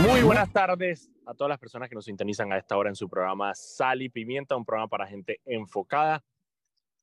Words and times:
Muy 0.00 0.22
buenas 0.22 0.52
tardes 0.52 1.10
a 1.26 1.34
todas 1.34 1.48
las 1.48 1.58
personas 1.58 1.88
que 1.88 1.96
nos 1.96 2.04
sintonizan 2.04 2.52
a 2.52 2.56
esta 2.56 2.76
hora 2.76 2.88
en 2.88 2.94
su 2.94 3.08
programa 3.08 3.52
Sal 3.56 4.00
y 4.00 4.08
Pimienta, 4.08 4.54
un 4.54 4.64
programa 4.64 4.86
para 4.86 5.08
gente 5.08 5.40
enfocada. 5.44 6.24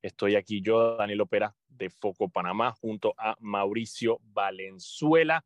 Estoy 0.02 0.38
aquí 0.38 0.62
yo, 0.62 0.96
Daniel 0.96 1.22
Opera, 1.22 1.54
de 1.68 1.90
Foco 1.90 2.30
Panamá, 2.30 2.72
junto 2.72 3.14
a 3.18 3.36
Mauricio 3.42 4.20
Valenzuela. 4.24 5.44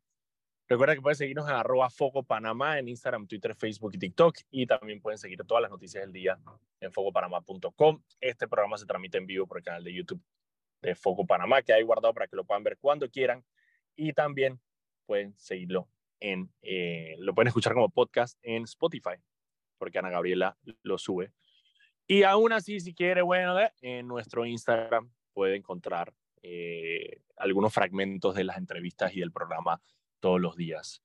Recuerda 0.68 0.94
que 0.94 1.00
pueden 1.00 1.16
seguirnos 1.16 1.48
en 1.48 1.56
arroba 1.56 1.90
Foco 1.90 2.22
Panamá 2.22 2.78
en 2.78 2.88
Instagram, 2.88 3.26
Twitter, 3.26 3.56
Facebook 3.56 3.90
y 3.94 3.98
TikTok. 3.98 4.36
Y 4.52 4.66
también 4.66 5.00
pueden 5.00 5.18
seguir 5.18 5.42
todas 5.44 5.62
las 5.62 5.72
noticias 5.72 6.04
del 6.04 6.12
día 6.12 6.38
en 6.78 6.92
focopanamá.com. 6.92 8.00
Este 8.20 8.46
programa 8.46 8.78
se 8.78 8.86
transmite 8.86 9.18
en 9.18 9.26
vivo 9.26 9.48
por 9.48 9.58
el 9.58 9.64
canal 9.64 9.82
de 9.82 9.92
YouTube 9.92 10.22
de 10.82 10.94
Foco 10.94 11.26
Panamá, 11.26 11.62
que 11.62 11.72
hay 11.72 11.82
guardado 11.82 12.14
para 12.14 12.28
que 12.28 12.36
lo 12.36 12.44
puedan 12.44 12.62
ver 12.62 12.78
cuando 12.78 13.10
quieran. 13.10 13.44
Y 13.96 14.12
también 14.12 14.60
pueden 15.04 15.34
seguirlo 15.36 15.88
en, 16.20 16.52
eh, 16.62 17.16
lo 17.18 17.34
pueden 17.34 17.48
escuchar 17.48 17.74
como 17.74 17.88
podcast 17.88 18.38
en 18.42 18.64
Spotify, 18.64 19.16
porque 19.78 19.98
Ana 19.98 20.10
Gabriela 20.10 20.56
lo 20.82 20.98
sube. 20.98 21.32
Y 22.06 22.24
aún 22.24 22.52
así, 22.52 22.80
si 22.80 22.94
quiere, 22.94 23.22
bueno, 23.22 23.56
en 23.80 24.06
nuestro 24.06 24.44
Instagram 24.44 25.10
puede 25.32 25.56
encontrar 25.56 26.12
eh, 26.42 27.20
algunos 27.36 27.72
fragmentos 27.72 28.34
de 28.34 28.44
las 28.44 28.58
entrevistas 28.58 29.14
y 29.14 29.20
del 29.20 29.32
programa 29.32 29.80
todos 30.20 30.40
los 30.40 30.56
días. 30.56 31.02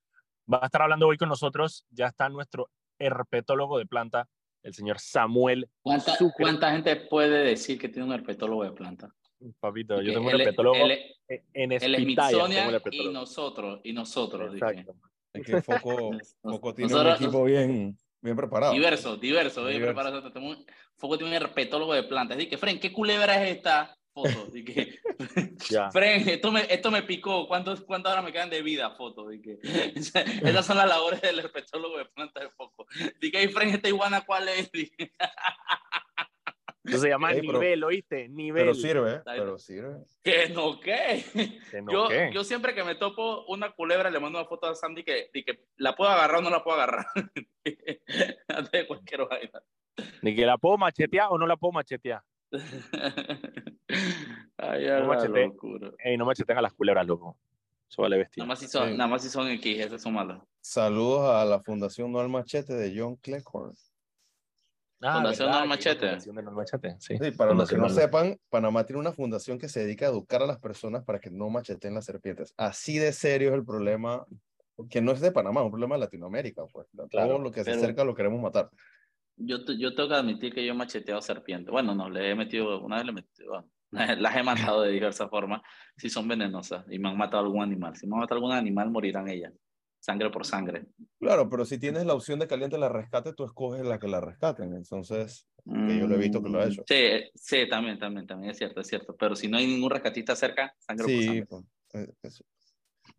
Va 0.51 0.59
a 0.61 0.65
estar 0.65 0.81
hablando 0.81 1.07
hoy 1.07 1.17
con 1.17 1.29
nosotros, 1.29 1.85
ya 1.89 2.07
está 2.07 2.29
nuestro 2.29 2.69
herpetólogo 2.99 3.77
de 3.77 3.85
planta, 3.85 4.29
el 4.63 4.73
señor 4.73 4.99
Samuel. 4.99 5.69
¿Cuánta, 5.81 6.17
¿Cuánta 6.37 6.71
gente 6.71 6.95
puede 6.95 7.43
decir 7.43 7.79
que 7.79 7.89
tiene 7.89 8.07
un 8.07 8.13
herpetólogo 8.13 8.63
de 8.63 8.71
planta? 8.71 9.13
Papito, 9.59 10.01
yo 10.01 10.13
tengo 10.13 10.27
un 10.27 10.39
herpetólogo 10.39 10.77
en 11.27 11.79
Smithsonian 11.79 12.81
y 12.91 13.07
nosotros, 13.09 13.81
y 13.83 13.93
nosotros. 13.93 14.53
Exacto. 14.53 14.95
Es 15.33 15.45
que 15.45 15.61
Foco, 15.61 16.11
Foco 16.41 16.73
tiene 16.73 16.95
un 16.95 17.07
equipo 17.07 17.43
bien, 17.43 17.97
bien 18.21 18.35
preparado. 18.35 18.73
Diverso, 18.73 19.17
diverso, 19.17 19.65
bien 19.65 19.81
preparado. 19.81 20.31
Foco 20.95 21.17
tiene 21.17 21.35
un 21.35 21.43
herpetólogo 21.43 21.93
de 21.93 22.03
plantas. 22.03 22.37
Dice, 22.37 22.57
Fren, 22.57 22.79
¿qué 22.79 22.91
culebra 22.91 23.43
es 23.43 23.57
esta 23.57 23.95
foto? 24.13 24.45
Dice, 24.47 24.97
Fren, 25.91 26.27
esto 26.29 26.51
me, 26.51 26.61
esto 26.69 26.89
me 26.89 27.03
picó. 27.03 27.47
¿Cuántos, 27.47 27.81
¿Cuántas 27.81 28.13
horas 28.13 28.23
me 28.23 28.31
quedan 28.31 28.49
de 28.49 28.61
vida? 28.61 28.91
Foto. 28.91 29.27
Dice, 29.27 29.59
esas 30.43 30.65
son 30.65 30.77
las 30.77 30.87
labores 30.87 31.21
del 31.21 31.39
herpetólogo 31.39 31.97
de 31.97 32.05
plantas 32.05 32.43
de 32.43 32.49
Foco. 32.49 32.87
Dice, 33.19 33.49
Fren, 33.49 33.69
esta 33.69 33.89
iguana, 33.89 34.21
¿cuál 34.25 34.47
es? 34.47 34.71
Eso 36.85 36.99
se 36.99 37.09
llama 37.09 37.33
nivel, 37.33 37.83
¿oíste? 37.83 38.29
Nivel. 38.29 38.63
Pero 38.63 38.73
sirve, 38.75 39.13
¿eh? 39.15 39.21
pero 39.25 39.57
sirve. 39.57 40.03
¿Que 40.23 40.49
no 40.49 40.79
qué? 40.79 41.23
yo, 41.91 42.09
yo 42.31 42.43
siempre 42.43 42.75
que 42.75 42.83
me 42.83 42.95
topo 42.95 43.45
una 43.47 43.71
culebra 43.71 44.09
le 44.09 44.19
mando 44.19 44.39
una 44.39 44.47
foto 44.47 44.67
a 44.67 44.75
Sandy 44.75 45.03
que, 45.03 45.29
que 45.33 45.65
la 45.77 45.95
puedo 45.95 46.11
agarrar 46.11 46.37
o 46.37 46.41
no 46.41 46.49
la 46.49 46.63
puedo 46.63 46.77
agarrar. 46.77 47.07
de 48.71 48.87
cualquier 48.87 49.27
vaina. 49.27 49.61
Ni 50.21 50.35
que 50.35 50.45
la 50.45 50.57
puedo 50.57 50.77
machetear 50.77 51.27
o 51.31 51.37
no 51.37 51.47
la 51.47 51.57
puedo 51.57 51.71
machetear. 51.71 52.21
Ay, 54.57 54.87
no, 54.87 55.07
machete, 55.07 55.51
Ey, 55.99 56.17
no 56.17 56.25
macheten 56.25 56.57
a 56.57 56.61
las 56.61 56.73
culebras, 56.73 57.05
loco. 57.05 57.37
Eso 57.89 58.01
vale 58.01 58.17
vestir. 58.17 58.41
Nada 58.41 58.47
más 58.49 58.59
si 58.59 58.67
son, 58.67 58.97
nada 58.97 59.09
más 59.09 59.23
si 59.23 59.29
son 59.29 59.47
X, 59.49 59.79
esas 59.79 60.01
son 60.01 60.13
malas. 60.13 60.41
Saludos 60.61 61.29
a 61.29 61.45
la 61.45 61.61
Fundación 61.61 62.11
No 62.11 62.19
al 62.19 62.29
Machete 62.29 62.73
de 62.73 62.99
John 62.99 63.15
Cleckhorn. 63.17 63.73
Ah, 65.05 65.13
fundación 65.13 65.51
del 65.51 65.67
Machete. 65.67 66.17
Machete, 66.51 66.95
sí. 66.99 67.15
para 67.37 67.53
los 67.53 67.69
que 67.69 67.77
no 67.77 67.89
sepan, 67.89 68.39
Panamá 68.49 68.85
tiene 68.85 68.99
una 68.99 69.11
fundación 69.11 69.59
que 69.59 69.69
se 69.69 69.81
dedica 69.81 70.07
a 70.07 70.09
educar 70.09 70.41
a 70.41 70.47
las 70.47 70.59
personas 70.59 71.03
para 71.03 71.19
que 71.19 71.29
no 71.29 71.49
macheten 71.49 71.93
las 71.93 72.05
serpientes. 72.05 72.53
Así 72.57 72.97
de 72.97 73.13
serio 73.13 73.49
es 73.49 73.55
el 73.55 73.63
problema, 73.63 74.25
que 74.89 75.01
no 75.01 75.11
es 75.11 75.21
de 75.21 75.31
Panamá, 75.31 75.61
es 75.61 75.65
un 75.65 75.71
problema 75.71 75.95
de 75.95 75.99
Latinoamérica. 75.99 76.63
Pues. 76.65 76.87
Todo 77.11 77.37
lo 77.37 77.51
que 77.51 77.63
se 77.63 77.71
acerca 77.71 78.03
lo 78.03 78.15
queremos 78.15 78.41
matar. 78.41 78.69
Yo, 79.37 79.57
yo 79.77 79.93
tengo 79.93 80.09
que 80.09 80.15
admitir 80.15 80.53
que 80.53 80.65
yo 80.65 80.73
he 80.73 80.75
macheteado 80.75 81.21
serpientes. 81.21 81.71
Bueno, 81.71 81.93
no, 81.93 82.09
le 82.09 82.31
he 82.31 82.35
metido, 82.35 82.81
una 82.81 82.95
vez 82.95 83.05
le 83.05 83.11
he 83.11 83.15
metido, 83.15 83.69
las 83.91 84.35
he 84.35 84.43
matado 84.43 84.81
de 84.81 84.91
diversas 84.91 85.29
formas. 85.29 85.61
Si 85.97 86.09
son 86.09 86.27
venenosas 86.27 86.83
y 86.89 86.97
me 86.97 87.09
han 87.09 87.17
matado 87.17 87.43
algún 87.43 87.61
animal. 87.61 87.95
Si 87.95 88.07
me 88.07 88.15
han 88.15 88.21
matado 88.21 88.37
algún 88.37 88.53
animal, 88.53 88.89
morirán 88.89 89.27
ellas 89.29 89.53
sangre 90.05 90.29
por 90.29 90.45
sangre. 90.45 90.85
Claro, 91.19 91.49
pero 91.49 91.65
si 91.65 91.79
tienes 91.79 92.05
la 92.05 92.13
opción 92.13 92.37
de 92.37 92.47
caliente 92.47 92.77
la 92.77 92.89
rescate, 92.89 93.33
tú 93.33 93.43
escoges 93.43 93.83
la 93.83 93.97
que 93.97 94.07
la 94.07 94.21
rescaten. 94.21 94.73
Entonces, 94.75 95.47
que 95.65 95.97
yo 95.97 96.07
lo 96.07 96.13
he 96.13 96.19
visto 96.19 96.43
que 96.43 96.49
lo 96.49 96.59
ha 96.59 96.65
hecho. 96.65 96.83
Sí, 96.87 97.23
sí, 97.33 97.67
también, 97.67 97.97
también, 97.97 98.27
también 98.27 98.51
es 98.51 98.57
cierto, 98.57 98.81
es 98.81 98.87
cierto. 98.87 99.15
Pero 99.17 99.35
si 99.35 99.47
no 99.47 99.57
hay 99.57 99.65
ningún 99.65 99.89
rescatista 99.89 100.35
cerca, 100.35 100.75
sangre 100.77 101.05
por 101.05 101.23
sangre. 101.23 101.45
Pues, 101.89 102.09
eso. 102.21 102.45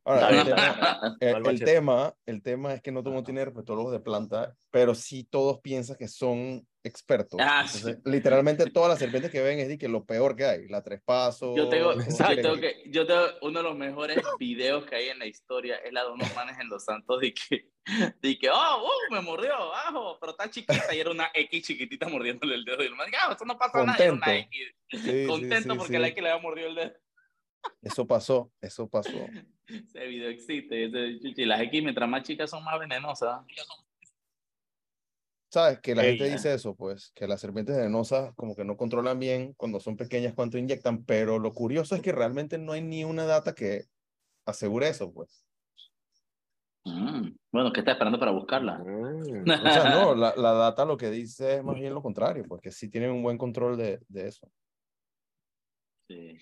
Ahora, 0.06 0.28
el, 0.31 0.44
tema, 1.65 2.15
el, 2.27 2.41
tema, 2.41 2.75
es 2.75 2.81
que 2.81 2.93
no 2.93 3.03
todo 3.03 3.12
mundo 3.12 3.25
tiene 3.25 3.41
herpetólogos 3.41 3.91
de 3.91 3.99
planta, 3.99 4.55
pero 4.71 4.94
sí 4.94 5.25
todos 5.25 5.59
piensan 5.59 5.97
que 5.97 6.06
son 6.06 6.65
expertos. 6.84 7.41
Ah, 7.43 7.67
literalmente 8.05 8.71
todas 8.71 8.89
las 8.89 9.00
serpientes 9.00 9.33
que 9.33 9.43
ven 9.43 9.59
es 9.59 9.66
de 9.66 9.78
que 9.78 9.89
lo 9.89 10.05
peor 10.05 10.37
que 10.37 10.45
hay, 10.45 10.69
la 10.69 10.84
tres 10.84 11.00
pasos. 11.05 11.56
Yo 11.56 11.69
tengo, 11.69 11.93
exacto, 11.95 12.55
que, 12.55 12.84
yo 12.87 13.05
tengo 13.05 13.25
uno 13.43 13.59
de 13.59 13.62
los 13.65 13.77
mejores 13.77 14.19
videos 14.39 14.87
que 14.87 14.95
hay 14.95 15.09
en 15.09 15.19
la 15.19 15.27
historia, 15.27 15.75
es 15.78 15.93
la 15.93 16.05
de 16.05 16.12
unos 16.12 16.33
manes 16.37 16.56
en 16.61 16.69
Los 16.69 16.84
Santos 16.84 17.21
de 17.21 17.34
que, 17.34 17.71
de 18.22 18.39
que 18.39 18.49
oh, 18.49 18.84
uh, 18.84 19.12
me 19.12 19.21
mordió, 19.21 19.53
abajo, 19.55 20.19
pero 20.21 20.31
está 20.31 20.49
chiquita 20.49 20.95
y 20.95 21.00
era 21.00 21.11
una 21.11 21.33
X 21.34 21.66
chiquitita 21.66 22.09
mordiéndole 22.09 22.55
el 22.55 22.65
dedo. 22.65 22.84
Y 22.84 22.87
el 22.87 22.95
man, 22.95 23.09
ah, 23.21 23.33
esto 23.33 23.45
no 23.45 23.59
pasa 23.59 23.84
nada, 23.84 23.99
era 23.99 24.12
una 24.12 24.37
X. 24.37 25.27
Contento 25.27 25.77
porque 25.77 25.99
la 25.99 26.06
X 26.06 26.22
le 26.22 26.31
había 26.31 26.41
mordido 26.41 26.69
el 26.69 26.77
dedo. 26.77 26.93
Eso 27.82 28.06
pasó, 28.06 28.53
eso 28.60 28.88
pasó. 28.88 29.27
Ese 29.66 30.06
video 30.06 30.28
existe. 30.28 30.84
Y 30.84 31.44
las 31.44 31.60
X, 31.60 31.82
mientras 31.82 32.09
más 32.09 32.22
chicas 32.22 32.50
son 32.50 32.65
más 32.65 32.78
venenosas. 32.78 33.41
¿Sabes? 35.49 35.81
Que 35.81 35.94
la 35.94 36.03
gente 36.03 36.31
dice 36.31 36.53
eso, 36.53 36.75
pues, 36.75 37.12
que 37.15 37.28
las 37.28 37.41
serpientes 37.41 37.77
venenosas 37.77 38.34
como 38.34 38.56
que 38.56 38.65
no 38.65 38.77
controlan 38.77 39.19
bien 39.19 39.54
cuando 39.54 39.81
son 39.81 39.97
pequeñas 39.97 40.34
cuánto 40.34 40.59
inyectan, 40.59 41.04
pero 41.04 41.38
lo 41.38 41.53
curioso 41.53 41.94
es 41.94 42.03
que 42.03 42.12
realmente 42.12 42.59
no 42.59 42.72
hay 42.72 42.82
ni 42.82 43.04
una 43.04 43.25
data 43.25 43.54
que 43.54 43.84
asegure 44.44 44.88
eso, 44.88 45.12
pues. 45.12 45.44
Mm, 46.84 47.31
bueno, 47.53 47.72
¿qué 47.72 47.81
está 47.81 47.93
esperando 47.93 48.19
para 48.19 48.33
buscarla? 48.33 48.78
Mm. 48.78 49.48
o 49.48 49.72
sea, 49.72 49.91
no, 49.91 50.15
la, 50.16 50.34
la, 50.37 50.53
data 50.53 50.84
lo 50.84 50.97
que 50.97 51.10
dice 51.10 51.56
es 51.56 51.65
más 51.65 51.77
bien 51.77 51.94
lo 51.94 52.03
contrario, 52.03 52.44
porque 52.48 52.71
sí 52.71 52.88
tienen 52.88 53.10
un 53.10 53.22
buen 53.22 53.38
control 53.38 53.77
de, 53.77 54.00
de 54.09 54.28
eso. 54.28 54.50
Sí. 56.09 56.38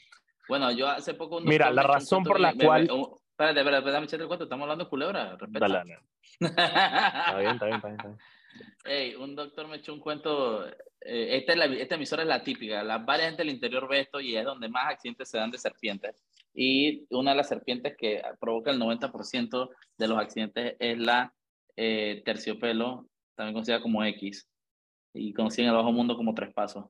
Bueno, 0.48 0.70
yo 0.72 0.88
hace 0.88 1.14
poco... 1.14 1.40
Mira, 1.40 1.70
la 1.70 1.82
razón 1.82 2.22
por 2.24 2.40
la 2.40 2.54
cual... 2.54 2.82
espérate, 2.82 3.60
espérate, 3.60 3.90
dame 3.90 4.06
echarte 4.06 4.22
el 4.22 4.28
cuento, 4.28 4.44
estamos 4.44 4.64
hablando 4.64 4.84
de 4.84 4.90
culebra, 4.90 5.36
respeta. 5.36 5.68
Dale, 5.68 5.98
está 6.40 7.38
bien, 7.38 7.50
está 7.52 7.66
bien, 7.66 7.76
está 7.76 7.88
bien. 7.88 8.18
Hey, 8.84 9.14
un 9.18 9.34
doctor 9.34 9.68
me 9.68 9.76
echó 9.76 9.92
un 9.92 10.00
cuento, 10.00 10.66
eh, 10.66 11.36
esta, 11.36 11.52
es 11.52 11.58
la, 11.58 11.64
esta 11.66 11.94
emisora 11.96 12.22
es 12.22 12.28
la 12.28 12.42
típica, 12.42 12.82
la 12.82 12.98
varias 12.98 13.28
gente 13.28 13.42
del 13.42 13.54
interior 13.54 13.88
ve 13.88 14.00
esto 14.00 14.20
y 14.20 14.36
es 14.36 14.44
donde 14.44 14.68
más 14.68 14.92
accidentes 14.92 15.28
se 15.28 15.38
dan 15.38 15.50
de 15.50 15.58
serpientes. 15.58 16.22
Y 16.54 17.04
una 17.10 17.32
de 17.32 17.36
las 17.38 17.48
serpientes 17.48 17.96
que 17.96 18.22
provoca 18.40 18.70
el 18.70 18.80
90% 18.80 19.70
de 19.98 20.08
los 20.08 20.18
accidentes 20.18 20.76
es 20.78 20.98
la 20.98 21.32
eh, 21.76 22.22
terciopelo, 22.24 23.06
también 23.34 23.54
conocida 23.54 23.80
como 23.82 24.04
X, 24.04 24.46
y 25.12 25.32
conocida 25.32 25.64
en 25.64 25.70
el 25.70 25.76
bajo 25.76 25.92
mundo 25.92 26.16
como 26.16 26.34
tres 26.34 26.52
pasos. 26.54 26.86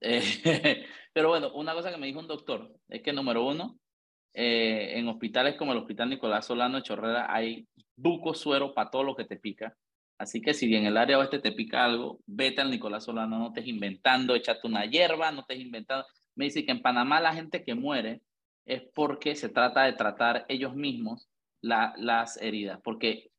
Eh, 0.00 0.22
pero 1.12 1.28
bueno, 1.28 1.52
una 1.54 1.74
cosa 1.74 1.90
que 1.90 1.98
me 1.98 2.06
dijo 2.06 2.20
un 2.20 2.28
doctor 2.28 2.72
es 2.88 3.02
que, 3.02 3.12
número 3.12 3.44
uno, 3.46 3.78
eh, 4.32 4.98
en 4.98 5.08
hospitales 5.08 5.56
como 5.56 5.72
el 5.72 5.78
Hospital 5.78 6.10
Nicolás 6.10 6.46
Solano 6.46 6.76
de 6.76 6.82
Chorrera 6.82 7.34
hay 7.34 7.66
buco 7.96 8.32
suero 8.34 8.72
para 8.74 8.90
todo 8.90 9.02
lo 9.02 9.16
que 9.16 9.24
te 9.24 9.36
pica. 9.36 9.76
Así 10.18 10.40
que 10.42 10.54
si 10.54 10.74
en 10.74 10.84
el 10.86 10.96
área 10.96 11.18
oeste 11.18 11.38
te 11.38 11.52
pica 11.52 11.84
algo, 11.84 12.20
vete 12.26 12.60
al 12.60 12.70
Nicolás 12.70 13.04
Solano, 13.04 13.38
no 13.38 13.48
estés 13.48 13.66
inventando, 13.66 14.34
échate 14.34 14.66
una 14.66 14.84
hierba, 14.84 15.32
no 15.32 15.40
estés 15.40 15.60
inventando. 15.60 16.06
Me 16.34 16.44
dice 16.44 16.64
que 16.64 16.72
en 16.72 16.82
Panamá 16.82 17.20
la 17.20 17.34
gente 17.34 17.64
que 17.64 17.74
muere 17.74 18.20
es 18.66 18.82
porque 18.94 19.34
se 19.34 19.48
trata 19.48 19.84
de 19.84 19.94
tratar 19.94 20.44
ellos 20.48 20.74
mismos 20.74 21.28
la, 21.62 21.94
las 21.96 22.36
heridas, 22.40 22.80
porque 22.84 23.30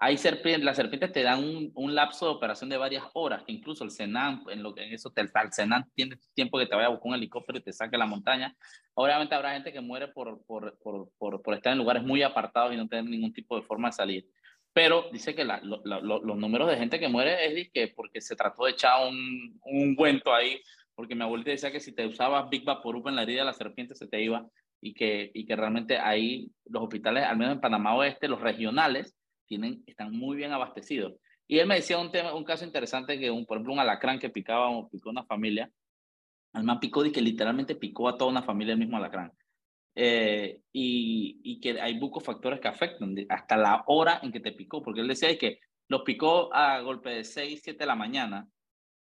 hay 0.00 0.16
serpientes, 0.16 0.64
las 0.64 0.76
serpientes 0.76 1.12
te 1.12 1.22
dan 1.22 1.42
un, 1.42 1.72
un, 1.74 1.94
lapso 1.94 2.26
de 2.26 2.32
operación 2.32 2.70
de 2.70 2.76
varias 2.76 3.04
horas, 3.14 3.42
que 3.42 3.52
incluso 3.52 3.84
el 3.84 3.90
Senan, 3.90 4.42
en, 4.50 4.62
lo, 4.62 4.76
en 4.76 4.92
eso 4.92 5.10
te, 5.10 5.20
el 5.20 5.30
Senan 5.50 5.90
tiene 5.94 6.16
tiempo 6.34 6.58
que 6.58 6.66
te 6.66 6.74
vaya 6.74 6.86
a 6.86 6.90
buscar 6.90 7.08
un 7.08 7.14
helicóptero 7.14 7.58
y 7.58 7.62
te 7.62 7.72
saque 7.72 7.98
la 7.98 8.06
montaña. 8.06 8.54
Obviamente 8.94 9.34
habrá 9.34 9.54
gente 9.54 9.72
que 9.72 9.80
muere 9.80 10.08
por, 10.08 10.44
por, 10.46 10.78
por, 10.78 11.10
por, 11.18 11.42
por 11.42 11.54
estar 11.54 11.72
en 11.72 11.78
lugares 11.78 12.02
muy 12.02 12.22
apartados 12.22 12.72
y 12.72 12.76
no 12.76 12.88
tener 12.88 13.04
ningún 13.04 13.32
tipo 13.32 13.56
de 13.56 13.62
forma 13.62 13.88
de 13.88 13.92
salir. 13.92 14.26
Pero 14.72 15.06
dice 15.12 15.34
que 15.34 15.44
la, 15.44 15.60
los 15.62 16.36
números 16.36 16.70
de 16.70 16.76
gente 16.76 17.00
que 17.00 17.08
muere 17.08 17.46
es 17.46 17.70
que 17.72 17.88
porque 17.88 18.20
se 18.20 18.36
trató 18.36 18.64
de 18.64 18.72
echar 18.72 19.08
un, 19.08 19.58
un 19.64 19.96
cuento 19.96 20.32
ahí, 20.32 20.60
porque 20.94 21.14
mi 21.14 21.22
abuelita 21.22 21.50
decía 21.50 21.72
que 21.72 21.80
si 21.80 21.92
te 21.92 22.06
usabas 22.06 22.48
Big 22.48 22.64
Vaporub 22.64 23.08
en 23.08 23.16
la 23.16 23.22
herida, 23.22 23.44
la 23.44 23.52
serpiente 23.52 23.94
se 23.94 24.06
te 24.06 24.22
iba 24.22 24.46
y 24.80 24.94
que, 24.94 25.30
y 25.34 25.46
que 25.46 25.56
realmente 25.56 25.98
ahí 25.98 26.52
los 26.66 26.84
hospitales, 26.84 27.24
al 27.24 27.36
menos 27.36 27.54
en 27.54 27.60
Panamá 27.60 27.96
Oeste, 27.96 28.28
los 28.28 28.40
regionales, 28.40 29.17
tienen, 29.48 29.82
están 29.86 30.12
muy 30.12 30.36
bien 30.36 30.52
abastecidos. 30.52 31.14
Y 31.48 31.58
él 31.58 31.66
me 31.66 31.76
decía 31.76 31.98
un, 31.98 32.12
tema, 32.12 32.34
un 32.34 32.44
caso 32.44 32.64
interesante 32.64 33.18
que, 33.18 33.30
un, 33.30 33.46
por 33.46 33.56
ejemplo, 33.56 33.72
un 33.72 33.80
alacrán 33.80 34.18
que 34.18 34.30
picaba 34.30 34.68
o 34.68 34.88
picó 34.88 35.10
una 35.10 35.24
familia, 35.24 35.70
el 36.54 36.64
man 36.64 36.78
picó 36.78 37.04
y 37.04 37.12
que 37.12 37.22
literalmente 37.22 37.74
picó 37.74 38.08
a 38.08 38.16
toda 38.16 38.30
una 38.30 38.42
familia 38.42 38.74
el 38.74 38.78
mismo 38.78 38.96
alacrán. 38.96 39.32
eh, 39.94 40.60
y, 40.72 41.40
y, 41.42 41.60
que 41.60 41.80
hay 41.80 41.98
bucofactores 41.98 42.60
que 42.60 42.68
afectan 42.68 43.16
hasta 43.28 43.56
la 43.56 43.82
hora 43.86 44.20
en 44.22 44.30
que 44.30 44.40
te 44.40 44.52
picó, 44.52 44.82
porque 44.82 45.00
él 45.00 45.08
decía 45.08 45.36
que 45.36 45.58
los 45.88 46.02
picó 46.02 46.54
a 46.54 46.80
golpe 46.80 47.10
de 47.10 47.24
6, 47.24 47.60
7 47.64 47.78
de 47.80 47.86
la 47.86 47.96
mañana, 47.96 48.46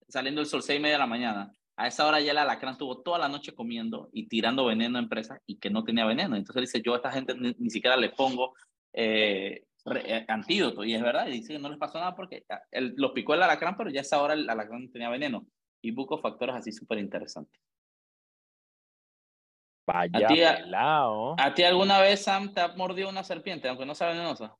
saliendo 0.07 0.42
el 0.42 0.48
sol 0.48 0.62
6 0.62 0.80
y 0.80 0.81
media 0.81 0.96
de 0.96 1.00
la 1.00 1.07
mañana. 1.07 1.51
A 1.75 1.88
esa 1.88 2.06
hora 2.06 2.19
ya 2.19 2.31
el 2.31 2.38
alacrán 2.38 2.74
estuvo 2.74 3.01
toda 3.01 3.18
la 3.18 3.30
noche 3.30 3.56
comiendo 3.56 4.10
y 4.13 4.28
tirando 4.28 4.66
veneno 4.66 5.00
a 5.00 5.01
empresas 5.01 5.39
y 5.48 5.57
que 5.57 5.72
no 5.72 5.84
tenía 5.84 6.06
veneno. 6.06 6.36
Entonces 6.36 6.57
él 6.57 6.66
dice, 6.66 6.81
yo 6.86 6.94
a 6.94 6.98
esta 6.98 7.12
gente 7.12 7.34
ni, 7.36 7.69
siquiera 7.69 7.98
le 7.98 8.10
pongo 8.10 8.54
eh, 8.94 9.63
eh, 9.85 10.25
antídoto. 10.27 10.83
Y 10.83 10.94
es 10.94 11.01
verdad, 11.01 11.27
y 11.27 11.31
dice 11.31 11.53
que 11.53 11.59
no 11.59 11.69
les 11.69 11.77
pasó 11.77 12.00
nada 12.00 12.15
porque 12.15 12.45
él, 12.71 12.94
los 12.97 13.12
picó 13.12 13.33
el 13.33 13.44
alacrán, 13.44 13.75
pero 13.77 13.89
ya 13.89 14.00
a 14.00 14.03
esa 14.03 14.21
hora 14.21 14.33
el 14.33 14.50
alacrán 14.50 14.91
tenía 14.91 15.09
veneno. 15.09 15.45
Y 15.81 15.91
bucofactores 15.91 16.56
así 16.56 16.71
súper 16.71 17.00
interesantes. 17.00 17.62
Vaya 19.85 20.27
¿A 20.27 20.27
ti, 20.27 20.41
¿A 20.41 21.53
ti 21.53 21.63
alguna 21.63 22.00
vez, 22.00 22.24
Sam, 22.24 22.53
te 22.53 22.62
ha 22.62 22.69
mordido 22.69 23.09
una 23.09 23.24
serpiente, 23.24 23.68
aunque 23.68 23.85
no 23.85 23.94
sea 23.94 24.07
venenosa? 24.07 24.56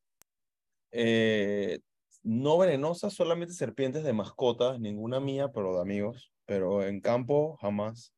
Eh, 0.91 1.79
no 2.23 2.57
venenosa, 2.57 3.09
solamente 3.09 3.53
serpientes 3.53 4.03
de 4.03 4.11
mascotas, 4.11 4.79
ninguna 4.79 5.21
mía, 5.21 5.49
pero 5.53 5.75
de 5.75 5.81
amigos. 5.81 6.33
Pero 6.45 6.83
en 6.83 6.99
campo, 6.99 7.57
jamás. 7.61 8.13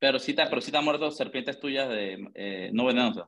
Pero 0.00 0.18
sí 0.18 0.34
te, 0.34 0.44
pero 0.46 0.60
sí 0.60 0.70
te 0.72 0.78
han 0.78 0.84
muerto 0.84 1.10
serpientes 1.10 1.58
tuyas 1.58 1.88
de 1.88 2.28
eh, 2.34 2.70
no 2.72 2.86
venenosas. 2.86 3.26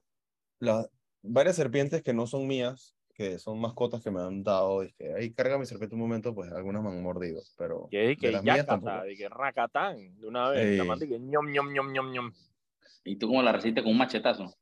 Varias 1.22 1.56
serpientes 1.56 2.02
que 2.02 2.12
no 2.12 2.26
son 2.26 2.46
mías, 2.46 2.94
que 3.14 3.38
son 3.38 3.60
mascotas 3.60 4.02
que 4.02 4.10
me 4.10 4.20
han 4.20 4.42
dado, 4.42 4.82
que 4.96 5.14
ahí 5.14 5.32
carga 5.32 5.58
mi 5.58 5.66
serpiente 5.66 5.94
un 5.94 6.00
momento, 6.00 6.34
pues 6.34 6.50
algunas 6.52 6.82
me 6.82 6.88
han 6.88 7.02
mordido, 7.02 7.42
pero 7.58 7.88
que, 7.90 8.16
que 8.16 8.28
de 8.28 8.32
las 8.32 8.42
de 8.42 9.16
que 9.16 9.28
racatán, 9.28 10.18
de 10.18 10.26
una 10.26 10.48
vez, 10.48 10.78
la 10.78 10.96
que 10.96 11.18
ñom, 11.18 11.50
ñom, 11.50 11.72
ñom, 11.72 11.92
ñom, 11.92 12.12
ñom. 12.12 12.32
¿Y 13.04 13.16
tú 13.16 13.28
cómo 13.28 13.42
la 13.42 13.52
resistes 13.52 13.82
con 13.82 13.92
un 13.92 13.98
machetazo? 13.98 14.54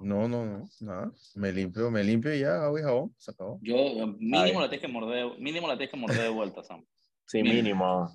No, 0.00 0.28
no, 0.28 0.44
no, 0.44 0.68
nada. 0.80 1.12
Me 1.34 1.52
limpio, 1.52 1.90
me 1.90 2.02
limpio 2.04 2.34
y 2.34 2.40
ya, 2.40 2.64
agua 2.64 2.80
y 2.80 2.82
jabón, 2.82 3.14
se 3.18 3.30
acabó. 3.30 3.58
Yo, 3.62 3.76
mínimo 4.18 4.60
la 4.60 4.68
tienes 4.68 4.86
que 4.86 4.92
morder, 4.92 5.38
mínimo 5.38 5.68
la 5.68 5.76
tienes 5.76 5.90
que 5.90 5.96
morder 5.96 6.22
de 6.22 6.28
vuelta, 6.28 6.62
Sam. 6.62 6.84
Sí, 7.26 7.42
mínimo. 7.42 8.10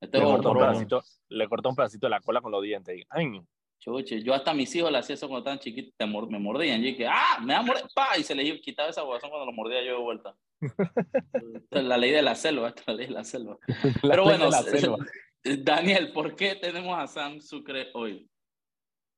Este 0.00 0.18
le, 0.18 0.24
cortó 0.24 0.52
un 0.52 0.58
pedacito, 0.58 1.02
le 1.28 1.48
cortó 1.48 1.68
un 1.68 1.76
pedacito 1.76 2.06
de 2.06 2.10
la 2.10 2.20
cola 2.20 2.40
con 2.40 2.52
los 2.52 2.62
dientes. 2.62 3.04
Ay, 3.10 3.40
Chuche, 3.80 4.22
yo 4.22 4.34
hasta 4.34 4.50
a 4.50 4.54
mis 4.54 4.74
hijos 4.76 4.92
le 4.92 4.98
hacía 4.98 5.14
eso 5.14 5.26
cuando 5.26 5.40
estaban 5.40 5.58
chiquitos, 5.58 5.94
me 6.28 6.38
mordían. 6.38 6.84
Y 6.84 6.94
que, 6.94 7.06
¡ah! 7.06 7.38
Me 7.42 7.54
va 7.54 7.60
a 7.60 7.62
morder, 7.62 7.84
¡pa! 7.94 8.18
Y 8.18 8.22
se 8.22 8.34
les 8.34 8.60
quitaba 8.60 8.90
esa 8.90 9.00
guasón 9.00 9.30
cuando 9.30 9.46
lo 9.46 9.52
mordía 9.52 9.82
yo 9.82 9.96
de 9.96 10.02
vuelta. 10.02 10.36
la 11.70 11.96
ley 11.96 12.10
de 12.10 12.20
la 12.20 12.34
selva, 12.34 12.68
esta 12.68 12.82
la 12.88 12.94
ley 12.94 13.06
de 13.06 13.12
la 13.12 13.24
selva. 13.24 13.58
Pero 14.02 14.24
bueno, 14.24 14.50
Daniel, 15.64 16.12
¿por 16.12 16.36
qué 16.36 16.56
tenemos 16.56 16.98
a 16.98 17.06
Sam 17.06 17.40
Sucre 17.40 17.88
hoy? 17.94 18.28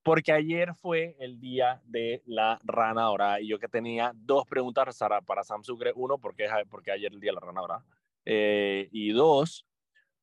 Porque 0.04 0.32
ayer 0.32 0.74
fue 0.76 1.16
el 1.18 1.40
día 1.40 1.80
de 1.84 2.22
la 2.26 2.60
rana 2.62 3.02
dorada 3.02 3.40
y 3.40 3.48
yo 3.48 3.58
que 3.58 3.68
tenía 3.68 4.12
dos 4.14 4.46
preguntas 4.46 4.96
para 5.26 5.42
Sam 5.42 5.64
Sucre. 5.64 5.92
Uno, 5.96 6.18
porque, 6.18 6.48
porque 6.70 6.92
ayer 6.92 7.12
el 7.12 7.20
día 7.20 7.32
de 7.32 7.34
la 7.34 7.40
rana 7.40 7.60
dorada. 7.60 7.84
Eh, 8.24 8.88
y 8.92 9.10
dos, 9.10 9.66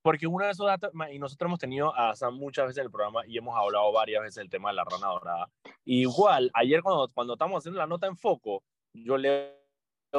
porque 0.01 0.27
uno 0.27 0.45
de 0.45 0.51
esos 0.51 0.65
datos, 0.65 0.91
y 1.11 1.19
nosotros 1.19 1.47
hemos 1.47 1.59
tenido 1.59 1.95
a 1.95 2.15
Sam 2.15 2.35
muchas 2.35 2.67
veces 2.67 2.77
en 2.79 2.85
el 2.85 2.91
programa 2.91 3.21
y 3.27 3.37
hemos 3.37 3.57
hablado 3.57 3.91
varias 3.91 4.21
veces 4.21 4.35
del 4.35 4.49
tema 4.49 4.69
de 4.69 4.75
la 4.75 4.85
rana 4.85 5.07
dorada. 5.07 5.49
Igual, 5.85 6.51
ayer 6.53 6.81
cuando, 6.81 7.09
cuando 7.13 7.33
estábamos 7.33 7.59
haciendo 7.59 7.79
la 7.79 7.87
nota 7.87 8.07
en 8.07 8.15
foco, 8.15 8.63
yo 8.93 9.17
le 9.17 9.59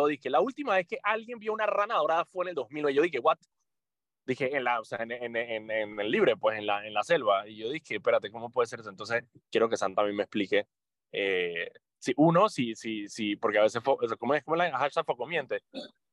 dije, 0.09 0.31
la 0.31 0.41
última 0.41 0.75
vez 0.75 0.87
que 0.87 0.99
alguien 1.03 1.39
vio 1.39 1.53
una 1.53 1.67
rana 1.67 1.97
dorada 1.97 2.25
fue 2.25 2.45
en 2.45 2.51
el 2.51 2.55
2009. 2.55 2.95
Yo 2.95 3.03
dije, 3.03 3.19
¿what? 3.19 3.39
Dije, 4.27 4.55
en, 4.55 4.65
la, 4.65 4.81
o 4.81 4.85
sea, 4.85 4.99
en, 5.03 5.13
en, 5.13 5.35
en, 5.35 5.71
en, 5.71 6.01
el 6.01 6.11
libre, 6.11 6.37
pues 6.37 6.59
en 6.59 6.67
la, 6.67 6.87
en 6.87 6.95
la 6.95 7.03
selva. 7.03 7.49
Y 7.49 7.57
yo 7.57 7.71
dije, 7.71 7.97
espérate, 7.97 8.31
¿cómo 8.31 8.51
puede 8.51 8.67
ser 8.67 8.81
eso? 8.81 8.91
Entonces, 8.91 9.25
quiero 9.51 9.69
que 9.69 9.77
Sam 9.77 9.95
también 9.95 10.17
me 10.17 10.23
explique. 10.23 10.67
Eh, 11.13 11.71
si 11.99 12.13
uno, 12.17 12.49
si, 12.49 12.75
si, 12.75 13.09
si, 13.09 13.37
porque 13.37 13.59
a 13.59 13.63
veces, 13.63 13.83
¿cómo 14.19 14.35
es? 14.35 14.45
¿Cómo 14.45 14.57
la 14.57 14.71
hashtag 14.79 15.05
foco 15.05 15.27
miente? 15.27 15.63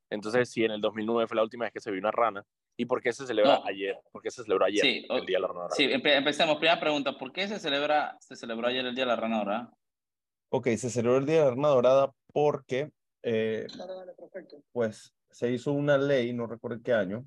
Entonces, 0.09 0.50
si 0.50 0.63
en 0.63 0.71
el 0.71 0.81
2009 0.81 1.27
fue 1.27 1.36
la 1.36 1.44
última 1.44 1.65
vez 1.65 1.74
que 1.74 1.80
se 1.80 1.92
vio 1.92 2.00
una 2.00 2.12
rana, 2.12 2.44
¿y 2.77 2.86
por 2.86 3.01
qué 3.01 3.12
se 3.12 3.25
celebra 3.25 3.62
ayer? 3.65 3.98
¿Por 4.12 4.21
qué 4.21 4.31
se 4.31 4.44
celebró 4.44 4.65
ayer 4.65 4.86
el 5.09 5.25
Día 5.25 5.38
de 5.38 5.42
la 5.42 5.48
Rana 5.48 5.62
Dorada? 5.62 5.75
Sí, 5.75 5.89
empecemos. 5.92 6.57
Primera 6.57 6.80
pregunta, 6.80 7.18
¿por 7.18 7.31
qué 7.31 7.48
se, 7.48 7.59
celebra, 7.59 8.18
se 8.19 8.36
celebró 8.36 8.68
ayer 8.68 8.86
el 8.86 8.95
Día 8.95 9.04
de 9.04 9.09
la 9.09 9.15
Rana 9.15 9.38
Dorada? 9.39 9.74
Ok, 10.50 10.68
se 10.77 10.89
celebró 10.89 11.18
el 11.18 11.25
Día 11.25 11.39
de 11.39 11.44
la 11.45 11.50
Rana 11.51 11.68
Dorada 11.69 12.12
porque, 12.31 12.92
eh, 13.24 13.68
pues, 14.71 15.13
se 15.30 15.51
hizo 15.51 15.74
una 15.74 15.98
ley, 15.98 16.33
no 16.33 16.48
recuerdo 16.48 16.81
qué 16.83 16.94
año, 16.94 17.25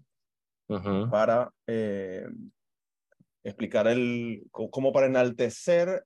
para 1.10 1.50
eh, 1.66 2.26
explicar 3.42 3.88
el, 3.88 4.46
como 4.52 4.92
para 4.92 5.06
enaltecer 5.06 6.04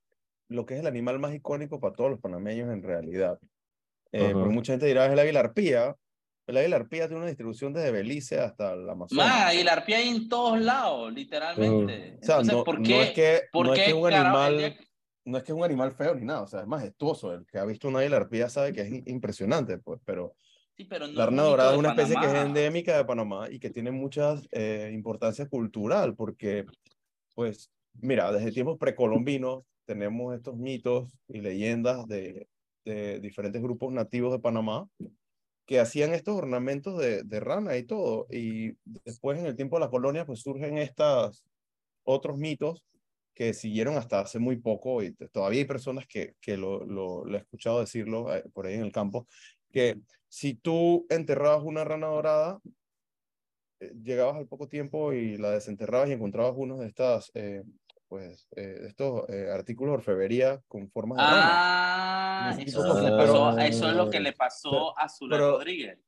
lo 0.48 0.64
que 0.64 0.74
es 0.74 0.80
el 0.80 0.86
animal 0.86 1.18
más 1.18 1.34
icónico 1.34 1.80
para 1.80 1.94
todos 1.94 2.10
los 2.10 2.20
panameños 2.20 2.72
en 2.72 2.82
realidad. 2.82 3.38
Eh, 4.12 4.34
mucha 4.34 4.72
gente 4.72 4.86
dirá 4.86 5.06
es 5.06 5.12
el 5.12 5.18
águila 5.18 5.40
arpía, 5.40 5.96
la 6.52 6.60
águila 6.60 6.76
arpía 6.76 7.06
tiene 7.06 7.20
una 7.20 7.28
distribución 7.28 7.72
desde 7.72 7.90
Belice 7.90 8.38
hasta 8.38 8.76
la 8.76 8.92
Amazonas. 8.92 9.26
Más, 9.26 9.50
águila 9.50 9.72
arpía 9.72 9.96
hay 9.98 10.08
en 10.08 10.28
todos 10.28 10.60
lados, 10.60 11.12
literalmente. 11.12 12.18
O 12.20 12.24
sea, 12.24 12.42
no, 12.42 12.64
¿por 12.64 12.82
qué, 12.82 13.02
es 13.02 13.10
que, 13.12 13.42
no 13.52 13.74
es 13.74 13.80
que 13.80 13.94
un 13.94 14.12
animal, 14.12 14.76
no 15.24 15.38
es 15.38 15.44
que 15.44 15.52
es 15.52 15.56
un 15.56 15.64
animal 15.64 15.92
feo 15.92 16.14
ni 16.14 16.24
nada, 16.24 16.42
o 16.42 16.46
sea, 16.46 16.60
es 16.60 16.66
majestuoso. 16.66 17.32
El 17.32 17.46
que 17.46 17.58
ha 17.58 17.64
visto 17.64 17.88
una 17.88 18.00
águila 18.00 18.18
arpía 18.18 18.48
sabe 18.50 18.72
que 18.72 18.82
es 18.82 18.92
impresionante, 19.06 19.78
pues, 19.78 20.00
pero, 20.04 20.36
sí, 20.76 20.84
pero 20.84 21.06
la 21.06 21.24
arna 21.24 21.44
dorada 21.44 21.72
es 21.72 21.78
una 21.78 21.90
especie 21.90 22.16
que 22.20 22.26
es 22.26 22.34
endémica 22.34 22.96
de 22.96 23.04
Panamá 23.04 23.48
y 23.50 23.58
que 23.58 23.70
tiene 23.70 23.90
mucha 23.90 24.34
eh, 24.52 24.90
importancia 24.92 25.48
cultural, 25.48 26.14
porque, 26.14 26.66
pues, 27.34 27.70
mira, 27.94 28.30
desde 28.32 28.52
tiempos 28.52 28.76
precolombinos 28.78 29.64
tenemos 29.86 30.34
estos 30.34 30.56
mitos 30.56 31.10
y 31.28 31.40
leyendas 31.40 32.06
de, 32.06 32.48
de 32.84 33.20
diferentes 33.20 33.62
grupos 33.62 33.92
nativos 33.92 34.32
de 34.32 34.38
Panamá 34.40 34.86
que 35.66 35.80
hacían 35.80 36.12
estos 36.12 36.36
ornamentos 36.36 36.98
de, 36.98 37.22
de, 37.22 37.40
rana 37.40 37.76
y 37.76 37.84
todo. 37.84 38.26
Y 38.30 38.76
después 38.84 39.38
en 39.38 39.46
el 39.46 39.56
tiempo 39.56 39.76
de 39.76 39.84
la 39.84 39.90
colonia 39.90 40.26
pues 40.26 40.40
surgen 40.40 40.78
estos 40.78 41.44
otros 42.04 42.36
mitos 42.36 42.84
que 43.34 43.52
siguieron 43.52 43.96
hasta 43.96 44.20
hace 44.20 44.38
muy 44.38 44.56
poco 44.56 45.02
y 45.02 45.12
todavía 45.32 45.60
hay 45.60 45.64
personas 45.66 46.06
que, 46.06 46.34
que 46.40 46.56
lo, 46.56 46.84
lo, 46.84 47.26
he 47.34 47.38
escuchado 47.38 47.80
decirlo 47.80 48.34
eh, 48.34 48.44
por 48.52 48.66
ahí 48.66 48.74
en 48.74 48.82
el 48.82 48.92
campo, 48.92 49.26
que 49.72 50.00
si 50.28 50.54
tú 50.54 51.06
enterrabas 51.10 51.64
una 51.64 51.84
rana 51.84 52.06
dorada, 52.06 52.60
eh, 53.80 53.92
llegabas 54.02 54.36
al 54.36 54.46
poco 54.46 54.68
tiempo 54.68 55.12
y 55.12 55.36
la 55.36 55.50
desenterrabas 55.50 56.08
y 56.08 56.12
encontrabas 56.12 56.54
uno 56.56 56.78
de 56.78 56.86
estas 56.86 57.32
eh, 57.34 57.64
pues, 58.14 58.46
eh, 58.54 58.86
estos 58.86 59.28
eh, 59.28 59.50
artículos 59.52 59.90
de 59.90 59.96
orfebrería 59.96 60.62
con 60.68 60.88
formas 60.88 61.18
de 61.18 61.24
Ah, 61.26 62.56
eso, 62.60 62.80
eso, 63.58 63.88
es 63.90 63.96
lo 63.96 64.08
que 64.08 64.20
le 64.20 64.32
pasó 64.32 64.96
a 64.96 65.08
Zula 65.08 65.36
Rodríguez. 65.36 65.98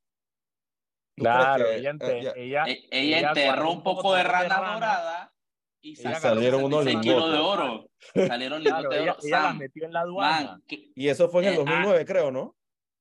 Claro, 1.17 1.67
ella, 1.67 1.97
ella, 2.37 2.65
ella, 2.93 3.29
enterró 3.31 3.73
un 3.73 3.83
poco 3.83 4.15
de 4.15 4.23
rana, 4.23 4.57
dorada 4.57 5.35
y, 5.81 5.97
salieron 5.97 6.63
unos 6.63 6.85
lingotes 6.85 7.33
de 7.33 7.39
oro. 7.39 7.91
Salieron 8.15 8.63
lingotes 8.63 9.05
de 9.05 9.11
oro. 9.11 9.55
Metió 9.55 9.87
en 9.87 9.93
la 9.93 10.01
aduana. 10.03 10.61
y 10.69 11.09
eso 11.09 11.29
fue 11.29 11.43
en 11.43 11.49
el 11.49 11.57
2009, 11.57 12.01
eh, 12.03 12.05
creo, 12.05 12.31
¿no? 12.31 12.55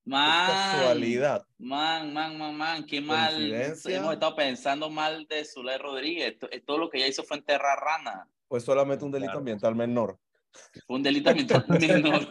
Man, 0.05 0.51
casualidad. 0.51 1.43
Man, 1.57 2.13
man, 2.13 2.37
man, 2.37 2.55
man, 2.55 2.85
qué 2.85 3.01
mal. 3.01 3.51
Hemos 3.51 4.13
estado 4.13 4.35
pensando 4.35 4.89
mal 4.89 5.25
de 5.27 5.43
Zulay 5.43 5.79
Rodríguez. 5.79 6.37
Todo, 6.65 6.77
lo 6.77 6.89
que 6.89 6.99
ella 6.99 7.07
hizo 7.07 7.23
fue 7.23 7.37
enterrar 7.37 7.79
rana. 7.79 8.27
Pues 8.47 8.63
solamente 8.63 9.03
un 9.03 9.11
delito 9.11 9.39
ambiental 9.39 9.73
menor. 9.75 10.19
Un 10.87 11.01
delito 11.01 11.31
ambiental 11.31 11.65
menor. 11.67 12.27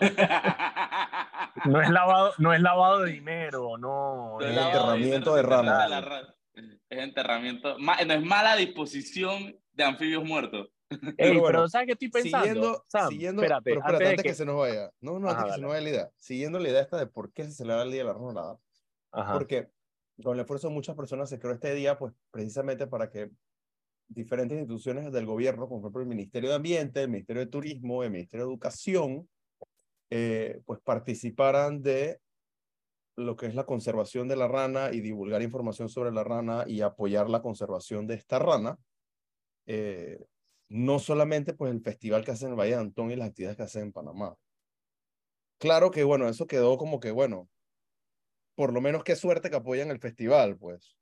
no 1.67 1.83
es 1.83 1.91
lavado, 1.91 2.33
no 2.39 2.55
es 2.55 2.61
lavado 2.61 3.01
de 3.03 3.13
dinero, 3.13 3.77
no. 3.77 4.39
es 4.41 4.57
enterramiento 4.57 5.35
de, 5.35 5.43
rana. 5.43 6.35
Es 6.55 6.99
enterramiento. 6.99 7.77
No 7.79 7.93
es 7.99 8.23
mala 8.23 8.55
disposición 8.55 9.59
de 9.73 9.85
anfibios 9.85 10.25
muertos. 10.25 10.69
pero, 11.19 11.69
¿sabes 11.69 11.87
qué 11.87 11.93
estoy 11.93 12.09
pensando? 12.09 12.45
Siguiendo, 12.45 12.85
siguiendo 13.09 13.43
espérate, 13.43 13.65
pero 13.65 13.81
espérate, 13.81 14.09
antes, 14.09 14.23
que... 14.25 14.35
se 14.35 14.45
nos 14.45 14.57
vaya. 14.57 14.91
No, 15.01 15.19
no, 15.19 15.29
antes 15.29 15.45
que 15.45 15.53
se 15.53 15.61
nos 15.61 15.71
vaya 15.71 15.83
la 15.83 15.91
idea. 15.91 16.11
Siguiendo 16.17 16.59
la 16.59 16.69
idea 16.69 16.81
esta 16.81 16.99
de 16.99 17.07
por 17.07 17.33
qué 17.33 17.45
se 17.45 17.53
celebra 17.53 17.83
el 17.83 17.91
Día 17.91 18.05
de 18.05 18.13
la 18.13 18.15
Rana 18.15 18.59
Porque 19.33 19.71
con 20.23 20.35
el 20.35 20.41
esfuerzo 20.41 20.69
de 20.69 20.75
muchas 20.75 20.97
personas 20.97 21.29
se 21.29 21.39
creó 21.39 21.53
este 21.53 21.75
día, 21.75 21.99
pues 21.99 22.13
precisamente 22.31 22.87
para 22.87 23.11
que 23.11 23.31
diferentes 24.09 24.59
instituciones 24.59 25.13
del 25.13 25.27
gobierno, 25.27 25.69
como 25.69 25.81
por 25.81 25.89
ejemplo 25.89 26.03
el 26.03 26.09
Ministerio 26.09 26.51
de 26.51 26.57
Ambiente, 26.57 27.03
el 27.03 27.11
Ministerio 27.11 27.45
de 27.45 27.51
Turismo, 27.51 28.03
el 28.03 28.11
Ministerio 28.11 28.47
de 28.47 28.53
Educación, 28.53 29.29
eh, 30.11 30.61
pues 30.65 30.81
participaran 30.81 31.83
de 31.83 32.21
lo 33.17 33.37
que 33.37 33.47
es 33.47 33.55
la 33.55 33.65
conservación 33.65 34.29
de 34.29 34.37
la 34.37 34.49
rana 34.49 34.91
y 34.93 35.01
divulgar 35.01 35.43
información 35.43 35.89
sobre 35.89 36.13
la 36.13 36.25
rana 36.25 36.65
y 36.67 36.81
apoyar 36.81 37.31
la 37.31 37.43
conservación 37.43 38.07
de 38.07 38.15
esta 38.15 38.39
rana. 38.39 38.77
Eh, 39.67 40.25
no 40.69 40.99
solamente 40.99 41.55
pues 41.55 41.73
el 41.73 41.81
festival 41.81 42.25
que 42.25 42.33
hacen 42.33 42.49
en 42.49 42.53
el 42.53 42.59
Valle 42.59 42.73
de 42.73 42.81
Antón 42.81 43.11
y 43.11 43.17
las 43.17 43.29
actividades 43.29 43.57
que 43.57 43.63
hacen 43.65 43.83
en 43.83 43.93
Panamá. 43.93 44.35
Claro 45.59 45.91
que 45.91 46.05
bueno, 46.05 46.29
eso 46.29 46.47
quedó 46.47 46.77
como 46.79 47.01
que 47.01 47.11
bueno, 47.11 47.49
por 48.55 48.73
lo 48.73 48.81
menos 48.81 49.05
qué 49.05 49.17
suerte 49.17 49.51
que 49.51 49.57
apoyan 49.57 49.91
el 49.91 50.01
festival, 50.01 50.57
pues. 50.57 50.97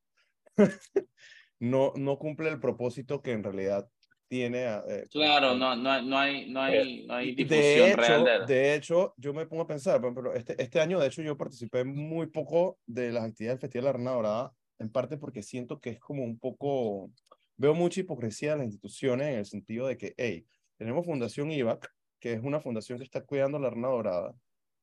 no, 1.58 1.92
no 1.96 2.18
cumple 2.18 2.48
el 2.48 2.60
propósito 2.60 3.22
que 3.22 3.32
en 3.32 3.44
realidad 3.44 3.88
tiene. 4.32 4.64
Eh, 4.64 5.06
claro, 5.10 5.54
no, 5.54 5.76
no, 5.76 6.00
no 6.00 6.18
hay, 6.18 6.50
no 6.50 6.60
hay, 6.62 7.04
no 7.06 7.14
hay 7.14 7.34
difusión 7.34 7.60
de 7.60 7.90
hecho, 7.90 7.96
real 7.96 8.24
de... 8.24 8.54
de 8.54 8.74
hecho, 8.74 9.14
yo 9.18 9.34
me 9.34 9.44
pongo 9.44 9.64
a 9.64 9.66
pensar, 9.66 10.00
pero 10.00 10.32
este, 10.32 10.60
este 10.62 10.80
año, 10.80 10.98
de 10.98 11.08
hecho, 11.08 11.20
yo 11.20 11.36
participé 11.36 11.84
muy 11.84 12.28
poco 12.28 12.78
de 12.86 13.12
las 13.12 13.24
actividades 13.24 13.60
del 13.60 13.68
Festival 13.68 13.84
de 13.84 13.88
la 13.88 13.98
Rana 13.98 14.10
Dorada, 14.12 14.52
en 14.78 14.90
parte 14.90 15.18
porque 15.18 15.42
siento 15.42 15.80
que 15.80 15.90
es 15.90 16.00
como 16.00 16.24
un 16.24 16.38
poco. 16.38 17.10
Veo 17.56 17.74
mucha 17.74 18.00
hipocresía 18.00 18.52
en 18.52 18.58
las 18.58 18.66
instituciones 18.66 19.28
en 19.28 19.38
el 19.38 19.46
sentido 19.46 19.86
de 19.86 19.96
que, 19.96 20.14
hey, 20.16 20.46
tenemos 20.76 21.06
Fundación 21.06 21.50
IVAC, 21.50 21.88
que 22.18 22.32
es 22.32 22.42
una 22.42 22.60
fundación 22.60 22.98
que 22.98 23.04
está 23.04 23.24
cuidando 23.24 23.58
la 23.58 23.70
Rana 23.70 23.88
Dorada 23.88 24.34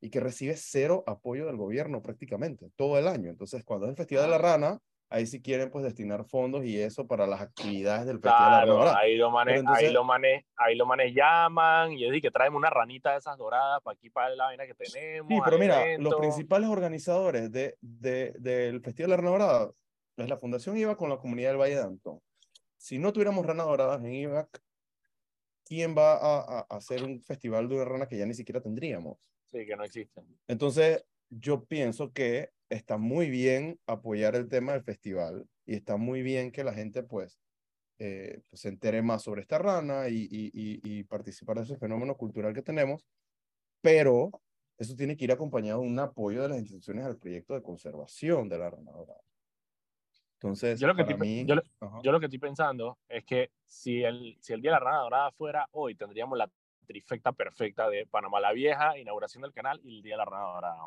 y 0.01 0.09
que 0.09 0.19
recibe 0.19 0.55
cero 0.55 1.03
apoyo 1.07 1.45
del 1.45 1.57
gobierno 1.57 2.01
prácticamente 2.01 2.69
todo 2.75 2.97
el 2.97 3.07
año. 3.07 3.29
Entonces, 3.29 3.63
cuando 3.63 3.85
es 3.85 3.91
el 3.91 3.97
Festival 3.97 4.25
de 4.25 4.29
la 4.31 4.37
Rana, 4.37 4.79
ahí 5.09 5.25
sí 5.25 5.41
quieren 5.41 5.71
pues 5.71 5.83
destinar 5.83 6.25
fondos 6.25 6.63
y 6.63 6.79
eso 6.79 7.07
para 7.07 7.25
las 7.25 7.41
actividades 7.41 8.05
del 8.05 8.19
Festival 8.19 8.61
de 8.61 8.67
la 8.67 8.77
Rana 8.77 8.99
Ahí 8.99 9.17
lo 9.17 9.31
manes, 9.31 9.63
ahí 9.67 9.91
lo 9.91 10.03
manes, 10.03 10.45
ahí 10.55 10.75
lo 10.75 10.85
manes 10.85 11.13
llaman 11.13 11.93
y 11.93 12.05
es 12.05 12.21
que 12.21 12.31
traemos 12.31 12.59
una 12.59 12.69
ranita 12.69 13.11
de 13.11 13.17
esas 13.17 13.37
doradas 13.37 13.81
para 13.81 13.95
aquí 13.95 14.09
para 14.09 14.35
la 14.35 14.45
vaina 14.45 14.65
que 14.65 14.75
tenemos. 14.75 15.27
Sí, 15.27 15.39
pero 15.43 15.57
mira, 15.57 15.97
los 15.97 16.15
principales 16.15 16.69
organizadores 16.69 17.51
de, 17.51 17.75
de, 17.81 18.33
del 18.37 18.81
Festival 18.81 19.11
de 19.11 19.15
la 19.15 19.21
Rana 19.21 19.31
Dorada 19.31 19.71
es 20.17 20.29
la 20.29 20.37
Fundación 20.37 20.77
IVA 20.77 20.95
con 20.95 21.09
la 21.09 21.17
comunidad 21.17 21.49
del 21.49 21.59
Valle 21.59 21.75
de 21.75 21.81
Antón. 21.81 22.19
Si 22.79 22.97
no 22.97 23.11
tuviéramos 23.11 23.45
ranas 23.45 23.65
doradas 23.65 23.99
en 23.99 24.13
IVAC, 24.13 24.63
¿quién 25.65 25.95
va 25.95 26.13
a, 26.13 26.59
a, 26.59 26.77
hacer 26.77 27.03
un 27.03 27.21
festival 27.21 27.67
de 27.67 27.75
una 27.75 27.85
rana 27.85 28.07
que 28.07 28.17
ya 28.17 28.25
ni 28.25 28.33
siquiera 28.33 28.61
tendríamos? 28.61 29.19
Sí, 29.51 29.65
que 29.65 29.75
no 29.75 29.83
existen. 29.83 30.25
Entonces, 30.47 31.03
yo 31.29 31.65
pienso 31.65 32.13
que 32.13 32.51
está 32.69 32.97
muy 32.97 33.29
bien 33.29 33.79
apoyar 33.85 34.35
el 34.35 34.47
tema 34.47 34.71
del 34.71 34.83
festival 34.83 35.45
y 35.65 35.75
está 35.75 35.97
muy 35.97 36.21
bien 36.21 36.53
que 36.53 36.63
la 36.63 36.73
gente 36.73 37.03
pues, 37.03 37.37
eh, 37.97 38.41
pues 38.49 38.61
se 38.61 38.69
entere 38.69 39.01
más 39.01 39.23
sobre 39.23 39.41
esta 39.41 39.57
rana 39.57 40.07
y, 40.07 40.27
y, 40.31 40.49
y, 40.53 41.03
participar 41.03 41.57
de 41.57 41.63
ese 41.63 41.77
fenómeno 41.77 42.15
cultural 42.15 42.53
que 42.53 42.61
tenemos, 42.61 43.05
pero 43.81 44.31
eso 44.77 44.95
tiene 44.95 45.17
que 45.17 45.25
ir 45.25 45.33
acompañado 45.33 45.81
de 45.81 45.87
un 45.87 45.99
apoyo 45.99 46.43
de 46.43 46.47
las 46.47 46.59
instituciones 46.59 47.03
al 47.03 47.17
proyecto 47.17 47.55
de 47.55 47.61
conservación 47.61 48.47
de 48.47 48.57
la 48.57 48.69
rana 48.69 48.93
dorada. 48.93 49.21
Entonces, 50.41 50.79
yo 50.79 50.87
lo, 50.87 50.95
que 50.95 51.01
estoy, 51.01 51.17
mí, 51.17 51.45
yo, 51.45 51.55
yo, 52.01 52.11
lo 52.13 52.19
que 52.21 52.27
estoy 52.27 52.39
pensando 52.39 52.97
es 53.09 53.25
que 53.25 53.51
si 53.65 54.03
el, 54.03 54.37
si 54.39 54.53
el 54.53 54.61
Día 54.61 54.71
de 54.71 54.75
la 54.75 54.79
Rana 54.79 54.99
Dorada 54.99 55.31
fuera 55.31 55.67
hoy, 55.71 55.95
tendríamos 55.95 56.37
la 56.37 56.49
trifecta 56.87 57.33
perfecta 57.33 57.89
de 57.89 58.07
Panamá 58.07 58.39
la 58.39 58.53
Vieja, 58.53 58.97
inauguración 58.97 59.41
del 59.41 59.51
canal 59.51 59.81
y 59.83 59.97
el 59.97 60.01
Día 60.01 60.13
de 60.13 60.19
la 60.19 60.25
Rana 60.25 60.45
Dorada. 60.45 60.77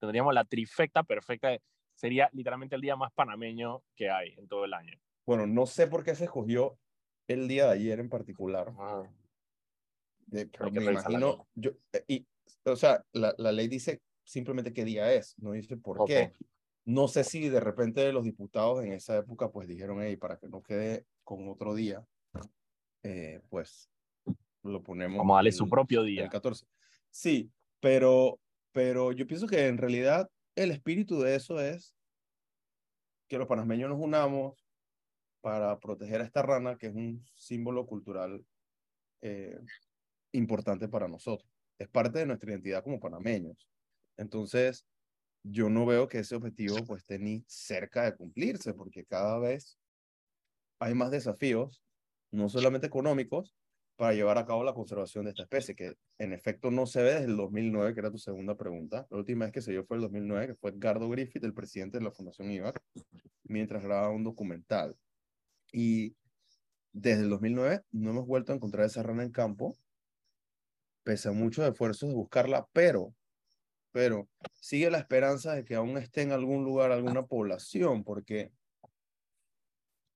Tendríamos 0.00 0.32
la 0.32 0.44
trifecta 0.46 1.02
perfecta, 1.02 1.50
sería 1.94 2.30
literalmente 2.32 2.76
el 2.76 2.80
día 2.80 2.96
más 2.96 3.12
panameño 3.12 3.82
que 3.94 4.08
hay 4.08 4.32
en 4.38 4.48
todo 4.48 4.64
el 4.64 4.72
año. 4.72 4.98
Bueno, 5.26 5.46
no 5.46 5.66
sé 5.66 5.86
por 5.86 6.02
qué 6.02 6.14
se 6.14 6.24
escogió 6.24 6.78
el 7.26 7.46
día 7.46 7.66
de 7.66 7.72
ayer 7.72 8.00
en 8.00 8.08
particular. 8.08 8.72
pero 10.30 10.70
me 10.72 10.82
imagino, 10.82 11.46
yo, 11.54 11.72
eh, 11.92 12.04
y, 12.08 12.26
o 12.64 12.74
sea, 12.74 13.04
la, 13.12 13.34
la, 13.36 13.52
ley 13.52 13.68
dice 13.68 14.00
simplemente 14.24 14.72
qué 14.72 14.86
día 14.86 15.12
es, 15.12 15.38
no 15.38 15.52
dice 15.52 15.76
por 15.76 16.06
qué. 16.06 16.32
No 16.88 17.06
sé 17.06 17.22
si 17.22 17.50
de 17.50 17.60
repente 17.60 18.10
los 18.14 18.24
diputados 18.24 18.82
en 18.82 18.92
esa 18.92 19.18
época 19.18 19.50
pues 19.50 19.68
dijeron, 19.68 20.00
hey, 20.00 20.16
para 20.16 20.38
que 20.38 20.48
no 20.48 20.62
quede 20.62 21.04
con 21.22 21.46
otro 21.50 21.74
día, 21.74 22.02
eh, 23.02 23.42
pues 23.50 23.90
lo 24.62 24.82
ponemos. 24.82 25.22
A 25.22 25.34
darle 25.34 25.52
su 25.52 25.68
propio 25.68 26.02
día. 26.02 26.22
El 26.22 26.30
14. 26.30 26.64
Sí, 27.10 27.52
pero, 27.78 28.40
pero 28.72 29.12
yo 29.12 29.26
pienso 29.26 29.46
que 29.46 29.66
en 29.66 29.76
realidad 29.76 30.30
el 30.54 30.70
espíritu 30.70 31.20
de 31.20 31.34
eso 31.34 31.60
es 31.60 31.94
que 33.28 33.36
los 33.36 33.48
panameños 33.48 33.90
nos 33.90 34.00
unamos 34.00 34.66
para 35.42 35.78
proteger 35.78 36.22
a 36.22 36.24
esta 36.24 36.40
rana, 36.40 36.78
que 36.78 36.86
es 36.86 36.94
un 36.94 37.22
símbolo 37.34 37.84
cultural 37.84 38.42
eh, 39.20 39.60
importante 40.32 40.88
para 40.88 41.06
nosotros. 41.06 41.50
Es 41.78 41.88
parte 41.88 42.20
de 42.20 42.26
nuestra 42.26 42.50
identidad 42.50 42.82
como 42.82 42.98
panameños. 42.98 43.68
Entonces, 44.16 44.86
yo 45.50 45.68
no 45.68 45.86
veo 45.86 46.08
que 46.08 46.20
ese 46.20 46.36
objetivo 46.36 46.76
pues 46.84 47.02
esté 47.02 47.18
ni 47.18 47.44
cerca 47.46 48.04
de 48.04 48.16
cumplirse, 48.16 48.74
porque 48.74 49.04
cada 49.04 49.38
vez 49.38 49.78
hay 50.80 50.94
más 50.94 51.10
desafíos, 51.10 51.82
no 52.30 52.48
solamente 52.48 52.86
económicos, 52.86 53.54
para 53.96 54.14
llevar 54.14 54.38
a 54.38 54.46
cabo 54.46 54.62
la 54.62 54.74
conservación 54.74 55.24
de 55.24 55.30
esta 55.30 55.42
especie, 55.42 55.74
que 55.74 55.94
en 56.18 56.32
efecto 56.32 56.70
no 56.70 56.86
se 56.86 57.02
ve 57.02 57.14
desde 57.14 57.24
el 57.24 57.36
2009, 57.36 57.94
que 57.94 58.00
era 58.00 58.12
tu 58.12 58.18
segunda 58.18 58.56
pregunta. 58.56 59.08
La 59.10 59.18
última 59.18 59.44
vez 59.44 59.52
que 59.52 59.60
se 59.60 59.72
dio 59.72 59.84
fue 59.84 59.96
el 59.96 60.02
2009, 60.02 60.46
que 60.46 60.54
fue 60.54 60.70
Edgardo 60.70 61.08
Griffith, 61.08 61.42
el 61.42 61.52
presidente 61.52 61.98
de 61.98 62.04
la 62.04 62.12
Fundación 62.12 62.48
IVAC, 62.48 62.80
mientras 63.42 63.82
grababa 63.82 64.10
un 64.10 64.22
documental. 64.22 64.96
Y 65.72 66.16
desde 66.92 67.22
el 67.22 67.30
2009 67.30 67.82
no 67.90 68.10
hemos 68.10 68.26
vuelto 68.26 68.52
a 68.52 68.54
encontrar 68.54 68.86
esa 68.86 69.02
rana 69.02 69.24
en 69.24 69.32
campo, 69.32 69.76
pese 71.02 71.28
a 71.28 71.32
muchos 71.32 71.68
esfuerzos 71.68 72.08
de 72.08 72.14
buscarla, 72.14 72.68
pero, 72.72 73.14
pero 73.92 74.28
sigue 74.52 74.90
la 74.90 74.98
esperanza 74.98 75.54
de 75.54 75.64
que 75.64 75.74
aún 75.74 75.96
esté 75.98 76.22
en 76.22 76.32
algún 76.32 76.64
lugar 76.64 76.92
alguna 76.92 77.26
población, 77.26 78.04
porque 78.04 78.52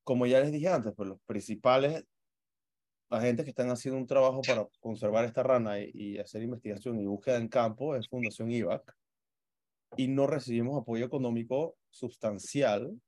como 0.05 0.26
ya 0.26 0.41
les 0.41 0.52
dije 0.52 0.69
antes, 0.69 0.93
pues 0.97 1.09
los 1.09 1.21
principales 1.23 2.05
agentes 3.11 3.45
que 3.45 3.50
están 3.50 3.71
haciendo 3.71 3.99
un 3.99 4.07
trabajo 4.07 4.41
para 4.43 4.67
conservar 4.81 5.25
esta 5.25 5.43
rana 5.43 5.79
y, 5.79 6.19
hacer 6.19 6.43
investigación 6.43 6.99
y 6.99 7.07
búsqueda 7.07 7.37
en 7.37 7.49
campo 7.49 7.95
es 7.95 8.09
Fundación 8.09 8.50
IVAC 8.50 8.95
y 9.97 10.09
no 10.09 10.26
recibimos 10.26 10.81
apoyo 10.81 11.05
económico 11.05 11.76
sustancial 11.91 12.99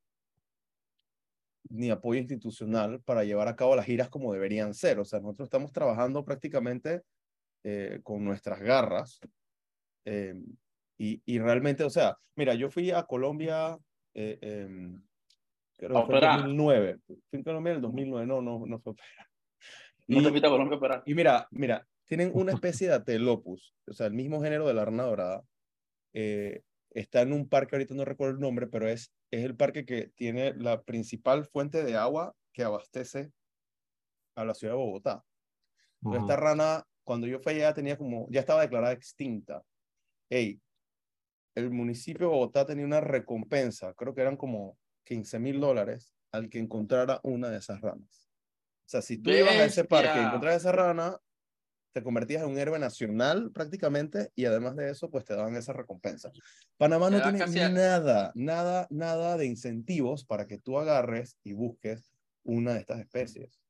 ni 1.71 1.90
apoyo 1.90 2.21
institucional 2.21 3.00
para 3.00 3.25
llevar 3.25 3.49
a 3.49 3.56
cabo 3.56 3.75
las 3.75 3.87
giras 3.87 4.11
como 4.11 4.33
deberían 4.35 4.75
ser. 4.75 4.99
O 4.99 5.04
sea, 5.04 5.21
nosotros 5.21 5.47
estamos 5.47 5.73
trabajando 5.73 6.23
prácticamente 6.23 7.02
eh, 7.64 8.00
con 8.02 8.23
nuestras 8.23 8.61
garras 8.61 9.18
eh, 10.04 10.34
y, 10.99 11.20
y, 11.25 11.38
realmente, 11.38 11.84
o 11.84 11.90
sea, 11.90 12.16
mira, 12.37 12.54
yo 12.54 12.70
fui 12.70 12.90
a 12.90 13.02
Colombia, 13.04 13.76
eh, 14.14 14.38
eh 14.40 14.99
creo 15.76 16.06
que 16.06 16.14
en 16.14 16.20
2009. 16.20 16.99
Fui 17.30 17.40
a 17.40 17.42
Colombia 17.42 17.70
en 17.70 17.76
el 17.76 17.82
2009, 17.82 18.26
no, 18.26 18.42
no, 18.42 18.66
no 18.66 18.78
fue 18.78 18.94
no 20.08 20.20
y, 20.20 20.40
te 20.40 20.49
Colombia 20.49 21.02
Y 21.06 21.14
mira, 21.14 21.49
mira, 21.50 21.87
tienen 22.06 22.30
una 22.34 22.52
especie 22.68 22.88
de 22.88 22.94
atelopus, 22.94 23.75
o 23.87 23.92
sea, 23.92 24.06
el 24.06 24.14
mismo 24.14 24.42
género 24.42 24.66
de 24.66 24.75
la 24.75 24.84
rana 24.84 25.04
dorada. 25.04 25.42
Eh, 26.12 26.62
está 26.90 27.23
en 27.23 27.32
un 27.32 27.49
parque, 27.49 27.75
ahorita 27.75 27.94
no 27.94 28.04
recuerdo 28.04 28.34
el 28.34 28.40
nombre, 28.40 28.66
pero 28.68 28.88
es, 28.88 29.12
es 29.30 29.44
el 29.44 29.56
parque 29.56 29.84
que 29.84 30.12
tiene 30.14 30.54
la 30.54 30.82
principal 30.82 31.44
fuente 31.44 31.82
de 31.82 31.96
agua 31.96 32.34
que 32.52 32.62
abastece 32.62 33.32
a 34.37 34.44
la 34.44 34.54
ciudad 34.54 34.75
de 34.75 34.78
Bogotá. 34.78 35.25
Esta 36.12 36.37
rana, 36.37 36.84
cuando 37.02 37.26
yo 37.26 37.40
fui 37.40 37.54
allá, 37.54 37.73
tenía 37.73 37.96
como, 37.96 38.28
ya 38.30 38.40
estaba 38.40 38.61
declarada 38.61 38.92
extinta. 38.92 39.62
Hey, 40.36 40.60
el 41.54 41.70
municipio 41.70 42.26
de 42.26 42.34
Bogotá 42.34 42.66
tenía 42.66 42.84
una 42.84 43.00
recompensa, 43.00 43.94
creo 43.94 44.16
que 44.16 44.20
eran 44.22 44.36
como 44.36 44.76
15 45.04 45.38
mil 45.38 45.60
dólares 45.60 46.12
al 46.32 46.50
que 46.50 46.58
encontrara 46.58 47.20
una 47.22 47.50
de 47.50 47.58
esas 47.58 47.80
ranas. 47.80 48.28
O 48.80 48.88
sea, 48.88 49.00
si 49.00 49.18
tú 49.18 49.30
ibas 49.30 49.52
a 49.52 49.64
ese 49.64 49.84
parque 49.84 50.08
y 50.08 50.22
encontrabas 50.24 50.62
esa 50.62 50.72
rana, 50.72 51.20
te 51.92 52.02
convertías 52.02 52.42
en 52.42 52.48
un 52.48 52.58
héroe 52.58 52.80
nacional 52.80 53.52
prácticamente 53.52 54.32
y 54.34 54.46
además 54.46 54.74
de 54.74 54.90
eso, 54.90 55.08
pues 55.08 55.24
te 55.24 55.36
daban 55.36 55.54
esa 55.54 55.72
recompensa. 55.72 56.32
Panamá 56.78 57.10
no 57.10 57.22
tiene 57.22 57.70
nada, 57.70 58.32
nada, 58.34 58.88
nada 58.90 59.36
de 59.36 59.46
incentivos 59.46 60.24
para 60.24 60.48
que 60.48 60.58
tú 60.58 60.80
agarres 60.80 61.38
y 61.44 61.52
busques 61.52 62.12
una 62.42 62.74
de 62.74 62.80
estas 62.80 62.98
especies. 62.98 63.60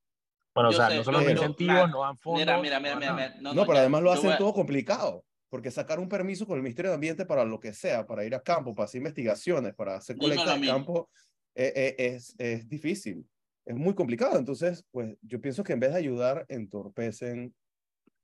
Bueno, 0.55 0.71
o 0.71 0.73
sea, 0.73 0.89
no 0.89 1.05
son 1.05 1.13
los 1.13 1.31
incentivos, 1.31 1.91
no 1.91 2.01
dan 2.01 2.17
fondos. 2.17 2.41
Mira, 2.41 2.59
mira, 2.59 2.81
mira, 2.81 2.97
mira. 2.97 3.35
No, 3.43 3.53
no, 3.53 3.67
pero 3.67 3.81
además 3.81 4.03
lo 4.03 4.13
hacen 4.13 4.39
todo 4.39 4.55
complicado. 4.55 5.27
Porque 5.55 5.71
sacar 5.71 6.01
un 6.01 6.09
permiso 6.09 6.49
con 6.49 6.57
el 6.57 6.65
Ministerio 6.65 6.91
de 6.91 6.97
Ambiente 6.97 7.27
para 7.27 7.45
lo 7.45 7.61
que 7.61 7.73
sea, 7.73 8.05
para 8.05 8.25
ir 8.25 8.35
a 8.35 8.43
campo, 8.43 8.75
para 8.75 8.87
hacer 8.87 8.99
investigaciones, 8.99 9.73
para 9.73 9.95
hacer 9.95 10.17
colectas 10.17 10.61
de 10.61 10.67
campo, 10.67 11.09
eh, 11.55 11.73
eh, 11.77 11.95
es, 11.97 12.35
es 12.39 12.69
difícil 12.69 13.25
es 13.65 13.77
muy 13.77 13.95
complicado. 13.95 14.37
Entonces, 14.37 14.85
pues 14.91 15.17
yo 15.23 15.41
pienso 15.41 15.63
que 15.63 15.73
en 15.73 15.79
vez 15.79 15.93
de 15.93 15.99
ayudar, 15.99 16.45
entorpecen 16.49 17.55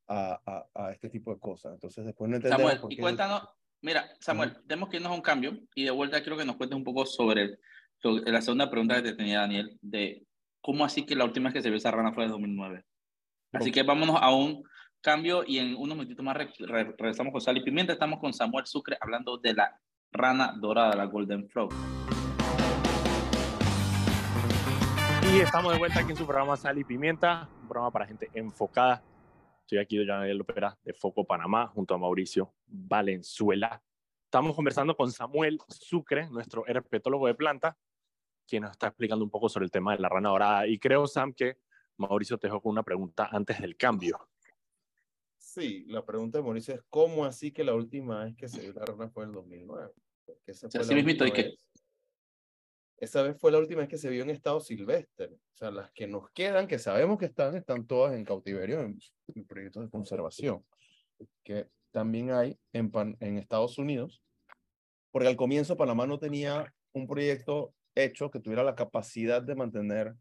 a, 0.08 0.40
a, 0.44 0.66
a 0.74 0.90
este 0.90 1.08
tipo 1.08 1.32
de 1.32 1.38
cosas. 1.38 1.74
Entonces, 1.74 2.04
después 2.04 2.28
no 2.28 2.36
entendemos 2.36 2.72
Samuel, 2.72 2.92
y 2.92 2.96
cuéntanos, 2.96 3.48
mira, 3.80 4.10
Samuel, 4.18 4.56
tenemos 4.66 4.88
que 4.88 4.96
irnos 4.96 5.12
a 5.12 5.14
un 5.14 5.22
cambio 5.22 5.56
y 5.76 5.84
de 5.84 5.92
vuelta 5.92 6.22
quiero 6.22 6.36
que 6.36 6.44
nos 6.44 6.56
cuentes 6.56 6.76
un 6.76 6.82
poco 6.82 7.06
sobre, 7.06 7.58
la 8.02 8.42
segunda 8.42 8.68
pregunta 8.68 8.96
que 8.96 9.10
te 9.10 9.14
tenía 9.14 9.38
Daniel, 9.38 9.78
de 9.82 10.26
cómo 10.60 10.84
así 10.84 11.06
que 11.06 11.14
la 11.14 11.24
última 11.24 11.48
vez 11.48 11.54
que 11.54 11.62
se 11.62 11.68
vio 11.68 11.78
esa 11.78 11.92
rana 11.92 12.12
fue 12.12 12.24
en 12.24 12.30
2009. 12.30 12.84
Así 13.52 13.72
que 13.72 13.84
vámonos 13.84 14.16
a 14.20 14.34
un 14.34 14.64
cambio 15.00 15.42
y 15.46 15.58
en 15.58 15.74
unos 15.76 15.96
minutitos 15.96 16.24
más 16.24 16.36
regresamos 16.36 17.32
con 17.32 17.40
Sal 17.40 17.56
y 17.56 17.62
Pimienta. 17.62 17.92
Estamos 17.92 18.20
con 18.20 18.32
Samuel 18.32 18.66
Sucre 18.66 18.96
hablando 19.00 19.38
de 19.38 19.54
la 19.54 19.80
rana 20.12 20.54
dorada, 20.58 20.94
la 20.94 21.06
Golden 21.06 21.48
Frog. 21.48 21.72
Y 25.32 25.40
estamos 25.40 25.72
de 25.72 25.78
vuelta 25.78 26.00
aquí 26.00 26.10
en 26.10 26.16
su 26.16 26.26
programa 26.26 26.56
Sal 26.56 26.78
y 26.78 26.84
Pimienta, 26.84 27.48
un 27.62 27.68
programa 27.68 27.90
para 27.90 28.06
gente 28.06 28.28
enfocada. 28.34 29.02
Estoy 29.60 29.78
aquí 29.78 29.96
de 29.96 30.06
Daniel 30.06 30.40
Opera 30.40 30.76
de 30.82 30.92
Foco 30.92 31.24
Panamá 31.24 31.68
junto 31.68 31.94
a 31.94 31.98
Mauricio 31.98 32.52
Valenzuela. 32.66 33.82
Estamos 34.24 34.54
conversando 34.54 34.96
con 34.96 35.10
Samuel 35.10 35.58
Sucre, 35.68 36.28
nuestro 36.30 36.66
herpetólogo 36.66 37.26
de 37.26 37.34
planta, 37.34 37.76
quien 38.46 38.62
nos 38.62 38.72
está 38.72 38.88
explicando 38.88 39.24
un 39.24 39.30
poco 39.30 39.48
sobre 39.48 39.64
el 39.64 39.70
tema 39.70 39.92
de 39.92 40.00
la 40.00 40.08
rana 40.08 40.28
dorada. 40.28 40.66
Y 40.66 40.78
creo, 40.78 41.06
Sam, 41.06 41.32
que 41.32 41.58
Mauricio 41.96 42.38
te 42.38 42.48
dejo 42.48 42.60
con 42.60 42.72
una 42.72 42.82
pregunta 42.82 43.28
antes 43.30 43.60
del 43.60 43.76
cambio. 43.76 44.28
Sí, 45.52 45.84
la 45.88 46.06
pregunta 46.06 46.38
de 46.38 46.44
Mauricio 46.44 46.74
es, 46.74 46.80
¿cómo 46.88 47.24
así 47.24 47.50
que 47.50 47.64
la 47.64 47.74
última 47.74 48.24
vez 48.24 48.36
que 48.36 48.48
se 48.48 48.60
vio 48.60 48.72
la 48.72 48.84
rana 48.84 49.10
fue 49.10 49.24
en 49.24 49.30
el 49.30 49.34
2009? 49.34 49.90
esa, 50.46 50.70
fue 50.70 51.02
vez, 51.02 51.58
esa 52.96 53.22
vez 53.22 53.36
fue 53.36 53.50
la 53.50 53.58
última 53.58 53.80
vez 53.80 53.88
que 53.88 53.98
se 53.98 54.08
vio 54.10 54.22
en 54.22 54.30
estado 54.30 54.60
silvestre. 54.60 55.26
O 55.26 55.56
sea, 55.56 55.72
las 55.72 55.90
que 55.90 56.06
nos 56.06 56.30
quedan, 56.30 56.68
que 56.68 56.78
sabemos 56.78 57.18
que 57.18 57.24
están, 57.24 57.56
están 57.56 57.84
todas 57.84 58.14
en 58.14 58.24
cautiverio, 58.24 58.80
en, 58.80 58.96
proyectos 59.48 59.82
de 59.82 59.90
conservación, 59.90 60.64
que 61.42 61.66
también 61.90 62.30
hay 62.30 62.56
en, 62.72 62.92
en 63.18 63.36
Estados 63.36 63.76
Unidos, 63.76 64.22
porque 65.10 65.26
al 65.26 65.36
comienzo 65.36 65.76
Panamá 65.76 66.06
no 66.06 66.20
tenía 66.20 66.72
un 66.92 67.08
proyecto 67.08 67.74
hecho 67.96 68.30
que 68.30 68.38
tuviera 68.38 68.62
la 68.62 68.76
capacidad 68.76 69.42
de 69.42 69.56
mantener 69.56 70.14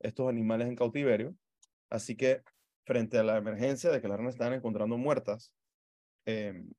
estos 0.00 0.30
animales 0.30 0.66
en 0.66 0.76
cautiverio. 0.76 1.36
Así 1.90 2.16
que 2.16 2.40
frente 2.84 3.18
a 3.18 3.22
la 3.22 3.36
emergencia 3.36 3.90
de 3.90 4.00
que 4.00 4.08
las 4.08 4.18
ranas 4.18 4.34
estaban 4.34 4.54
encontrando 4.54 4.96
muertas, 4.98 5.52
em, 6.24 6.70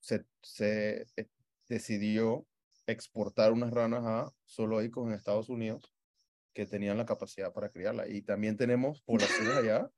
se, 0.00 0.24
se 0.42 1.06
eh, 1.16 1.28
decidió 1.68 2.46
exportar 2.86 3.52
unas 3.52 3.72
ranas 3.72 4.04
a 4.04 4.30
zoológicos 4.46 5.06
en 5.06 5.14
Estados 5.14 5.48
Unidos 5.48 5.92
que 6.52 6.66
tenían 6.66 6.98
la 6.98 7.06
capacidad 7.06 7.52
para 7.52 7.70
criarla. 7.70 8.08
Y 8.08 8.22
también 8.22 8.56
tenemos 8.56 9.02
poblaciones 9.02 9.56
allá 9.56 9.90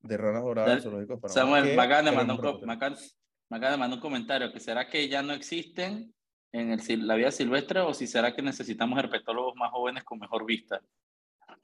de 0.00 0.16
ranas 0.16 0.42
doradas 0.42 0.82
zoológicos 0.82 1.20
para 1.20 1.32
Samuel, 1.32 1.76
me 1.76 1.82
acaban, 1.82 2.04
de 2.04 2.12
mandar 2.12 2.36
un, 2.36 4.00
comentario, 4.00 4.52
que 4.52 4.60
será 4.60 4.88
que 4.88 5.08
ya 5.08 5.22
no 5.22 5.32
existen 5.32 6.14
en 6.52 6.72
el, 6.72 7.06
la 7.06 7.14
vida 7.14 7.30
silvestre 7.30 7.80
o 7.80 7.94
si 7.94 8.06
será 8.06 8.34
que 8.34 8.42
necesitamos 8.42 8.98
herpetólogos 8.98 9.54
más 9.56 9.70
jóvenes 9.70 10.04
con 10.04 10.18
mejor 10.18 10.44
vista. 10.46 10.80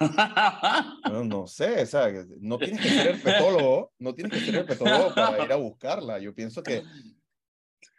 No, 1.10 1.24
no 1.24 1.46
sé, 1.46 1.82
o 1.82 1.86
sea, 1.86 2.12
no 2.40 2.58
tienes 2.58 2.80
que 2.80 2.88
ser 2.88 3.06
herpetólogo, 3.08 3.92
no 3.98 4.14
tienes 4.14 4.32
que 4.32 4.44
ser 4.44 4.54
herpetólogo 4.56 5.14
para 5.14 5.44
ir 5.44 5.52
a 5.52 5.56
buscarla. 5.56 6.18
Yo 6.18 6.34
pienso 6.34 6.62
que 6.62 6.82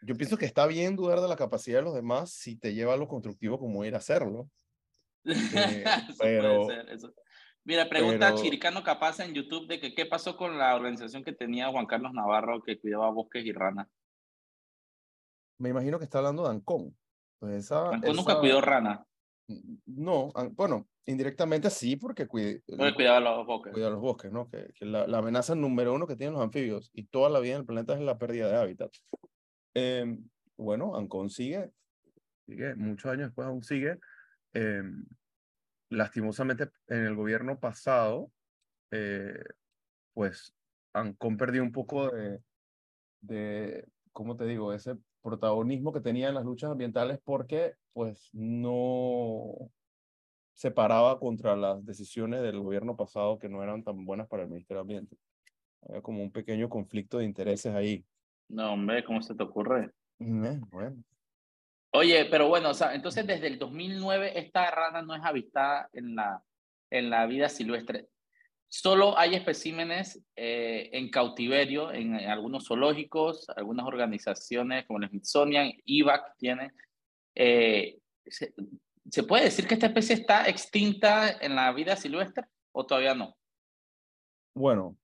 yo 0.02 0.16
pienso 0.16 0.38
que 0.38 0.46
está 0.46 0.68
bien 0.68 0.96
dudar 0.96 1.22
de 1.22 1.28
la 1.28 1.36
capacidad 1.36 1.80
de 1.80 1.84
los 1.84 1.96
demás 1.96 2.32
si 2.32 2.56
te 2.56 2.74
lleva 2.74 2.94
a 2.94 2.98
lo 2.98 3.08
constructivo 3.08 3.60
como 3.60 3.84
ir 3.86 3.96
a 3.96 4.00
hacerlo. 4.00 4.50
Eh, 5.24 5.84
pero 6.20 6.68
Mira, 7.66 7.90
pregunta 7.90 8.36
Chiricano 8.36 8.84
Capaz 8.84 9.20
en 9.22 9.34
YouTube 9.34 9.68
de 9.68 9.80
que 9.80 9.96
qué 9.96 10.06
pasó 10.06 10.38
con 10.38 10.60
la 10.60 10.76
organización 10.76 11.24
que 11.24 11.34
tenía 11.34 11.70
Juan 11.70 11.88
Carlos 11.88 12.14
Navarro 12.14 12.62
que 12.62 12.80
cuidaba 12.80 13.10
bosques 13.10 13.44
y 13.44 13.52
ranas. 13.52 13.88
Me 15.58 15.70
imagino 15.70 15.98
que 15.98 16.04
está 16.04 16.20
hablando 16.20 16.44
de 16.44 16.50
Ancón. 16.50 16.96
Pues 17.40 17.56
esa, 17.56 17.90
Ancón 17.90 18.16
nunca 18.16 18.40
cuidó 18.40 18.62
rana. 18.62 19.04
No, 19.48 20.32
bueno, 20.54 20.88
indirectamente 21.06 21.70
sí, 21.70 21.96
porque 21.96 22.28
cuida, 22.28 22.60
cuidaba 22.96 23.20
los 23.20 23.46
bosques. 23.46 23.74
Cuida 23.74 23.90
los 23.90 24.02
bosques, 24.02 24.32
¿no? 24.32 24.50
Que, 24.50 24.74
la, 24.80 25.06
la, 25.06 25.20
amenaza 25.20 25.54
número 25.54 25.94
uno 25.94 26.08
que 26.08 26.16
tienen 26.16 26.34
los 26.34 26.44
anfibios 26.44 26.90
y 26.94 27.04
toda 27.06 27.30
la 27.30 27.40
vida 27.40 27.54
en 27.54 27.60
el 27.60 27.66
planeta 27.66 27.94
es 27.94 28.02
la 28.02 28.18
pérdida 28.18 28.50
de 28.50 28.58
hábitat. 28.58 28.92
Eh, 29.76 30.18
bueno, 30.58 30.96
Ancón 30.96 31.30
sigue, 31.30 31.72
sigue, 32.48 32.76
muchos 32.76 33.12
años 33.12 33.28
después 33.28 33.48
aún 33.48 33.64
sigue. 33.64 34.00
Eh, 34.54 34.84
lastimosamente, 35.90 36.70
en 36.88 37.06
el 37.06 37.16
gobierno 37.16 37.60
pasado, 37.60 38.32
eh, 38.92 39.44
pues 40.14 40.56
Ancón 40.94 41.38
perdió 41.38 41.62
un 41.62 41.72
poco 41.72 42.10
de, 42.10 42.40
de, 43.22 43.86
¿cómo 44.12 44.36
te 44.36 44.46
digo?, 44.46 44.74
ese 44.74 44.96
protagonismo 45.26 45.92
que 45.92 46.00
tenía 46.00 46.30
en 46.30 46.36
las 46.36 46.46
luchas 46.46 46.72
ambientales 46.72 47.20
porque 47.24 47.74
pues 47.94 48.30
no 48.34 49.72
se 50.54 50.72
paraba 50.72 51.20
contra 51.20 51.56
las 51.56 51.84
decisiones 51.84 52.44
del 52.44 52.60
gobierno 52.60 52.96
pasado 52.96 53.40
que 53.40 53.50
no 53.50 53.64
eran 53.64 53.84
tan 53.84 54.06
buenas 54.06 54.28
para 54.28 54.44
el 54.44 54.50
Ministerio 54.50 54.78
de 54.78 54.82
Ambiente. 54.82 55.18
Había 55.82 56.02
como 56.02 56.22
un 56.22 56.32
pequeño 56.32 56.70
conflicto 56.70 57.18
de 57.18 57.26
intereses 57.26 57.74
ahí. 57.74 58.06
No, 58.48 58.74
hombre, 58.74 59.04
¿cómo 59.04 59.22
se 59.22 59.34
te 59.34 59.44
ocurre? 59.44 59.92
Eh, 60.20 60.60
bueno. 60.72 61.04
Oye, 61.92 62.26
pero 62.26 62.48
bueno, 62.48 62.70
o 62.70 62.74
sea, 62.74 62.94
entonces 62.94 63.26
desde 63.26 63.48
el 63.48 63.58
2009 63.58 64.40
esta 64.40 64.70
rana 64.70 65.02
no 65.02 65.16
es 65.16 65.24
avistada 65.24 65.90
en 65.92 66.16
la, 66.16 66.44
en 66.92 67.10
la 67.10 67.26
vida 67.26 67.50
silvestre. 67.50 68.08
Solo 68.68 69.18
hay 69.18 69.36
especímenes 69.36 70.22
eh, 70.36 70.90
en 70.92 71.10
cautiverio 71.10 71.92
en, 71.94 72.16
algunos 72.16 72.68
zoológicos, 72.68 73.48
algunas 73.56 73.86
organizaciones 73.86 74.86
como 74.86 75.00
el 75.00 75.10
Smithsonian, 75.10 75.72
IVAC 75.86 76.36
tiene. 76.38 76.72
Eh, 77.36 78.00
se, 78.26 78.54
se, 79.10 79.24
puede 79.24 79.46
decir 79.46 79.68
que 79.68 79.76
esta 79.76 79.88
especie 79.88 80.16
está 80.16 80.50
extinta 80.50 81.30
en 81.30 81.56
la 81.56 81.72
vida 81.74 81.96
silvestre 81.96 82.46
o 82.72 82.86
todavía 82.86 83.14
no? 83.14 83.36
Bueno, 84.56 84.98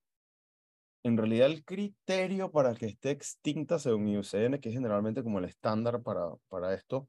en 1.04 1.16
realidad 1.16 1.46
el 1.46 1.64
criterio 1.64 2.50
para 2.50 2.74
que 2.74 2.86
esté 2.86 3.10
extinta 3.10 3.78
según 3.78 4.08
IUCN, 4.08 4.60
que 4.60 4.68
es 4.68 4.74
generalmente 4.74 5.22
como 5.22 5.38
el 5.38 5.46
estándar 5.46 6.02
para, 6.02 6.30
para 6.48 6.74
esto, 6.74 7.08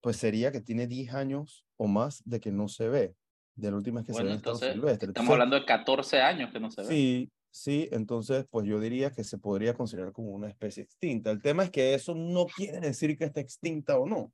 pues 0.00 0.16
sería 0.16 0.52
que 0.52 0.60
tiene 0.60 0.86
10 0.86 1.14
años 1.14 1.64
o 1.76 1.86
más 1.86 2.22
de 2.24 2.40
que 2.40 2.52
no 2.52 2.68
se 2.68 2.88
ve 2.88 3.14
de 3.54 3.70
la 3.70 3.76
última 3.76 4.00
vez 4.00 4.06
que 4.06 4.14
se 4.14 4.22
ve 4.22 4.30
en 4.30 4.36
estado 4.36 4.56
silvestre. 4.56 5.08
Estamos 5.08 5.32
hablando 5.32 5.56
de 5.56 5.64
14 5.64 6.20
años 6.20 6.52
que 6.52 6.60
no 6.60 6.70
se 6.70 6.82
ve. 6.82 6.88
Sí, 6.88 7.30
sí, 7.50 7.88
entonces 7.92 8.46
pues 8.50 8.66
yo 8.66 8.80
diría 8.80 9.10
que 9.10 9.24
se 9.24 9.38
podría 9.38 9.74
considerar 9.74 10.12
como 10.12 10.32
una 10.32 10.48
especie 10.48 10.82
extinta. 10.82 11.30
El 11.30 11.42
tema 11.42 11.64
es 11.64 11.70
que 11.70 11.94
eso 11.94 12.14
no 12.14 12.46
quiere 12.46 12.80
decir 12.80 13.16
que 13.16 13.24
esté 13.24 13.40
extinta 13.40 13.98
o 13.98 14.06
no. 14.06 14.32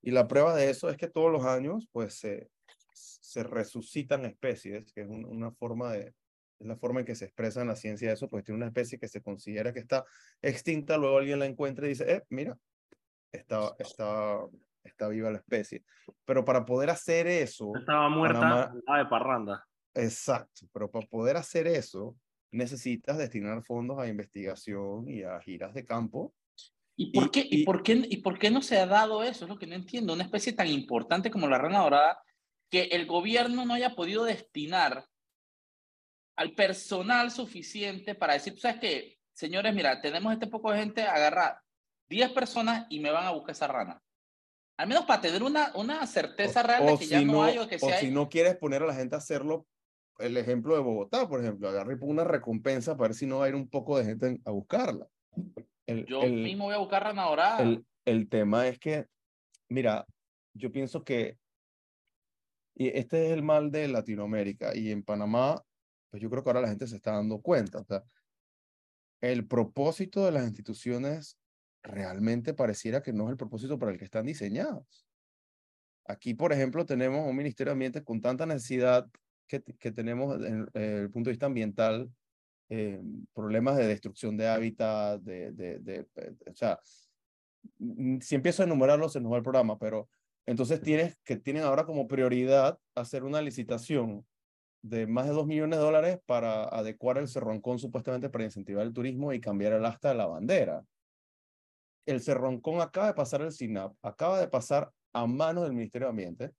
Y 0.00 0.10
la 0.10 0.26
prueba 0.26 0.54
de 0.54 0.70
eso 0.70 0.88
es 0.88 0.96
que 0.96 1.08
todos 1.08 1.30
los 1.30 1.44
años 1.44 1.88
pues 1.92 2.14
se, 2.14 2.50
se 2.92 3.42
resucitan 3.42 4.24
especies, 4.24 4.92
que 4.92 5.02
es 5.02 5.08
una 5.08 5.52
forma 5.52 5.92
de, 5.92 6.14
es 6.62 6.66
la 6.66 6.76
forma 6.76 7.00
en 7.00 7.06
que 7.06 7.14
se 7.14 7.24
expresa 7.24 7.62
en 7.62 7.68
la 7.68 7.76
ciencia 7.76 8.12
eso, 8.12 8.28
pues 8.28 8.44
tiene 8.44 8.56
una 8.56 8.66
especie 8.66 8.98
que 8.98 9.08
se 9.08 9.20
considera 9.20 9.72
que 9.72 9.80
está 9.80 10.04
extinta, 10.40 10.96
luego 10.96 11.18
alguien 11.18 11.38
la 11.38 11.46
encuentra 11.46 11.86
y 11.86 11.90
dice, 11.90 12.10
eh, 12.10 12.22
mira, 12.30 12.56
está, 13.32 13.74
está, 13.78 14.38
está 15.02 15.08
viva 15.08 15.30
la 15.30 15.38
especie. 15.38 15.84
Pero 16.24 16.44
para 16.44 16.64
poder 16.64 16.90
hacer 16.90 17.26
eso... 17.26 17.72
Estaba 17.76 18.08
muerta 18.08 18.72
de 18.72 19.06
parranda. 19.06 19.66
Exacto, 19.94 20.66
pero 20.72 20.90
para 20.90 21.06
poder 21.06 21.36
hacer 21.36 21.66
eso 21.66 22.16
necesitas 22.50 23.18
destinar 23.18 23.62
fondos 23.64 23.98
a 23.98 24.08
investigación 24.08 25.08
y 25.08 25.22
a 25.22 25.40
giras 25.40 25.74
de 25.74 25.84
campo. 25.84 26.34
¿Y 26.96 27.10
por, 27.10 27.30
qué, 27.30 27.46
y, 27.50 27.64
por 27.64 27.82
qué, 27.82 28.06
¿Y 28.08 28.18
por 28.18 28.38
qué 28.38 28.50
no 28.50 28.60
se 28.60 28.78
ha 28.78 28.86
dado 28.86 29.22
eso? 29.22 29.44
Es 29.44 29.48
lo 29.48 29.58
que 29.58 29.66
no 29.66 29.74
entiendo. 29.74 30.12
Una 30.12 30.24
especie 30.24 30.52
tan 30.52 30.68
importante 30.68 31.30
como 31.30 31.48
la 31.48 31.58
rana 31.58 31.80
dorada, 31.80 32.22
que 32.70 32.82
el 32.84 33.06
gobierno 33.06 33.64
no 33.64 33.74
haya 33.74 33.94
podido 33.94 34.24
destinar 34.24 35.06
al 36.36 36.52
personal 36.52 37.30
suficiente 37.30 38.14
para 38.14 38.34
decir, 38.34 38.58
¿sabes 38.58 38.80
qué? 38.80 39.18
Señores, 39.32 39.74
mira, 39.74 40.00
tenemos 40.00 40.32
este 40.32 40.46
poco 40.46 40.70
de 40.70 40.80
gente, 40.80 41.02
agarrar 41.02 41.58
10 42.08 42.32
personas 42.32 42.86
y 42.90 43.00
me 43.00 43.10
van 43.10 43.26
a 43.26 43.30
buscar 43.30 43.52
esa 43.52 43.66
rana. 43.66 44.02
Al 44.78 44.88
menos 44.88 45.04
para 45.04 45.20
tener 45.20 45.42
una, 45.42 45.72
una 45.74 46.06
certeza 46.06 46.62
real 46.62 46.86
de 46.86 46.98
que 46.98 47.06
ya 47.06 47.20
no, 47.22 47.42
hay 47.42 47.58
o 47.58 47.68
que 47.68 47.78
si 47.78 48.10
no 48.10 48.28
quieres 48.28 48.56
poner 48.56 48.82
a 48.82 48.86
la 48.86 48.94
gente 48.94 49.14
a 49.14 49.18
hacerlo, 49.18 49.66
el 50.18 50.36
ejemplo 50.36 50.74
de 50.74 50.82
Bogotá, 50.82 51.28
por 51.28 51.40
ejemplo, 51.40 51.68
agarre 51.68 51.96
una 52.00 52.24
recompensa 52.24 52.96
para 52.96 53.08
ver 53.08 53.14
si 53.14 53.26
no 53.26 53.38
va 53.38 53.46
a 53.46 53.48
ir 53.48 53.54
un 53.54 53.68
poco 53.68 53.98
de 53.98 54.04
gente 54.04 54.40
a 54.44 54.50
buscarla. 54.50 55.06
yo 56.06 56.22
mismo 56.22 56.64
voy 56.64 56.74
a 56.74 56.78
buscar 56.78 57.02
rana 57.04 57.24
dorada. 57.24 57.62
El, 57.62 57.84
el 58.04 58.28
tema 58.28 58.66
es 58.66 58.78
que, 58.78 59.06
mira, 59.68 60.06
yo 60.54 60.72
pienso 60.72 61.04
que 61.04 61.38
y 62.74 62.88
este 62.88 63.26
es 63.26 63.32
el 63.32 63.42
mal 63.42 63.70
de 63.70 63.88
Latinoamérica 63.88 64.74
y 64.74 64.90
en 64.90 65.02
Panamá, 65.02 65.62
pues 66.10 66.22
yo 66.22 66.30
creo 66.30 66.42
que 66.42 66.50
ahora 66.50 66.62
la 66.62 66.68
gente 66.68 66.86
se 66.86 66.96
está 66.96 67.12
dando 67.12 67.40
cuenta. 67.40 67.78
O 67.78 67.84
sea, 67.84 68.02
el 69.20 69.46
propósito 69.46 70.24
de 70.24 70.32
las 70.32 70.44
instituciones 70.44 71.38
realmente 71.82 72.54
pareciera 72.54 73.02
que 73.02 73.12
no 73.12 73.24
es 73.24 73.30
el 73.30 73.36
propósito 73.36 73.78
para 73.78 73.92
el 73.92 73.98
que 73.98 74.04
están 74.04 74.26
diseñados. 74.26 75.06
Aquí, 76.04 76.34
por 76.34 76.52
ejemplo, 76.52 76.84
tenemos 76.84 77.28
un 77.28 77.36
Ministerio 77.36 77.70
de 77.70 77.74
Ambiente 77.74 78.04
con 78.04 78.20
tanta 78.20 78.46
necesidad 78.46 79.08
que, 79.46 79.62
que 79.62 79.92
tenemos 79.92 80.38
desde 80.38 81.02
el 81.02 81.10
punto 81.10 81.28
de 81.28 81.32
vista 81.32 81.46
ambiental, 81.46 82.10
eh, 82.68 83.00
problemas 83.34 83.76
de 83.76 83.86
destrucción 83.86 84.36
de 84.36 84.48
hábitat, 84.48 85.20
de, 85.20 85.52
de, 85.52 85.78
de, 85.78 86.06
o 86.50 86.54
sea, 86.54 86.78
si 88.20 88.34
empiezo 88.34 88.62
a 88.62 88.66
enumerarlos 88.66 89.12
se 89.12 89.20
nos 89.20 89.32
va 89.32 89.36
el 89.36 89.42
programa, 89.42 89.78
pero 89.78 90.08
entonces 90.46 90.80
tienes 90.80 91.18
que 91.24 91.36
tienen 91.36 91.62
ahora 91.62 91.84
como 91.84 92.08
prioridad 92.08 92.78
hacer 92.94 93.24
una 93.24 93.40
licitación 93.40 94.26
de 94.82 95.06
más 95.06 95.26
de 95.26 95.32
2 95.32 95.46
millones 95.46 95.78
de 95.78 95.84
dólares 95.84 96.18
para 96.26 96.64
adecuar 96.64 97.18
el 97.18 97.28
Cerroncón 97.28 97.78
supuestamente 97.78 98.30
para 98.30 98.44
incentivar 98.44 98.84
el 98.84 98.92
turismo 98.92 99.32
y 99.32 99.40
cambiar 99.40 99.74
el 99.74 99.84
asta 99.84 100.08
de 100.08 100.16
la 100.16 100.26
bandera 100.26 100.84
el 102.06 102.20
Cerroncón 102.20 102.80
acaba 102.80 103.08
de 103.08 103.14
pasar 103.14 103.42
el 103.42 103.52
SINAP, 103.52 103.94
acaba 104.02 104.40
de 104.40 104.48
pasar 104.48 104.90
a 105.12 105.26
manos 105.26 105.64
del 105.64 105.72
Ministerio 105.72 106.06
de 106.06 106.10
Ambiente. 106.10 106.50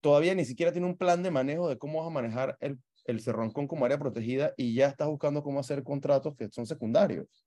Todavía 0.00 0.34
ni 0.34 0.44
siquiera 0.44 0.72
tiene 0.72 0.86
un 0.86 0.96
plan 0.96 1.22
de 1.22 1.30
manejo 1.30 1.68
de 1.68 1.78
cómo 1.78 2.00
vas 2.00 2.08
a 2.08 2.12
manejar 2.12 2.56
el, 2.60 2.78
el 3.04 3.20
Cerroncón 3.20 3.66
como 3.66 3.84
área 3.84 3.98
protegida 3.98 4.52
y 4.56 4.74
ya 4.74 4.88
estás 4.88 5.08
buscando 5.08 5.42
cómo 5.42 5.60
hacer 5.60 5.82
contratos 5.82 6.34
que 6.36 6.48
son 6.50 6.66
secundarios. 6.66 7.46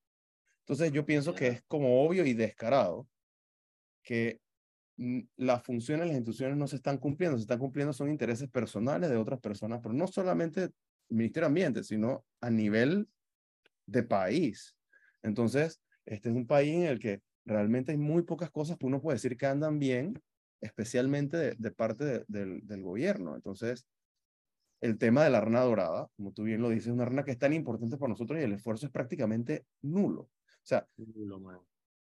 Entonces 0.62 0.91
yo 0.91 1.06
pienso 1.06 1.34
que 1.34 1.47
es 1.47 1.63
como 1.67 2.04
obvio 2.04 2.26
y 2.26 2.34
descarado 2.34 3.08
que 4.04 4.39
las 5.36 5.63
funciones 5.63 6.06
de 6.06 6.08
las 6.08 6.17
instituciones 6.17 6.58
no 6.58 6.67
se 6.67 6.78
están 6.78 6.97
cumpliendo, 6.97 7.38
se 7.38 7.43
están 7.43 7.60
cumpliendo 7.60 7.93
son 7.93 8.10
intereses 8.10 8.50
personales 8.50 9.10
de 9.10 9.17
otras 9.17 9.39
personas, 9.39 9.80
pero 9.82 9.93
no 9.93 10.08
solamente 10.08 10.63
el 10.63 10.73
Ministerio 11.10 11.45
de 11.45 11.52
Ambiente, 11.52 11.84
sino 11.84 12.26
a 12.41 12.50
nivel 12.50 13.08
de 13.86 14.04
país. 14.04 14.76
Entonces, 15.21 15.82
este 16.08 16.30
es 16.30 16.36
un 16.36 16.48
país 16.48 16.74
en 16.74 16.84
el 16.84 17.00
que 17.00 17.22
realmente 17.46 17.91
hay 17.91 17.98
muy 17.98 18.24
pocas 18.24 18.50
cosas 18.50 18.78
que 18.78 18.86
uno 18.86 19.02
puede 19.02 19.15
decir 19.15 19.38
que 19.38 19.46
andan 19.46 19.80
bien, 19.80 20.22
especialmente 20.62 21.56
de, 21.56 21.72
parte 21.72 22.26
del, 22.28 22.65
del 22.65 22.82
gobierno. 22.82 23.36
Entonces, 23.36 23.86
el 24.82 24.98
tema 24.98 25.24
de 25.24 25.30
la 25.30 25.41
rana 25.41 25.62
dorada, 25.62 26.08
como 26.15 26.32
tú 26.34 26.43
bien 26.43 26.62
lo 26.62 26.70
dices, 26.70 26.88
es 26.88 26.93
una 26.93 27.06
rana 27.06 27.24
que 27.24 27.32
es 27.32 27.39
tan 27.39 27.54
importante 27.54 27.98
para 27.98 28.10
nosotros 28.10 28.39
y 28.39 28.43
el 28.43 28.54
esfuerzo 28.54 28.86
es 28.86 28.91
prácticamente 28.91 29.65
nulo. 29.82 30.22
O 30.22 30.30
sea, 30.63 30.88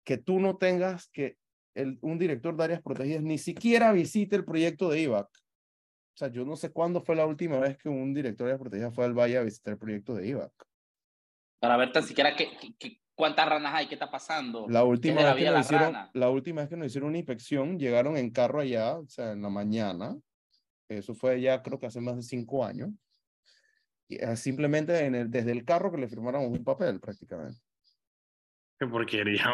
que 0.04 0.18
tú 0.18 0.40
no 0.40 0.56
tengas 0.56 1.08
que 1.08 1.36
el, 1.74 1.98
un 2.00 2.18
director 2.18 2.56
de 2.56 2.64
áreas 2.64 2.82
protegidas 2.82 3.22
ni 3.22 3.38
siquiera 3.38 3.92
visite 3.92 4.36
el 4.36 4.44
proyecto 4.44 4.88
de 4.88 5.00
IVAC. 5.02 5.28
O 5.28 6.18
sea, 6.18 6.28
yo 6.28 6.44
no 6.44 6.56
sé 6.56 6.72
cuándo 6.72 7.02
fue 7.02 7.14
la 7.16 7.26
última 7.26 7.58
vez 7.58 7.76
que 7.76 7.88
un 7.88 8.14
director 8.14 8.46
de 8.46 8.52
áreas 8.52 8.60
protegidas 8.60 8.94
fue 8.94 9.04
al 9.04 9.14
valle 9.14 9.36
a 9.36 9.42
visitar 9.42 9.72
el 9.72 9.78
proyecto 9.78 10.14
de 10.14 10.28
IVAC. 10.28 10.52
Para 11.60 11.76
ver 11.76 11.92
tan 11.92 12.02
siquiera 12.02 12.34
qué, 12.34 12.48
cuántas 13.16 13.48
ranas 13.48 13.74
hay, 13.74 13.88
qué 13.88 13.94
está 13.94 14.10
pasando. 14.10 14.66
La 14.68 14.84
última, 14.84 15.34
vez 15.34 15.44
que 15.44 15.50
nos 15.50 15.66
hicieron, 15.66 15.96
la 16.12 16.30
última 16.30 16.60
vez 16.60 16.70
que 16.70 16.76
nos 16.76 16.86
hicieron 16.86 17.08
una 17.08 17.18
inspección, 17.18 17.78
llegaron 17.78 18.16
en 18.16 18.30
carro 18.30 18.60
allá, 18.60 18.96
o 18.98 19.08
sea, 19.08 19.32
en 19.32 19.42
la 19.42 19.48
mañana, 19.48 20.16
eso 20.88 21.14
fue 21.14 21.40
ya 21.40 21.62
creo 21.62 21.80
que 21.80 21.86
hace 21.86 22.00
más 22.00 22.16
de 22.16 22.22
cinco 22.22 22.64
años. 22.64 22.90
Y 24.08 24.18
simplemente 24.36 25.04
en 25.04 25.16
el, 25.16 25.30
desde 25.30 25.50
el 25.50 25.64
carro 25.64 25.90
que 25.90 25.98
le 25.98 26.06
firmaron 26.06 26.44
un 26.44 26.62
papel 26.62 27.00
prácticamente. 27.00 27.60
Qué 28.78 28.86
porquería. 28.86 29.46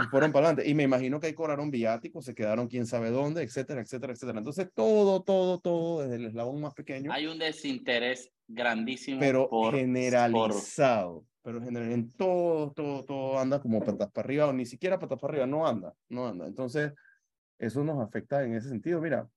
Y 0.00 0.02
fueron 0.10 0.32
para 0.32 0.48
adelante. 0.48 0.68
Y 0.68 0.74
me 0.74 0.82
imagino 0.82 1.20
que 1.20 1.28
ahí 1.28 1.32
cobraron 1.32 1.70
viáticos, 1.70 2.24
se 2.24 2.34
quedaron 2.34 2.66
quién 2.66 2.86
sabe 2.86 3.10
dónde, 3.10 3.42
etcétera, 3.42 3.80
etcétera, 3.80 4.12
etcétera. 4.12 4.38
Entonces 4.38 4.68
todo, 4.74 5.22
todo, 5.22 5.60
todo, 5.60 6.02
desde 6.02 6.16
el 6.16 6.26
eslabón 6.26 6.60
más 6.60 6.74
pequeño. 6.74 7.12
Hay 7.12 7.26
un 7.26 7.38
desinterés 7.38 8.30
grandísimo. 8.48 9.20
Pero 9.20 9.48
generalizado. 9.70 11.24
Pero 11.44 11.60
general, 11.62 11.92
en 11.92 12.10
todo, 12.12 12.72
todo, 12.72 13.04
todo 13.04 13.38
anda 13.38 13.60
como 13.60 13.84
patas 13.84 14.10
para 14.10 14.24
arriba, 14.24 14.46
o 14.46 14.52
ni 14.52 14.64
siquiera 14.64 14.98
patas 14.98 15.20
para 15.20 15.34
arriba, 15.34 15.46
no 15.46 15.66
anda, 15.66 15.94
no 16.08 16.26
anda. 16.26 16.46
Entonces, 16.46 16.92
eso 17.58 17.84
nos 17.84 18.02
afecta 18.02 18.42
en 18.44 18.54
ese 18.54 18.70
sentido. 18.70 18.98
Mira, 19.00 19.28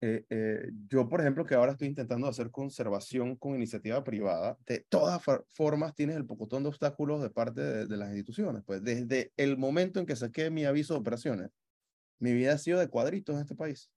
eh, 0.00 0.26
eh, 0.28 0.70
yo, 0.88 1.08
por 1.08 1.20
ejemplo, 1.20 1.46
que 1.46 1.54
ahora 1.54 1.72
estoy 1.72 1.88
intentando 1.88 2.26
hacer 2.26 2.50
conservación 2.50 3.36
con 3.36 3.54
iniciativa 3.54 4.02
privada, 4.02 4.58
de 4.66 4.84
todas 4.88 5.22
formas 5.52 5.94
tienes 5.94 6.16
el 6.16 6.26
pocotón 6.26 6.62
de 6.62 6.68
obstáculos 6.68 7.22
de 7.22 7.30
parte 7.30 7.86
de, 7.86 7.96
las 7.96 8.10
instituciones. 8.10 8.62
Pues 8.66 8.82
desde 8.82 9.32
el 9.36 9.56
momento 9.56 10.00
en 10.00 10.06
que 10.06 10.16
saqué 10.16 10.50
mi 10.50 10.64
aviso 10.64 10.94
de 10.94 11.00
operaciones, 11.00 11.50
mi 12.18 12.32
vida 12.34 12.54
ha 12.54 12.58
sido 12.58 12.80
de 12.80 12.88
cuadritos 12.88 13.36
en 13.36 13.42
este 13.42 13.54
país. 13.54 13.90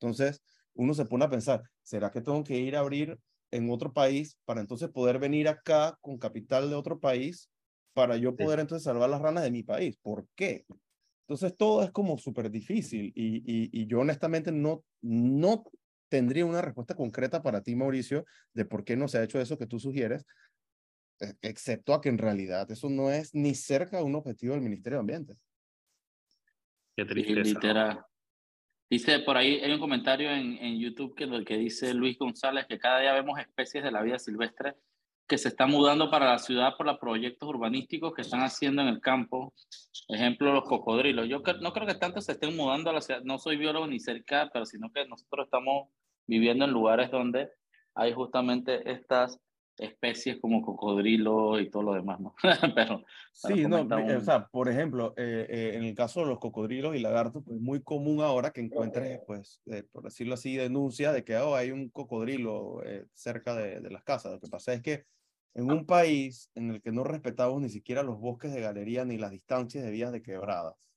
Entonces, 0.00 0.42
uno 0.74 0.94
se 0.94 1.04
pone 1.04 1.24
a 1.24 1.30
pensar, 1.30 1.62
¿será 1.82 2.10
que 2.10 2.20
tengo 2.20 2.42
que 2.42 2.58
ir 2.58 2.74
a 2.74 2.80
abrir 2.80 3.18
en 3.52 3.70
otro 3.70 3.92
país 3.92 4.36
para 4.44 4.60
entonces 4.60 4.88
poder 4.88 5.18
venir 5.18 5.46
acá 5.46 5.96
con 6.00 6.18
capital 6.18 6.68
de 6.68 6.74
otro 6.74 6.98
país 6.98 7.48
para 7.94 8.16
yo 8.16 8.34
poder 8.34 8.58
entonces 8.58 8.84
salvar 8.84 9.10
las 9.10 9.20
ranas 9.20 9.44
de 9.44 9.50
mi 9.50 9.62
país? 9.62 9.96
¿Por 10.02 10.26
qué? 10.34 10.64
Entonces 11.28 11.56
todo 11.56 11.82
es 11.84 11.90
como 11.90 12.18
súper 12.18 12.50
difícil 12.50 13.12
y, 13.14 13.42
y, 13.44 13.86
yo 13.86 14.00
honestamente 14.00 14.50
no, 14.50 14.84
no 15.00 15.64
tendría 16.08 16.44
una 16.44 16.60
respuesta 16.60 16.94
concreta 16.94 17.42
para 17.42 17.62
ti, 17.62 17.76
Mauricio, 17.76 18.24
de 18.54 18.64
por 18.64 18.84
qué 18.84 18.96
no 18.96 19.08
se 19.08 19.18
ha 19.18 19.22
hecho 19.22 19.40
eso 19.40 19.56
que 19.56 19.66
tú 19.66 19.78
sugieres, 19.78 20.26
e, 21.20 21.34
excepto 21.42 21.94
a 21.94 22.00
que 22.00 22.08
en 22.08 22.18
realidad 22.18 22.70
eso 22.70 22.90
no 22.90 23.10
es 23.10 23.34
ni 23.34 23.54
cerca 23.54 23.98
de 23.98 24.02
un 24.02 24.14
objetivo 24.14 24.54
del 24.54 24.62
Ministerio 24.62 24.98
de 24.98 25.00
Ambiente. 25.00 25.34
Qué 26.96 27.04
tristeza. 27.04 28.06
Dice 28.92 29.20
por 29.20 29.38
ahí, 29.38 29.58
hay 29.64 29.72
un 29.72 29.80
comentario 29.80 30.30
en, 30.30 30.58
en 30.58 30.78
YouTube 30.78 31.14
que, 31.14 31.26
que 31.46 31.56
dice 31.56 31.94
Luis 31.94 32.18
González 32.18 32.66
que 32.66 32.78
cada 32.78 33.00
día 33.00 33.14
vemos 33.14 33.38
especies 33.38 33.82
de 33.82 33.90
la 33.90 34.02
vida 34.02 34.18
silvestre 34.18 34.74
que 35.26 35.38
se 35.38 35.48
están 35.48 35.70
mudando 35.70 36.10
para 36.10 36.26
la 36.26 36.38
ciudad 36.38 36.76
por 36.76 36.84
los 36.84 36.98
proyectos 36.98 37.48
urbanísticos 37.48 38.12
que 38.12 38.20
están 38.20 38.42
haciendo 38.42 38.82
en 38.82 38.88
el 38.88 39.00
campo. 39.00 39.54
Ejemplo, 40.08 40.52
los 40.52 40.64
cocodrilos. 40.64 41.26
Yo 41.26 41.40
no 41.62 41.72
creo 41.72 41.86
que 41.86 41.94
tanto 41.94 42.20
se 42.20 42.32
estén 42.32 42.54
mudando 42.54 42.90
a 42.90 42.92
la 42.92 43.00
ciudad. 43.00 43.22
No 43.22 43.38
soy 43.38 43.56
biólogo 43.56 43.86
ni 43.86 43.98
cerca, 43.98 44.50
pero 44.52 44.66
sino 44.66 44.92
que 44.92 45.06
nosotros 45.06 45.46
estamos 45.46 45.88
viviendo 46.26 46.66
en 46.66 46.72
lugares 46.72 47.10
donde 47.10 47.48
hay 47.94 48.12
justamente 48.12 48.92
estas 48.92 49.40
especies 49.78 50.38
como 50.40 50.62
cocodrilo 50.62 51.58
y 51.60 51.70
todo 51.70 51.82
lo 51.82 51.94
demás, 51.94 52.20
¿no? 52.20 52.34
Pero 52.74 53.04
sí, 53.32 53.66
no, 53.66 53.82
o 53.82 54.20
sea, 54.20 54.46
por 54.46 54.68
ejemplo, 54.68 55.14
eh, 55.16 55.46
eh, 55.48 55.72
en 55.74 55.84
el 55.84 55.94
caso 55.94 56.20
de 56.20 56.26
los 56.26 56.38
cocodrilos 56.38 56.94
y 56.94 57.00
lagartos, 57.00 57.42
pues 57.44 57.60
muy 57.60 57.82
común 57.82 58.20
ahora 58.20 58.50
que 58.50 58.60
encuentres, 58.60 59.20
pues, 59.26 59.60
eh, 59.66 59.84
por 59.90 60.04
decirlo 60.04 60.34
así, 60.34 60.56
denuncia 60.56 61.12
de 61.12 61.24
que 61.24 61.36
oh, 61.36 61.54
hay 61.54 61.70
un 61.70 61.88
cocodrilo 61.88 62.82
cerca 63.14 63.54
de, 63.54 63.80
de, 63.80 63.90
las 63.90 64.04
casas. 64.04 64.32
Lo 64.32 64.40
que 64.40 64.48
pasa 64.48 64.72
es 64.72 64.82
que 64.82 65.04
en 65.54 65.70
un 65.70 65.86
país 65.86 66.50
en 66.54 66.70
el 66.70 66.80
que 66.80 66.92
no 66.92 67.04
respetamos 67.04 67.60
ni 67.60 67.68
siquiera 67.68 68.02
los 68.02 68.18
bosques 68.18 68.52
de 68.52 68.60
galería 68.60 69.04
ni 69.04 69.18
las 69.18 69.30
distancias 69.30 69.84
de 69.84 69.90
vías 69.90 70.12
de 70.12 70.22
quebradas, 70.22 70.91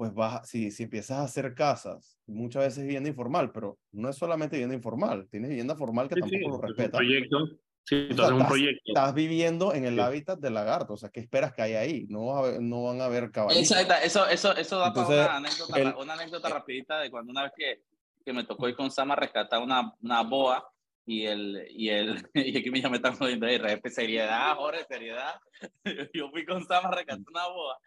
pues 0.00 0.14
vas, 0.14 0.48
si, 0.48 0.70
si 0.70 0.84
empiezas 0.84 1.18
a 1.18 1.24
hacer 1.24 1.54
casas, 1.54 2.18
muchas 2.26 2.64
veces 2.64 2.84
vivienda 2.84 3.10
informal, 3.10 3.52
pero 3.52 3.78
no 3.92 4.08
es 4.08 4.16
solamente 4.16 4.56
vivienda 4.56 4.74
informal, 4.74 5.28
tienes 5.30 5.50
vivienda 5.50 5.76
formal 5.76 6.08
que 6.08 6.14
tampoco 6.14 6.56
lo 6.56 6.58
respeta. 6.62 6.96
proyecto. 6.96 7.36
Sí, 7.82 8.06
entonces 8.08 8.34
un 8.34 8.46
proyecto. 8.46 8.80
Estás 8.86 9.12
viviendo 9.12 9.74
en 9.74 9.84
el 9.84 10.00
hábitat 10.00 10.38
del 10.38 10.54
lagarto, 10.54 10.94
o 10.94 10.96
sea, 10.96 11.10
¿qué 11.10 11.20
esperas 11.20 11.52
que 11.52 11.60
haya 11.60 11.80
ahí? 11.80 12.06
No, 12.08 12.50
no 12.62 12.84
van 12.84 13.02
a 13.02 13.04
haber 13.04 13.30
caballos. 13.30 13.60
Eso, 13.60 14.26
eso, 14.26 14.56
eso 14.56 14.78
da 14.78 14.94
para 14.94 15.06
una 15.06 15.36
anécdota, 15.36 15.96
una 15.98 16.14
anécdota 16.14 16.48
rapidita 16.48 16.98
de 16.98 17.10
cuando 17.10 17.32
una 17.32 17.42
vez 17.42 17.52
que, 17.54 17.82
que 18.24 18.32
me 18.32 18.44
tocó 18.44 18.70
ir 18.70 18.76
con 18.76 18.90
Sama 18.90 19.12
a 19.12 19.18
rescatar 19.18 19.62
una, 19.62 19.94
una 20.00 20.22
boa 20.22 20.66
y 21.10 21.26
el, 21.26 21.66
y 21.70 21.88
el, 21.88 22.30
y 22.34 22.56
aquí 22.56 22.70
me 22.70 22.78
están 22.78 23.16
jodiendo 23.16 23.44
ahí, 23.44 23.58
seriedad, 23.90 24.54
Jorge, 24.54 24.84
seriedad. 24.88 25.40
Yo 26.14 26.30
fui 26.30 26.44
con 26.44 26.64
Sama 26.64 26.92
recantando 26.92 27.32
una 27.32 27.48
boa 27.48 27.78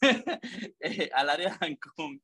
eh, 0.80 1.10
al 1.12 1.28
área 1.28 1.50
de 1.50 1.58
Cancún 1.58 2.22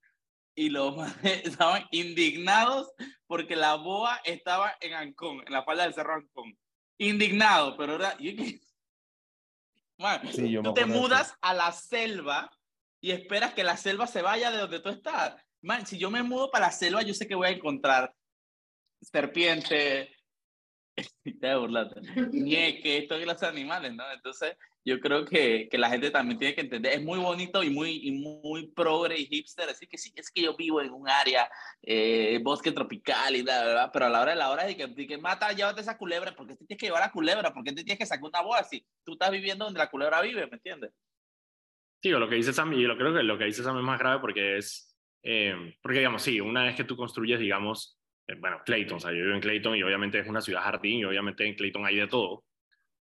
y 0.55 0.71
los 0.71 0.95
estaban 1.25 1.87
indignados 1.91 2.93
porque 3.27 3.57
la 3.57 3.75
boa 3.75 4.21
estaba 4.25 4.77
en 4.81 4.95
Ancón, 4.95 5.43
en 5.45 5.53
la 5.53 5.65
falda 5.65 5.83
del 5.83 5.95
cerro 5.95 6.15
Ancón. 6.15 6.57
Indignados, 6.99 7.75
pero 7.77 7.95
ahora, 7.95 8.17
yo, 8.21 8.31
sí, 10.31 10.51
yo 10.53 10.63
tú 10.63 10.73
te 10.73 10.87
mudas 10.87 11.37
a 11.41 11.53
la 11.53 11.73
selva 11.73 12.49
y 13.01 13.11
esperas 13.11 13.55
que 13.55 13.65
la 13.65 13.77
selva 13.77 14.07
se 14.07 14.23
vaya 14.23 14.53
de 14.53 14.59
donde 14.59 14.79
tú 14.79 14.91
estás. 14.91 15.35
Man, 15.63 15.85
si 15.85 15.99
yo 15.99 16.13
me 16.13 16.23
mudo 16.23 16.53
para 16.53 16.67
la 16.67 16.73
selva, 16.73 17.03
yo 17.03 17.13
sé 17.13 17.27
que 17.27 17.35
voy 17.35 17.49
a 17.49 17.51
encontrar 17.51 18.15
serpiente, 19.01 20.14
te 21.41 21.55
burlate. 21.57 22.01
que 22.83 22.99
esto 22.99 23.17
es 23.17 23.27
los 23.27 23.43
animales, 23.43 23.95
¿no? 23.95 24.05
Entonces, 24.13 24.57
yo 24.85 25.01
creo 25.01 25.25
que, 25.25 25.69
que, 25.71 25.79
la 25.79 25.89
gente 25.89 26.11
también 26.11 26.39
tiene 26.39 26.55
que 26.55 26.61
entender, 26.61 26.93
es 26.93 27.03
muy 27.03 27.19
bonito 27.19 27.63
y 27.63 27.71
muy, 27.71 28.01
y 28.03 28.13
muy 28.13 28.67
progre 28.69 29.19
y 29.19 29.27
hipster, 29.27 29.69
así 29.71 29.87
que 29.87 29.97
sí, 29.97 30.13
es 30.15 30.31
que 30.31 30.43
yo 30.43 30.55
vivo 30.57 30.83
en 30.83 30.93
un 30.93 31.09
área, 31.09 31.51
eh, 31.83 32.39
bosque 32.43 32.71
tropical 32.71 33.35
y 33.35 33.43
la 33.43 33.65
verdad, 33.65 33.91
pero 33.93 34.07
a 34.07 34.11
la 34.11 34.21
hora 34.21 34.33
de 34.33 34.39
la 34.39 34.51
hora 34.51 34.65
de 34.65 34.77
que, 34.77 34.87
de 34.87 35.07
que 35.07 35.17
mata, 35.17 35.53
llévate 35.53 35.81
esa 35.81 35.97
culebra, 35.97 36.35
porque 36.37 36.55
te 36.55 36.67
tienes 36.67 36.81
que 36.81 36.87
llevar 36.87 37.03
a 37.03 37.07
la 37.07 37.13
culebra, 37.13 37.55
porque 37.55 37.73
te 37.73 37.83
tienes 37.83 37.99
que 37.99 38.07
sacar 38.07 38.25
una 38.25 38.43
bola 38.43 38.63
si 38.63 38.87
tú 39.05 39.15
estás 39.15 39.31
viviendo 39.31 39.65
donde 39.65 39.79
la 39.79 39.91
culebra 39.91 40.21
vive, 40.21 40.47
¿me 40.47 40.57
entiendes? 40.57 40.93
Sí, 42.03 42.13
o 42.13 42.19
lo 42.19 42.29
que 42.29 42.35
dice 42.35 42.53
Sam, 42.53 42.75
y 42.75 42.83
yo 42.83 42.95
creo 42.99 43.15
que 43.15 43.23
lo 43.23 43.39
que 43.39 43.47
dice 43.47 43.63
Sam 43.63 43.79
es 43.79 43.83
más 43.83 43.99
grave 43.99 44.21
porque 44.21 44.59
es, 44.59 44.95
eh, 45.23 45.55
porque 45.81 46.01
digamos, 46.01 46.21
sí, 46.23 46.39
una 46.39 46.65
vez 46.65 46.77
que 46.77 46.85
tú 46.85 46.95
construyes, 46.95 47.41
digamos, 47.41 47.99
bueno, 48.39 48.63
Clayton, 48.65 48.97
o 48.97 49.01
sea, 49.01 49.11
yo 49.13 49.23
vivo 49.23 49.35
en 49.35 49.41
Clayton 49.41 49.77
y 49.77 49.83
obviamente 49.83 50.19
es 50.19 50.27
una 50.27 50.41
ciudad 50.41 50.63
jardín 50.63 51.01
y 51.01 51.05
obviamente 51.05 51.47
en 51.47 51.55
Clayton 51.55 51.85
hay 51.85 51.97
de 51.97 52.07
todo, 52.07 52.45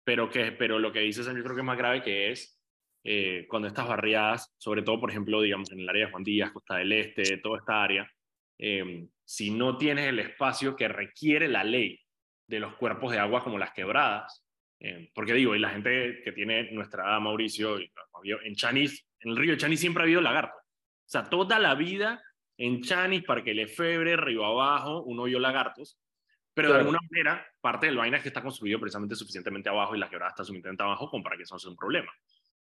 pero, 0.04 0.30
que, 0.30 0.52
pero 0.52 0.78
lo 0.78 0.92
que 0.92 1.00
dices 1.00 1.26
yo 1.26 1.32
creo 1.32 1.54
que 1.54 1.60
es 1.60 1.66
más 1.66 1.78
grave 1.78 2.02
que 2.02 2.30
es 2.30 2.58
eh, 3.04 3.46
cuando 3.48 3.68
estas 3.68 3.88
barriadas, 3.88 4.54
sobre 4.58 4.82
todo, 4.82 5.00
por 5.00 5.10
ejemplo, 5.10 5.40
digamos, 5.40 5.70
en 5.72 5.80
el 5.80 5.88
área 5.88 6.06
de 6.06 6.12
Juan 6.12 6.24
Díaz, 6.24 6.52
Costa 6.52 6.76
del 6.76 6.92
Este, 6.92 7.38
toda 7.38 7.58
esta 7.58 7.82
área, 7.82 8.10
em, 8.58 9.08
si 9.24 9.50
no 9.50 9.76
tienes 9.78 10.06
el 10.06 10.18
espacio 10.18 10.76
que 10.76 10.88
requiere 10.88 11.48
la 11.48 11.64
ley 11.64 12.00
de 12.46 12.60
los 12.60 12.76
cuerpos 12.76 13.12
de 13.12 13.18
agua 13.18 13.42
como 13.42 13.58
las 13.58 13.72
quebradas, 13.72 14.44
em, 14.80 15.08
porque 15.14 15.32
digo, 15.34 15.54
y 15.54 15.58
la 15.58 15.70
gente 15.70 16.20
que 16.24 16.32
tiene 16.32 16.70
nuestra 16.72 17.04
edad, 17.04 17.20
Mauricio, 17.20 17.78
en 17.78 18.54
Chanis, 18.54 19.06
en 19.20 19.30
el 19.30 19.36
río 19.36 19.56
Chanis 19.56 19.80
siempre 19.80 20.02
ha 20.02 20.04
habido 20.04 20.20
lagarto. 20.20 20.56
O 20.56 21.10
sea, 21.10 21.24
toda 21.24 21.58
la 21.58 21.74
vida 21.74 22.22
en 22.58 22.82
Chanis, 22.82 23.24
Parque 23.24 23.54
Lefebre, 23.54 24.16
Río 24.16 24.44
Abajo, 24.44 25.02
uno 25.02 25.24
vio 25.24 25.38
lagartos, 25.38 25.98
pero 26.52 26.72
de 26.72 26.78
alguna 26.80 26.98
manera, 27.08 27.46
parte 27.60 27.86
del 27.86 27.96
vaina 27.96 28.16
es 28.16 28.22
que 28.24 28.30
está 28.30 28.42
construido 28.42 28.80
precisamente 28.80 29.14
suficientemente 29.14 29.68
abajo 29.68 29.94
y 29.94 29.98
la 30.00 30.10
quebrada 30.10 30.30
está 30.30 30.42
suficientemente 30.42 30.82
abajo 30.82 31.08
como 31.08 31.22
para 31.22 31.36
que 31.36 31.44
eso 31.44 31.54
no 31.54 31.60
sea 31.60 31.70
un 31.70 31.76
problema. 31.76 32.12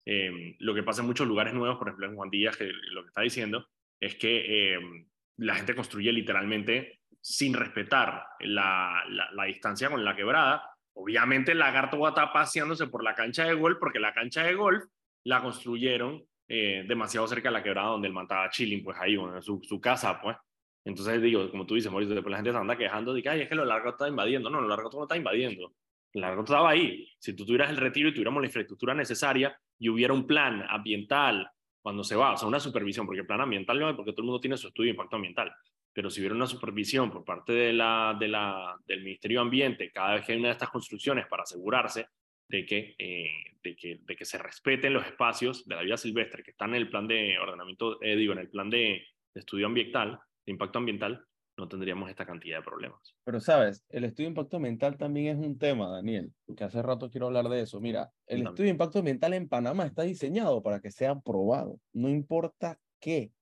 Em, 0.04 0.54
lo 0.58 0.74
que 0.74 0.82
pasa 0.82 1.00
en 1.00 1.06
muchos 1.06 1.26
lugares 1.26 1.54
nuevos, 1.54 1.78
por 1.78 1.88
ejemplo 1.88 2.06
en 2.06 2.14
Juan 2.14 2.28
Díaz, 2.28 2.58
que 2.58 2.70
lo 2.90 3.02
que 3.02 3.08
está 3.08 3.22
diciendo 3.22 3.66
es 3.98 4.16
que 4.16 4.74
em, 4.74 5.08
la 5.38 5.54
gente 5.54 5.74
construye 5.74 6.12
literalmente 6.12 7.00
sin 7.22 7.54
respetar 7.54 8.26
la, 8.40 9.02
la, 9.08 9.44
distancia 9.44 9.88
con 9.88 10.04
la 10.04 10.14
quebrada. 10.14 10.62
Obviamente 10.92 11.52
el 11.52 11.58
lagarto 11.58 11.98
va 11.98 12.08
a 12.08 12.10
estar 12.10 12.32
paseándose 12.34 12.88
por 12.88 13.02
la 13.02 13.14
cancha 13.14 13.46
de 13.46 13.54
golf 13.54 13.78
porque 13.80 13.98
la 13.98 14.12
cancha 14.12 14.42
de 14.42 14.54
golf 14.54 14.84
la 15.24 15.40
construyeron 15.40 16.22
eh, 16.48 16.84
demasiado 16.86 17.26
cerca 17.26 17.48
de 17.48 17.54
la 17.54 17.62
quebrada 17.62 17.88
donde 17.88 18.08
él 18.08 18.14
mataba 18.14 18.48
chilling, 18.50 18.82
pues 18.82 18.96
ahí, 19.00 19.16
bueno, 19.16 19.40
su, 19.42 19.60
su 19.62 19.80
casa, 19.80 20.20
pues. 20.20 20.36
Entonces 20.84 21.20
digo, 21.20 21.50
como 21.50 21.66
tú 21.66 21.74
dices, 21.74 21.90
Mauricio, 21.90 22.14
después 22.14 22.30
la 22.30 22.38
gente 22.38 22.52
se 22.52 22.58
anda 22.58 22.76
quejando 22.78 23.12
de 23.12 23.22
que, 23.22 23.28
ay, 23.28 23.40
es 23.40 23.48
que 23.48 23.56
lo 23.56 23.64
largo 23.64 23.90
está 23.90 24.08
invadiendo. 24.08 24.48
No, 24.48 24.60
lo 24.60 24.68
largo 24.68 24.88
no 24.92 25.02
está 25.02 25.16
invadiendo. 25.16 25.72
Lo 26.12 26.20
largo 26.20 26.44
estaba 26.44 26.70
ahí. 26.70 27.08
Si 27.18 27.34
tú 27.34 27.44
tuvieras 27.44 27.70
el 27.70 27.76
retiro 27.76 28.08
y 28.08 28.12
tuviéramos 28.12 28.40
la 28.40 28.46
infraestructura 28.46 28.94
necesaria 28.94 29.58
y 29.78 29.88
hubiera 29.88 30.14
un 30.14 30.26
plan 30.26 30.64
ambiental 30.68 31.50
cuando 31.82 32.04
se 32.04 32.16
va, 32.16 32.32
o 32.32 32.36
sea, 32.36 32.48
una 32.48 32.60
supervisión, 32.60 33.04
porque 33.04 33.20
el 33.20 33.26
plan 33.26 33.40
ambiental 33.40 33.78
no 33.78 33.88
hay 33.88 33.94
porque 33.94 34.12
todo 34.12 34.22
el 34.22 34.26
mundo 34.26 34.40
tiene 34.40 34.56
su 34.56 34.68
estudio 34.68 34.88
de 34.88 34.90
impacto 34.92 35.16
ambiental, 35.16 35.52
pero 35.92 36.10
si 36.10 36.20
hubiera 36.20 36.34
una 36.34 36.46
supervisión 36.46 37.10
por 37.10 37.24
parte 37.24 37.52
de 37.52 37.72
la, 37.72 38.16
de 38.18 38.28
la, 38.28 38.76
del 38.86 39.02
Ministerio 39.04 39.38
de 39.38 39.42
Ambiente 39.42 39.90
cada 39.92 40.14
vez 40.14 40.24
que 40.24 40.32
hay 40.32 40.38
una 40.38 40.48
de 40.48 40.52
estas 40.52 40.70
construcciones 40.70 41.26
para 41.26 41.44
asegurarse 41.44 42.08
de 42.48 42.64
que, 42.64 42.94
eh, 42.98 43.28
de 43.62 43.76
que, 43.76 44.00
de 44.04 44.16
que 44.16 44.24
se 44.24 44.38
respeten 44.38 44.92
los 44.92 45.06
espacios 45.06 45.66
de 45.66 45.74
la 45.74 45.82
vida 45.82 45.96
silvestre 45.96 46.42
que 46.42 46.52
están 46.52 46.70
en 46.70 46.76
el 46.76 46.90
plan 46.90 47.08
de 47.08 47.38
ordenamiento, 47.38 48.00
eh, 48.02 48.16
digo, 48.16 48.32
en 48.32 48.38
el 48.38 48.50
plan 48.50 48.70
de, 48.70 49.02
de 49.34 49.40
estudio 49.40 49.66
ambiental, 49.66 50.20
de 50.44 50.52
impacto 50.52 50.78
ambiental, 50.78 51.26
no 51.58 51.68
tendríamos 51.68 52.10
esta 52.10 52.26
cantidad 52.26 52.58
de 52.58 52.64
problemas. 52.64 53.16
Pero 53.24 53.40
sabes, 53.40 53.84
el 53.88 54.04
estudio 54.04 54.28
de 54.28 54.32
impacto 54.32 54.56
ambiental 54.56 54.98
también 54.98 55.38
es 55.38 55.46
un 55.46 55.58
tema, 55.58 55.88
Daniel, 55.88 56.32
que 56.54 56.64
hace 56.64 56.82
rato 56.82 57.10
quiero 57.10 57.26
hablar 57.26 57.48
de 57.48 57.62
eso. 57.62 57.80
Mira, 57.80 58.12
el 58.26 58.42
estudio 58.42 58.64
de 58.64 58.70
impacto 58.70 58.98
ambiental 58.98 59.32
en 59.32 59.48
Panamá 59.48 59.86
está 59.86 60.02
diseñado 60.02 60.62
para 60.62 60.80
que 60.80 60.90
sea 60.90 61.12
aprobado, 61.12 61.80
no 61.92 62.08
importa 62.10 62.78
qué. 63.00 63.32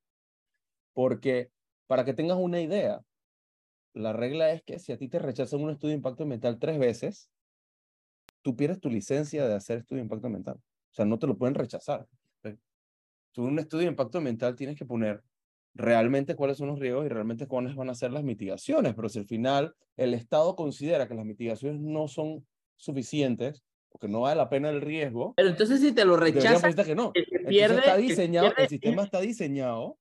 Porque, 0.93 1.51
para 1.89 2.05
que 2.05 2.15
tengas 2.15 2.39
una 2.39 2.61
idea, 2.61 3.01
la 3.95 4.13
regla 4.13 4.53
es 4.53 4.63
que 4.63 4.79
si 4.79 4.93
a 4.93 4.97
ti 4.97 5.09
te 5.09 5.19
rechazan 5.19 5.61
un 5.61 5.71
estudio 5.71 5.91
de 5.91 5.97
impacto 5.97 6.23
ambiental 6.23 6.59
tres 6.61 6.79
veces, 6.79 7.31
tú 8.45 8.55
pierdes 8.55 8.79
tu 8.79 8.91
licencia 8.91 9.49
de 9.49 9.55
hacer 9.55 9.79
estudio 9.79 10.01
de 10.01 10.05
impacto 10.05 10.27
ambiental. 10.27 10.57
O 10.57 10.95
sea, 10.95 11.07
no 11.07 11.19
te 11.19 11.27
lo 11.27 11.37
pueden 11.37 11.55
rechazar. 11.55 12.07
Tú 13.33 13.47
en 13.47 13.55
un 13.55 13.59
estudio 13.59 13.87
de 13.87 13.91
impacto 13.91 14.19
ambiental 14.19 14.55
tienes 14.55 14.79
que 14.79 14.85
poner 14.85 15.25
realmente 15.75 16.37
cuáles 16.37 16.59
son 16.59 16.69
los 16.69 16.79
riesgos 16.79 17.07
y 17.07 17.09
realmente 17.09 17.49
cuáles 17.49 17.75
van 17.75 17.91
a 17.91 17.95
ser 17.95 18.13
las 18.13 18.23
mitigaciones, 18.23 18.95
pero 18.95 19.09
si 19.09 19.19
al 19.19 19.25
final 19.25 19.75
el 19.97 20.15
Estado 20.15 20.55
considera 20.55 21.09
que 21.09 21.15
las 21.15 21.25
mitigaciones 21.25 21.81
no 21.81 22.07
son 22.07 22.47
suficientes 22.77 23.65
o 23.89 23.99
que 23.99 24.07
no 24.07 24.21
vale 24.21 24.37
la 24.37 24.49
pena 24.49 24.69
el 24.71 24.83
riesgo. 24.83 25.33
Pero 25.37 25.49
entonces 25.49 25.81
si 25.81 25.91
te 25.91 26.05
lo 26.05 26.17
rechazan, 26.17 26.75
que 26.75 26.95
no. 26.95 27.13
Pierde, 27.49 27.79
está 27.79 27.97
diseñado, 27.97 28.53
el 28.57 28.69
sistema 28.69 29.03
está 29.03 29.21
diseñado 29.21 29.99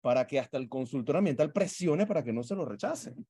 para 0.00 0.26
que 0.26 0.40
hasta 0.40 0.56
el 0.56 0.68
consultor 0.68 1.18
ambiental 1.18 1.52
presione 1.52 2.06
para 2.06 2.24
que 2.24 2.32
no 2.32 2.42
se 2.42 2.56
lo 2.56 2.64
rechacen. 2.64 3.24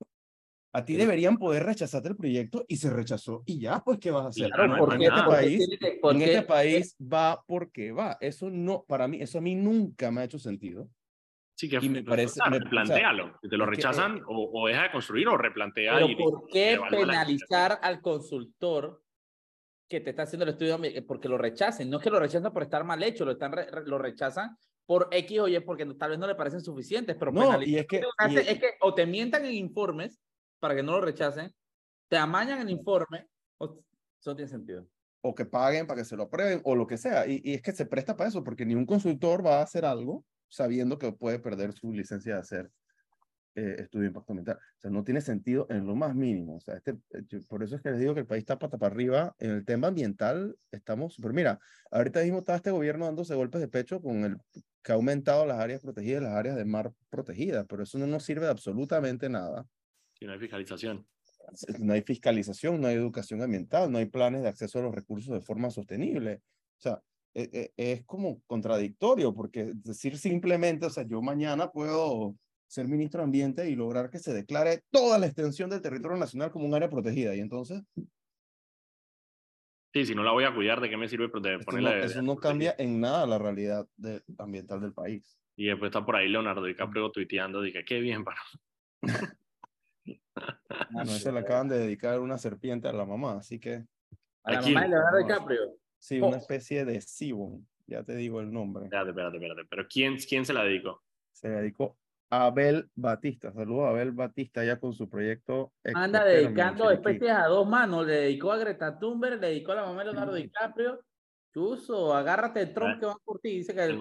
A 0.73 0.85
ti 0.85 0.97
deberían 0.97 1.39
poder 1.39 1.65
rechazarte 1.65 2.11
el 2.11 2.17
proyecto 2.17 2.65
y 2.69 2.77
se 2.77 2.91
rechazó 2.91 3.43
y 3.47 3.59
ya, 3.59 3.83
pues, 3.83 3.99
¿qué 3.99 4.11
vas 4.11 4.27
a 4.27 4.29
hacer? 4.29 4.51
porque 4.79 4.97
en, 4.97 5.03
este 5.03 5.23
país, 5.23 5.69
en 5.81 6.23
este 6.23 6.43
país 6.43 6.97
va 7.01 7.43
porque 7.47 7.93
va. 7.93 8.19
Eso 8.21 8.51
no, 8.51 8.85
para 8.87 9.09
mí, 9.09 9.21
eso 9.21 9.39
a 9.39 9.41
mí 9.41 9.55
nunca 9.55 10.11
me 10.11 10.21
ha 10.21 10.25
hecho 10.25 10.39
sentido. 10.39 10.89
Sí, 11.59 11.69
que 11.69 11.81
me 11.81 12.05
parece. 12.05 12.39
me, 12.51 12.59
replantéalo. 12.59 13.41
te 13.41 13.57
lo 13.57 13.67
rechazan 13.67 14.23
o, 14.29 14.51
o, 14.53 14.69
deja 14.69 14.85
de 14.85 14.93
construir 14.93 15.27
o 15.27 15.37
replantea. 15.37 15.95
Pero 15.95 16.17
¿por 16.17 16.47
qué 16.49 16.79
penalizar 16.89 17.81
al 17.83 18.01
consultor 18.01 19.03
que 19.89 20.01
te 20.01 20.11
está 20.11 20.23
haciendo 20.23 20.45
el 20.45 20.51
estudio? 20.51 20.79
Porque 21.07 21.29
lo 21.29 21.39
rechacen. 21.39 21.91
No 21.91 21.97
es 21.97 22.05
que 22.05 22.11
lo 22.11 22.21
rechazan 22.21 22.53
por 22.53 22.63
estar 22.63 22.85
mal 22.85 23.03
hecho, 23.03 23.25
lo, 23.25 23.33
están 23.33 23.55
lo 23.87 23.99
rechazan 23.99 24.57
por 24.87 25.09
X 25.11 25.41
o 25.41 25.49
Y 25.49 25.59
porque 25.61 25.85
tal 25.99 26.11
vez 26.11 26.19
no 26.19 26.29
le 26.29 26.37
parecen 26.37 26.61
suficientes. 26.61 27.17
Pero 27.19 27.33
no, 27.33 27.61
y 27.63 27.77
es 27.77 27.87
que, 27.87 28.03
es 28.47 28.59
que 28.61 28.71
o 28.81 28.95
te 28.95 29.07
mientan 29.07 29.45
en 29.45 29.55
informes 29.55 30.21
para 30.59 30.75
que 30.75 30.83
no 30.83 30.93
lo 30.93 31.01
rechacen, 31.01 31.53
te 32.09 32.17
amañan 32.17 32.61
el 32.61 32.71
informe, 32.71 33.29
o, 33.59 33.67
eso 34.21 34.31
no 34.31 34.37
tiene 34.37 34.51
sentido. 34.51 34.89
O 35.21 35.35
que 35.35 35.45
paguen 35.45 35.87
para 35.87 36.01
que 36.01 36.05
se 36.05 36.17
lo 36.17 36.25
aprueben, 36.25 36.61
o 36.65 36.75
lo 36.75 36.87
que 36.87 36.97
sea. 36.97 37.27
Y, 37.27 37.41
y 37.45 37.55
es 37.55 37.63
que 37.63 37.73
se 37.73 37.87
presta 37.87 38.17
para 38.17 38.29
eso, 38.29 38.45
porque 38.45 38.65
ni 38.65 38.75
un 38.75 38.87
consultor 38.87 39.45
va 39.45 39.59
a 39.59 39.63
hacer 39.63 39.85
algo 39.85 40.25
sabiendo 40.49 40.99
que 40.99 41.13
puede 41.13 41.39
perder 41.39 41.73
su 41.73 41.93
licencia 41.93 42.35
de 42.35 42.41
hacer 42.41 42.71
eh, 43.59 43.77
estudio 43.81 44.03
de 44.03 44.09
impacto 44.09 44.33
ambiental. 44.33 44.57
O 44.57 44.81
sea, 44.81 44.91
no 44.91 45.03
tiene 45.03 45.21
sentido 45.21 45.67
en 45.69 45.85
lo 45.85 45.97
más 45.97 46.15
mínimo. 46.15 46.57
O 46.57 46.61
sea, 46.61 46.77
este, 46.77 46.93
eh, 47.11 47.41
por 47.49 47.65
eso 47.65 47.75
es 47.75 47.83
que 47.83 47.91
les 47.91 47.99
digo 47.99 48.15
que 48.15 48.21
el 48.21 48.27
país 48.27 48.43
está 48.43 48.57
pata 48.57 48.79
para 48.79 48.95
arriba. 48.95 49.35
En 49.41 49.51
el 49.51 49.65
tema 49.65 49.89
ambiental 49.89 50.57
estamos, 50.71 51.17
pero 51.21 51.35
mira, 51.35 51.59
ahorita 51.91 52.23
mismo 52.23 52.39
está 52.39 52.55
este 52.55 52.71
gobierno 52.71 53.07
dándose 53.07 53.35
golpes 53.35 53.61
de 53.61 53.67
pecho 53.67 54.01
con 54.01 54.25
el 54.25 54.37
que 54.83 54.93
ha 54.93 54.95
aumentado 54.95 55.45
las 55.45 55.59
áreas 55.59 55.81
protegidas, 55.81 56.23
las 56.23 56.35
áreas 56.35 56.55
de 56.55 56.65
mar 56.65 56.93
protegidas, 57.11 57.67
pero 57.69 57.83
eso 57.83 57.99
no 57.99 58.07
nos 58.07 58.23
sirve 58.23 58.45
de 58.45 58.53
absolutamente 58.53 59.29
nada. 59.29 59.67
Si 60.19 60.27
no 60.27 60.33
hay 60.33 60.39
fiscalización. 60.39 61.07
No 61.79 61.93
hay 61.93 62.03
fiscalización, 62.03 62.81
no 62.81 62.89
hay 62.89 62.97
educación 62.97 63.41
ambiental, 63.43 63.91
no 63.91 63.99
hay 63.99 64.07
planes 64.07 64.43
de 64.43 64.49
acceso 64.49 64.79
a 64.79 64.83
los 64.83 64.95
recursos 64.95 65.33
de 65.33 65.41
forma 65.41 65.71
sostenible. 65.71 66.43
O 66.77 66.81
sea, 66.81 67.03
e, 67.35 67.73
e, 67.77 67.93
es 67.93 68.05
como 68.05 68.43
contradictorio, 68.47 69.35
porque 69.35 69.73
decir 69.75 70.19
simplemente, 70.19 70.87
o 70.87 70.91
sea, 70.91 71.05
yo 71.05 71.23
mañana 71.23 71.71
puedo 71.71 72.37
ser 72.67 72.87
ministro 72.87 73.21
de 73.21 73.25
Ambiente 73.25 73.71
y 73.71 73.77
lograr 73.77 74.11
que 74.11 74.19
se 74.19 74.35
declare 74.35 74.83
toda 74.91 75.19
la 75.19 75.27
extensión 75.27 75.71
del 75.71 75.81
territorio 75.81 76.17
nacional 76.17 76.51
como 76.51 76.67
un 76.67 76.75
área 76.75 76.91
protegida, 76.91 77.35
y 77.35 77.41
entonces... 77.41 77.83
Sí, 79.95 80.05
si 80.05 80.15
no 80.15 80.23
la 80.23 80.33
voy 80.33 80.45
a 80.45 80.55
cuidar, 80.55 80.81
¿de 80.81 80.91
qué 80.91 80.99
me 80.99 81.09
sirve 81.09 81.31
ponerla? 81.31 81.97
No, 81.97 82.05
eso 82.05 82.21
no 82.21 82.37
cambia 82.37 82.75
en 82.79 83.01
nada 83.01 83.27
la 83.27 83.39
realidad 83.39 83.89
de, 83.97 84.23
ambiental 84.37 84.81
del 84.83 84.93
país. 84.93 85.39
Y 85.57 85.67
después 85.67 85.89
está 85.89 86.05
por 86.05 86.17
ahí 86.17 86.29
Leonardo 86.29 86.63
DiCaprio 86.65 87.11
tuiteando, 87.11 87.63
dije, 87.63 87.85
qué 87.85 88.01
bien 88.01 88.23
para... 88.25 88.41
bueno, 90.91 91.11
se 91.11 91.33
le 91.33 91.41
acaban 91.41 91.69
de 91.69 91.79
dedicar 91.79 92.21
una 92.21 92.39
serpiente 92.39 92.89
a 92.89 92.93
la 92.93 93.05
mamá, 93.05 93.39
así 93.39 93.59
que... 93.59 93.85
A 94.45 94.53
la 94.53 94.61
mamá 94.63 94.83
de 94.83 94.89
Leonardo 94.89 95.19
DiCaprio. 95.19 95.77
Sí, 95.99 96.21
una 96.21 96.37
especie 96.37 96.85
de 96.85 97.01
Sibon, 97.01 97.67
ya 97.87 98.03
te 98.03 98.15
digo 98.15 98.41
el 98.41 98.53
nombre. 98.53 98.85
Espérate, 98.85 99.11
espérate, 99.11 99.37
espérate. 99.37 99.65
¿Pero 99.69 99.87
quién, 99.89 100.17
quién 100.17 100.45
se 100.45 100.53
la 100.53 100.65
dedicó? 100.65 101.03
Se 101.33 101.49
la 101.49 101.61
dedicó 101.61 101.97
a 102.31 102.47
Abel 102.47 102.89
Batista. 102.95 103.53
Saludos 103.53 103.87
a 103.87 103.91
Abel 103.91 104.13
Batista 104.13 104.65
ya 104.65 104.79
con 104.79 104.93
su 104.93 105.09
proyecto. 105.09 105.73
Anda 105.95 106.25
dedicando 106.25 106.91
especies 106.91 107.33
a 107.33 107.47
dos 107.47 107.69
manos. 107.69 108.07
Le 108.07 108.15
dedicó 108.15 108.53
a 108.53 108.59
Greta 108.59 108.99
Thunberg, 108.99 109.41
le 109.41 109.49
dedicó 109.49 109.73
a 109.73 109.77
la 109.77 109.87
mamá 109.87 110.01
de 110.01 110.13
Leonardo 110.13 110.35
DiCaprio. 110.35 111.01
Chuso, 111.53 112.15
agárrate 112.15 112.61
el 112.61 112.75
tronco 112.75 113.01
que 113.01 113.07
va 113.07 113.17
por 113.25 113.41
ti. 113.41 113.59
Dice 113.59 113.75
que 113.75 113.85
el, 113.85 113.99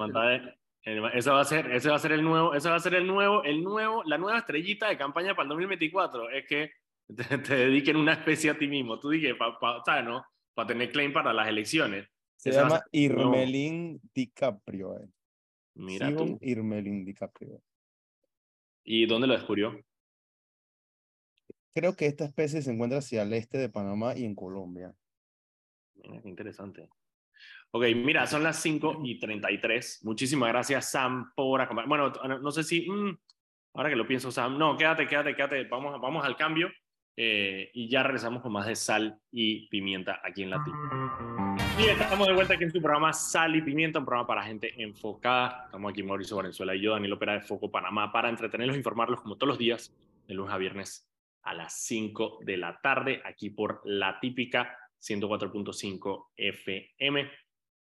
ese 0.87 1.29
va 1.29 1.41
a 1.41 1.45
ser, 1.45 1.69
ese 1.71 1.89
va 1.89 1.97
a 1.97 1.99
ser 1.99 2.13
el 2.13 2.23
nuevo, 2.23 2.53
ese 2.53 2.69
va 2.69 2.75
a 2.75 2.79
ser 2.79 2.95
el 2.95 3.05
nuevo, 3.05 3.43
el 3.43 3.61
nuevo, 3.61 4.03
la 4.05 4.17
nueva 4.17 4.39
estrellita 4.39 4.87
de 4.87 4.97
campaña 4.97 5.35
para 5.35 5.43
el 5.43 5.49
2024. 5.49 6.29
Es 6.29 6.47
que 6.47 6.71
te, 7.45 7.55
dediquen 7.55 7.97
una 7.97 8.13
especie 8.13 8.51
a 8.51 8.57
ti 8.57 8.67
mismo. 8.67 8.99
Tú 8.99 9.09
dije, 9.09 9.35
pa, 9.35 9.59
pa, 9.59 9.83
¿sabes, 9.85 10.05
no? 10.05 10.23
para 10.57 10.67
tener 10.67 10.91
claim 10.91 11.13
para 11.13 11.33
las 11.33 11.47
elecciones. 11.47 12.07
Se 12.35 12.51
llama 12.51 12.81
Irmelín 12.91 14.01
DiCaprio. 14.13 14.97
Eh. 14.97 15.07
Mira 15.75 16.15
tú. 16.15 16.39
Irmelín 16.41 17.05
DiCaprio. 17.05 17.61
¿Y 18.83 19.05
dónde 19.05 19.27
lo 19.27 19.33
descubrió? 19.33 19.79
Creo 21.75 21.95
que 21.95 22.07
esta 22.07 22.25
especie 22.25 22.63
se 22.63 22.71
encuentra 22.71 22.99
hacia 22.99 23.21
el 23.21 23.33
este 23.33 23.59
de 23.59 23.69
Panamá 23.69 24.15
y 24.17 24.25
en 24.25 24.33
Colombia. 24.33 24.95
Mira, 25.93 26.23
qué 26.23 26.29
interesante. 26.29 26.89
Ok, 27.77 27.83
mira, 27.95 28.25
son 28.25 28.41
las 28.41 28.59
5 28.63 29.01
y 29.03 29.19
33. 29.19 29.99
Muchísimas 30.03 30.49
gracias, 30.49 30.89
Sam, 30.89 31.31
por 31.35 31.61
acompañarme. 31.61 32.09
Bueno, 32.09 32.39
no 32.39 32.49
sé 32.49 32.63
si, 32.63 32.89
mm, 32.89 33.15
ahora 33.75 33.91
que 33.91 33.95
lo 33.95 34.07
pienso, 34.07 34.31
Sam, 34.31 34.57
no, 34.57 34.75
quédate, 34.75 35.05
quédate, 35.05 35.35
quédate. 35.35 35.63
Vamos, 35.65 36.01
vamos 36.01 36.25
al 36.25 36.35
cambio. 36.35 36.71
Eh, 37.15 37.69
y 37.75 37.87
ya 37.87 38.01
regresamos 38.01 38.41
con 38.41 38.51
más 38.51 38.65
de 38.65 38.75
sal 38.75 39.19
y 39.31 39.67
pimienta 39.69 40.21
aquí 40.23 40.41
en 40.41 40.49
Latino. 40.49 41.55
Y 41.79 41.85
estamos 41.85 42.27
de 42.27 42.33
vuelta 42.33 42.55
aquí 42.55 42.63
en 42.63 42.71
tu 42.71 42.81
programa 42.81 43.13
Sal 43.13 43.55
y 43.55 43.61
Pimienta, 43.61 43.99
un 43.99 44.05
programa 44.05 44.25
para 44.25 44.43
gente 44.43 44.73
enfocada. 44.81 45.65
Estamos 45.65 45.91
aquí 45.91 46.01
Mauricio 46.01 46.35
Valenzuela 46.35 46.73
y 46.73 46.81
yo, 46.81 46.93
Daniel 46.93 47.13
Opera 47.13 47.33
de 47.33 47.41
Foco 47.41 47.69
Panamá, 47.69 48.11
para 48.11 48.29
entretenerlos 48.29 48.75
e 48.75 48.79
informarlos 48.79 49.21
como 49.21 49.35
todos 49.35 49.49
los 49.49 49.59
días, 49.59 49.95
de 50.27 50.33
lunes 50.33 50.51
a 50.51 50.57
viernes 50.57 51.07
a 51.43 51.53
las 51.53 51.79
5 51.85 52.39
de 52.41 52.57
la 52.57 52.81
tarde, 52.81 53.21
aquí 53.23 53.51
por 53.51 53.81
la 53.85 54.19
típica 54.19 54.75
104.5 54.99 56.29
FM. 56.35 57.29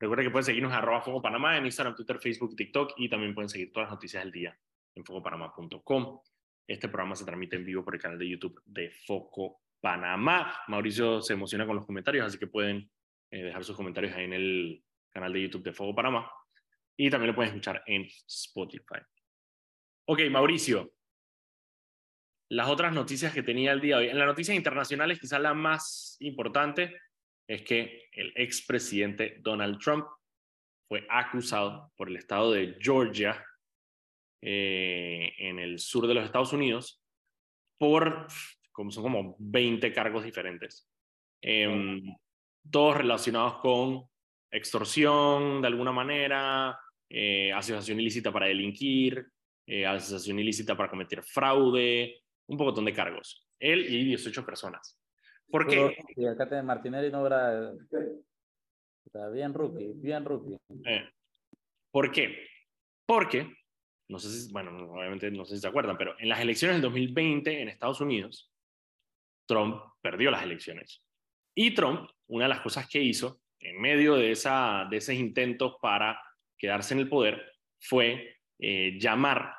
Recuerda 0.03 0.23
que 0.23 0.31
pueden 0.31 0.43
seguirnos 0.43 0.73
en 0.73 0.79
arroba 0.79 0.99
Foco 0.99 1.21
Panamá 1.21 1.55
en 1.55 1.65
Instagram, 1.65 1.95
Twitter, 1.95 2.19
Facebook, 2.19 2.57
TikTok 2.57 2.95
y 2.97 3.07
también 3.07 3.33
pueden 3.33 3.47
seguir 3.47 3.71
todas 3.71 3.87
las 3.87 3.95
noticias 3.95 4.21
del 4.21 4.33
día 4.33 4.59
en 4.95 5.05
focopanamá.com. 5.05 6.19
Este 6.67 6.89
programa 6.89 7.15
se 7.15 7.23
transmite 7.23 7.55
en 7.55 7.63
vivo 7.63 7.85
por 7.85 7.95
el 7.95 8.01
canal 8.01 8.19
de 8.19 8.27
YouTube 8.27 8.61
de 8.65 8.91
Foco 8.91 9.61
Panamá. 9.79 10.59
Mauricio 10.67 11.21
se 11.21 11.31
emociona 11.31 11.65
con 11.65 11.77
los 11.77 11.85
comentarios, 11.85 12.27
así 12.27 12.37
que 12.37 12.47
pueden 12.47 12.91
eh, 13.31 13.43
dejar 13.43 13.63
sus 13.63 13.77
comentarios 13.77 14.13
ahí 14.13 14.25
en 14.25 14.33
el 14.33 14.83
canal 15.09 15.31
de 15.31 15.43
YouTube 15.43 15.63
de 15.63 15.71
Foco 15.71 15.95
Panamá. 15.95 16.29
Y 16.97 17.09
también 17.09 17.29
lo 17.29 17.35
pueden 17.35 17.53
escuchar 17.53 17.81
en 17.87 18.05
Spotify. 18.27 18.99
Ok, 20.03 20.19
Mauricio. 20.29 20.95
Las 22.49 22.67
otras 22.67 22.91
noticias 22.91 23.33
que 23.33 23.41
tenía 23.41 23.71
el 23.71 23.79
día 23.79 23.95
de 23.95 24.01
hoy. 24.03 24.09
En 24.09 24.19
las 24.19 24.27
noticias 24.27 24.57
internacionales, 24.57 25.17
quizás 25.17 25.39
la 25.39 25.53
más 25.53 26.17
importante 26.19 26.93
es 27.47 27.61
que 27.63 28.09
el 28.13 28.31
expresidente 28.35 29.37
Donald 29.41 29.79
Trump 29.79 30.05
fue 30.87 31.05
acusado 31.09 31.91
por 31.95 32.09
el 32.09 32.17
estado 32.17 32.51
de 32.51 32.77
Georgia 32.79 33.43
eh, 34.41 35.33
en 35.37 35.59
el 35.59 35.79
sur 35.79 36.07
de 36.07 36.13
los 36.13 36.25
Estados 36.25 36.53
Unidos 36.53 37.01
por, 37.77 38.27
como 38.71 38.91
son 38.91 39.03
como 39.03 39.35
20 39.39 39.91
cargos 39.91 40.23
diferentes, 40.23 40.89
em, 41.41 42.01
todos 42.69 42.97
relacionados 42.97 43.55
con 43.55 44.03
extorsión 44.51 45.61
de 45.61 45.67
alguna 45.67 45.91
manera, 45.91 46.79
eh, 47.09 47.51
asociación 47.51 47.99
ilícita 47.99 48.31
para 48.31 48.47
delinquir, 48.47 49.25
eh, 49.65 49.85
asociación 49.85 50.39
ilícita 50.39 50.75
para 50.75 50.89
cometer 50.89 51.23
fraude, 51.23 52.21
un 52.47 52.57
montón 52.57 52.85
de 52.85 52.93
cargos. 52.93 53.47
Él 53.59 53.85
y 53.93 54.03
18 54.05 54.45
personas. 54.45 54.99
¿Por 55.53 55.67
qué? 55.67 55.95
Y 56.15 56.25
acá 56.25 56.49
te 56.49 56.63
Martinelli 56.63 57.11
no 57.11 57.27
era... 57.27 57.71
Está 59.05 59.29
bien 59.29 59.53
rookie, 59.53 59.93
bien 59.93 60.25
rookie. 60.25 60.57
Eh, 60.83 61.07
¿Por 61.91 62.11
qué? 62.11 62.47
Porque, 63.05 63.55
no 64.09 64.17
sé 64.17 64.29
si, 64.29 64.51
bueno, 64.51 64.71
obviamente 64.91 65.29
no 65.29 65.45
sé 65.45 65.53
si 65.53 65.61
se 65.61 65.67
acuerdan, 65.67 65.95
pero 65.95 66.15
en 66.17 66.27
las 66.27 66.39
elecciones 66.39 66.77
del 66.77 66.81
2020 66.81 67.61
en 67.61 67.69
Estados 67.69 68.01
Unidos, 68.01 68.51
Trump 69.47 69.79
perdió 70.01 70.31
las 70.31 70.41
elecciones. 70.41 71.03
Y 71.53 71.75
Trump, 71.75 72.09
una 72.29 72.45
de 72.45 72.49
las 72.49 72.61
cosas 72.61 72.89
que 72.89 73.03
hizo 73.03 73.39
en 73.59 73.79
medio 73.79 74.15
de, 74.15 74.31
esa, 74.31 74.87
de 74.89 74.97
esos 74.97 75.13
intentos 75.13 75.75
para 75.79 76.19
quedarse 76.57 76.95
en 76.95 77.01
el 77.01 77.09
poder 77.09 77.45
fue 77.79 78.39
eh, 78.57 78.97
llamar 78.99 79.53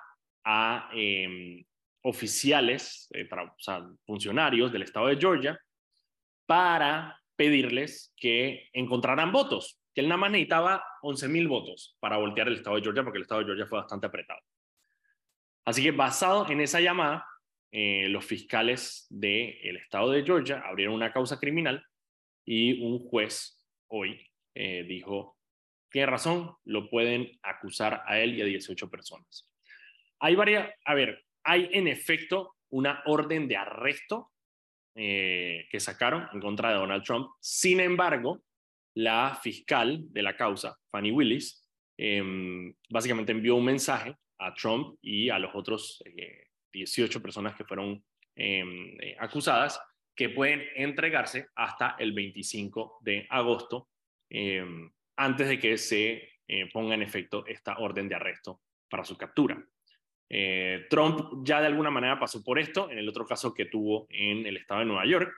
a 0.44 0.90
em, 0.92 1.64
oficiales, 2.02 3.06
eh, 3.14 3.26
para, 3.26 3.44
o 3.44 3.54
sea, 3.58 3.88
funcionarios 4.04 4.72
del 4.72 4.82
estado 4.82 5.06
de 5.06 5.18
Georgia, 5.18 5.56
para 6.46 7.20
pedirles 7.36 8.12
que 8.16 8.68
encontraran 8.72 9.32
votos, 9.32 9.80
que 9.94 10.00
él 10.00 10.08
nada 10.08 10.18
más 10.18 10.30
necesitaba 10.30 10.84
11.000 11.02 11.48
votos 11.48 11.96
para 12.00 12.16
voltear 12.16 12.48
el 12.48 12.56
estado 12.56 12.76
de 12.76 12.82
Georgia, 12.82 13.02
porque 13.02 13.18
el 13.18 13.22
estado 13.22 13.40
de 13.40 13.46
Georgia 13.46 13.66
fue 13.66 13.80
bastante 13.80 14.06
apretado. 14.06 14.40
Así 15.64 15.82
que 15.82 15.92
basado 15.92 16.48
en 16.50 16.60
esa 16.60 16.80
llamada, 16.80 17.26
eh, 17.72 18.08
los 18.08 18.24
fiscales 18.24 19.06
del 19.10 19.76
estado 19.76 20.10
de 20.10 20.22
Georgia 20.24 20.62
abrieron 20.64 20.94
una 20.94 21.12
causa 21.12 21.40
criminal 21.40 21.84
y 22.44 22.80
un 22.84 23.00
juez 23.08 23.60
hoy 23.88 24.30
eh, 24.54 24.84
dijo, 24.84 25.36
tiene 25.90 26.06
razón, 26.06 26.54
lo 26.64 26.90
pueden 26.90 27.38
acusar 27.42 28.02
a 28.06 28.20
él 28.20 28.34
y 28.34 28.42
a 28.42 28.44
18 28.44 28.90
personas. 28.90 29.50
Hay 30.20 30.34
varias, 30.34 30.70
a 30.84 30.94
ver, 30.94 31.24
hay 31.42 31.68
en 31.72 31.88
efecto 31.88 32.54
una 32.70 33.02
orden 33.06 33.48
de 33.48 33.56
arresto 33.56 34.32
eh, 34.94 35.66
que 35.70 35.80
sacaron 35.80 36.28
en 36.32 36.40
contra 36.40 36.70
de 36.70 36.76
Donald 36.76 37.02
Trump. 37.04 37.28
Sin 37.40 37.80
embargo, 37.80 38.42
la 38.94 39.38
fiscal 39.42 40.04
de 40.12 40.22
la 40.22 40.36
causa, 40.36 40.78
Fanny 40.90 41.10
Willis, 41.10 41.68
em, 41.96 42.74
básicamente 42.90 43.32
envió 43.32 43.56
un 43.56 43.64
mensaje 43.64 44.14
a 44.38 44.54
Trump 44.54 44.98
y 45.02 45.30
a 45.30 45.38
los 45.38 45.54
otros 45.54 46.02
18 46.72 47.22
personas 47.22 47.54
que 47.56 47.64
fueron 47.64 48.04
em, 48.36 48.96
eh, 49.00 49.16
acusadas 49.18 49.80
que 50.14 50.28
pueden 50.28 50.62
entregarse 50.74 51.48
hasta 51.54 51.96
el 51.98 52.12
25 52.12 52.98
de 53.02 53.26
agosto 53.30 53.88
em, 54.30 54.90
antes 55.16 55.48
de 55.48 55.58
que 55.58 55.78
se 55.78 56.28
eh, 56.46 56.70
ponga 56.72 56.94
en 56.94 57.02
efecto 57.02 57.44
esta 57.46 57.78
orden 57.78 58.08
de 58.08 58.16
arresto 58.16 58.60
para 58.88 59.04
su 59.04 59.16
captura. 59.16 59.64
Eh, 60.28 60.86
Trump 60.88 61.44
ya 61.44 61.60
de 61.60 61.66
alguna 61.66 61.90
manera 61.90 62.18
pasó 62.18 62.42
por 62.42 62.58
esto 62.58 62.90
en 62.90 62.98
el 62.98 63.08
otro 63.08 63.26
caso 63.26 63.52
que 63.52 63.66
tuvo 63.66 64.06
en 64.10 64.46
el 64.46 64.56
estado 64.56 64.80
de 64.80 64.86
Nueva 64.86 65.06
York, 65.06 65.32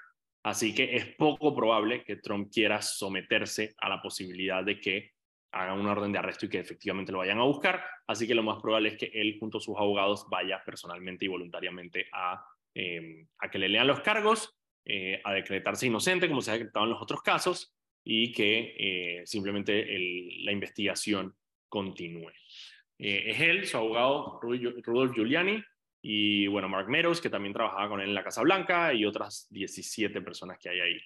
así 0.44 0.74
que 0.74 0.96
es 0.96 1.06
poco 1.16 1.54
probable 1.54 2.04
que 2.04 2.16
Trump 2.16 2.50
quiera 2.52 2.80
someterse 2.80 3.74
a 3.78 3.88
la 3.88 4.00
posibilidad 4.00 4.64
de 4.64 4.80
que 4.80 5.12
haga 5.52 5.74
una 5.74 5.92
orden 5.92 6.12
de 6.12 6.18
arresto 6.18 6.46
y 6.46 6.48
que 6.48 6.58
efectivamente 6.58 7.12
lo 7.12 7.18
vayan 7.18 7.38
a 7.38 7.44
buscar. 7.44 7.82
Así 8.06 8.26
que 8.26 8.34
lo 8.34 8.42
más 8.42 8.60
probable 8.60 8.90
es 8.90 8.96
que 8.96 9.10
él 9.12 9.36
junto 9.40 9.58
a 9.58 9.60
sus 9.60 9.76
abogados 9.76 10.26
vaya 10.30 10.62
personalmente 10.64 11.24
y 11.24 11.28
voluntariamente 11.28 12.06
a, 12.12 12.44
em, 12.74 13.26
que 13.50 13.58
le 13.58 13.68
lean 13.68 13.86
los 13.86 14.00
cargos, 14.00 14.54
eh, 14.84 15.20
a 15.24 15.32
decretarse 15.32 15.86
inocente 15.86 16.28
como 16.28 16.40
se 16.40 16.50
ha 16.50 16.54
decretado 16.54 16.84
en 16.84 16.92
los 16.92 17.02
otros 17.02 17.22
casos 17.22 17.74
y 18.04 18.32
que 18.32 18.76
eh, 18.78 19.22
simplemente 19.26 19.84
la 20.44 20.52
investigación 20.52 21.34
continúe. 21.68 22.30
Eh, 22.98 23.30
es 23.30 23.40
él, 23.40 23.66
su 23.66 23.76
abogado 23.76 24.40
Rudolf 24.40 25.14
Giuliani 25.14 25.62
y 26.02 26.46
bueno, 26.46 26.68
Mark 26.68 26.88
Meadows, 26.88 27.20
que 27.20 27.30
también 27.30 27.52
trabajaba 27.52 27.88
con 27.88 28.00
él 28.00 28.08
en 28.08 28.14
la 28.14 28.24
Casa 28.24 28.42
Blanca 28.42 28.94
y 28.94 29.04
otras 29.04 29.48
17 29.50 30.20
personas 30.22 30.58
que 30.58 30.68
hay 30.68 30.80
ahí. 30.80 31.00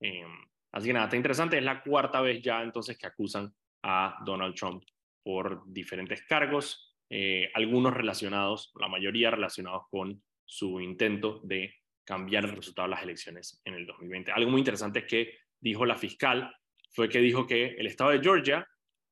Em, 0.00 0.30
así 0.72 0.86
que 0.86 0.92
nada, 0.92 1.06
está 1.06 1.16
interesante, 1.16 1.58
es 1.58 1.64
la 1.64 1.82
cuarta 1.82 2.20
vez 2.20 2.42
ya 2.42 2.62
entonces 2.62 2.96
que 2.98 3.06
acusan 3.06 3.52
a 3.82 4.18
Donald 4.24 4.54
Trump 4.54 4.82
por 5.22 5.62
diferentes 5.66 6.22
cargos, 6.26 6.96
eh, 7.10 7.50
algunos 7.54 7.94
relacionados, 7.94 8.72
la 8.80 8.88
mayoría 8.88 9.30
relacionados 9.30 9.82
con 9.90 10.22
su 10.44 10.80
intento 10.80 11.40
de 11.44 11.74
cambiar 12.04 12.44
el 12.44 12.52
resultado 12.52 12.88
de 12.88 12.94
las 12.94 13.02
elecciones 13.02 13.60
en 13.64 13.74
el 13.74 13.86
2020. 13.86 14.32
Algo 14.32 14.50
muy 14.50 14.60
interesante 14.60 15.00
es 15.00 15.04
que 15.06 15.38
dijo 15.60 15.84
la 15.84 15.96
fiscal, 15.96 16.54
fue 16.92 17.08
que 17.08 17.20
dijo 17.20 17.46
que 17.46 17.74
el 17.76 17.86
estado 17.86 18.10
de 18.10 18.20
Georgia 18.20 18.66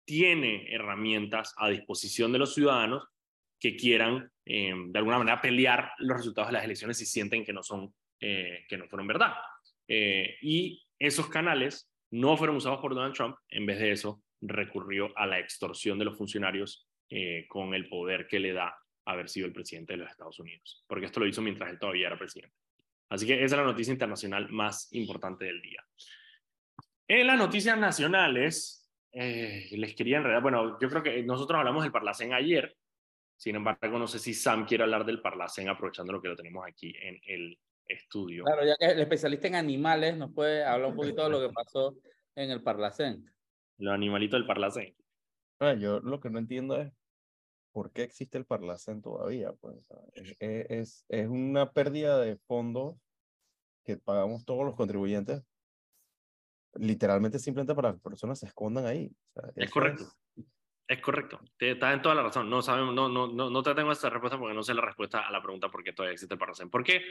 tiene 0.04 0.72
herramientas 0.72 1.54
a 1.56 1.68
disposición 1.68 2.32
de 2.32 2.38
los 2.38 2.54
ciudadanos 2.54 3.04
que 3.58 3.76
quieran 3.76 4.30
eh, 4.44 4.74
de 4.88 4.98
alguna 4.98 5.18
manera 5.18 5.40
pelear 5.40 5.92
los 5.98 6.18
resultados 6.18 6.50
de 6.50 6.54
las 6.54 6.64
elecciones 6.64 6.98
si 6.98 7.06
sienten 7.06 7.44
que 7.44 7.52
no 7.52 7.62
son 7.62 7.94
eh, 8.20 8.64
que 8.68 8.76
no 8.76 8.86
fueron 8.88 9.06
verdad 9.06 9.32
y 9.86 10.82
esos 10.98 11.28
canales 11.28 11.90
no 12.10 12.36
fueron 12.36 12.56
usados 12.56 12.80
por 12.80 12.94
Donald 12.94 13.14
Trump 13.14 13.36
en 13.48 13.66
vez 13.66 13.78
de 13.78 13.92
eso 13.92 14.22
recurrió 14.40 15.16
a 15.16 15.26
la 15.26 15.38
extorsión 15.38 15.98
de 15.98 16.04
los 16.04 16.16
funcionarios 16.16 16.86
eh, 17.10 17.46
con 17.48 17.74
el 17.74 17.88
poder 17.88 18.26
que 18.26 18.40
le 18.40 18.52
da 18.52 18.76
haber 19.06 19.28
sido 19.28 19.46
el 19.46 19.52
presidente 19.52 19.92
de 19.92 19.98
los 19.98 20.10
Estados 20.10 20.38
Unidos, 20.38 20.84
porque 20.86 21.06
esto 21.06 21.20
lo 21.20 21.26
hizo 21.26 21.42
mientras 21.42 21.70
él 21.70 21.78
todavía 21.78 22.06
era 22.06 22.18
presidente. 22.18 22.56
Así 23.10 23.26
que 23.26 23.34
esa 23.34 23.44
es 23.44 23.52
la 23.52 23.64
noticia 23.64 23.92
internacional 23.92 24.50
más 24.50 24.92
importante 24.92 25.44
del 25.44 25.60
día. 25.60 25.84
En 27.06 27.26
las 27.26 27.36
noticias 27.36 27.78
nacionales, 27.78 28.83
eh, 29.14 29.68
les 29.70 29.94
quería 29.94 30.18
enredar, 30.18 30.42
bueno, 30.42 30.78
yo 30.80 30.88
creo 30.88 31.02
que 31.02 31.22
nosotros 31.22 31.58
hablamos 31.58 31.82
del 31.82 31.92
Parlacén 31.92 32.32
ayer, 32.32 32.76
sin 33.36 33.56
embargo, 33.56 33.98
no 33.98 34.06
sé 34.06 34.18
si 34.18 34.34
Sam 34.34 34.66
quiere 34.66 34.84
hablar 34.84 35.04
del 35.04 35.20
Parlacén 35.20 35.68
aprovechando 35.68 36.12
lo 36.12 36.20
que 36.20 36.28
lo 36.28 36.36
tenemos 36.36 36.64
aquí 36.66 36.94
en 37.00 37.20
el 37.26 37.58
estudio. 37.86 38.44
Claro, 38.44 38.64
ya 38.64 38.76
que 38.78 38.86
el 38.86 39.00
especialista 39.00 39.48
en 39.48 39.54
animales 39.54 40.16
nos 40.16 40.32
puede 40.32 40.64
hablar 40.64 40.90
un 40.90 40.96
poquito 40.96 41.24
de 41.24 41.30
lo 41.30 41.40
que 41.40 41.52
pasó 41.52 41.96
en 42.34 42.50
el 42.50 42.62
Parlacén. 42.62 43.24
Los 43.78 43.94
animalitos 43.94 44.38
del 44.38 44.46
Parlacén. 44.46 44.94
Ah, 45.60 45.74
yo 45.74 46.00
lo 46.00 46.20
que 46.20 46.30
no 46.30 46.38
entiendo 46.38 46.80
es 46.80 46.92
por 47.72 47.92
qué 47.92 48.02
existe 48.02 48.38
el 48.38 48.46
Parlacén 48.46 49.02
todavía. 49.02 49.52
Pues, 49.60 49.76
es, 50.40 51.04
es, 51.08 51.28
una 51.28 51.72
pérdida 51.72 52.20
de 52.20 52.36
fondos 52.36 52.96
que 53.84 53.96
pagamos 53.96 54.44
todos 54.44 54.64
los 54.64 54.76
contribuyentes, 54.76 55.42
literalmente 56.76 57.38
simplemente 57.38 57.74
para 57.74 57.90
que 57.90 57.94
las 57.94 58.02
personas 58.02 58.38
se 58.38 58.46
escondan 58.46 58.86
ahí. 58.86 59.10
es 59.56 59.70
correcto. 59.70 60.04
Es... 60.86 61.00
correcto. 61.00 61.40
Estás 61.58 61.94
en 61.94 62.02
toda 62.02 62.14
la 62.14 62.22
razón. 62.22 62.48
No 62.48 62.62
sabemos, 62.62 62.94
no, 62.94 63.08
no, 63.08 63.26
no, 63.28 63.50
no 63.50 63.62
te 63.62 63.74
tengo 63.74 63.92
esta 63.92 64.10
respuesta 64.10 64.38
porque 64.38 64.54
no 64.54 64.62
sé 64.62 64.74
la 64.74 64.82
respuesta 64.82 65.26
a 65.26 65.30
la 65.30 65.42
pregunta 65.42 65.70
por 65.70 65.82
qué 65.82 65.92
todavía 65.92 66.14
existe 66.14 66.34
el 66.34 66.38
Parlacén. 66.38 66.70
¿Por 66.70 66.84
qué? 66.84 67.02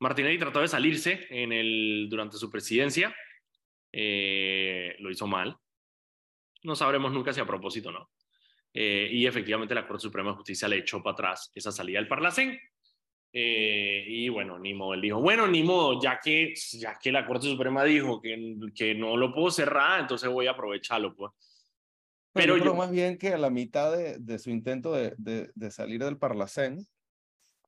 Martinelli 0.00 0.38
trató 0.38 0.60
de 0.60 0.68
salirse 0.68 1.26
en 1.30 1.52
el, 1.52 2.08
durante 2.10 2.36
su 2.36 2.50
presidencia. 2.50 3.14
Eh, 3.92 4.96
lo 5.00 5.10
hizo 5.10 5.26
mal 5.26 5.56
no 6.62 6.76
sabremos 6.76 7.12
nunca 7.12 7.32
si 7.32 7.40
a 7.40 7.46
propósito 7.46 7.88
o 7.88 7.92
no. 7.92 8.10
Eh, 8.74 9.08
y 9.12 9.26
efectivamente 9.26 9.74
la 9.74 9.86
Corte 9.86 10.02
Suprema 10.02 10.30
de 10.30 10.36
Justicia 10.36 10.68
le 10.68 10.78
echó 10.78 11.02
para 11.02 11.12
atrás 11.12 11.50
esa 11.54 11.72
salida 11.72 11.98
del 11.98 12.08
Parlacén. 12.08 12.58
Eh, 13.34 14.04
y 14.06 14.28
bueno, 14.28 14.58
ni 14.58 14.74
modo, 14.74 14.92
él 14.92 15.00
dijo, 15.00 15.20
bueno, 15.20 15.46
ni 15.46 15.62
modo, 15.62 16.00
ya 16.02 16.20
que, 16.22 16.52
ya 16.72 16.98
que 16.98 17.10
la 17.10 17.26
Corte 17.26 17.46
Suprema 17.46 17.82
dijo 17.82 18.20
que, 18.20 18.56
que 18.74 18.94
no 18.94 19.16
lo 19.16 19.32
puedo 19.32 19.50
cerrar, 19.50 20.00
entonces 20.00 20.28
voy 20.28 20.46
a 20.46 20.50
aprovecharlo. 20.50 21.14
Pues. 21.16 21.32
Pero 22.34 22.56
yo 22.56 22.62
creo 22.62 22.74
más 22.74 22.90
bien 22.90 23.16
que 23.16 23.32
a 23.32 23.38
la 23.38 23.48
mitad 23.48 23.96
de, 23.96 24.18
de 24.18 24.38
su 24.38 24.50
intento 24.50 24.92
de, 24.92 25.14
de, 25.16 25.50
de, 25.54 25.70
salir 25.70 26.04
del 26.04 26.18
Parlacén, 26.18 26.86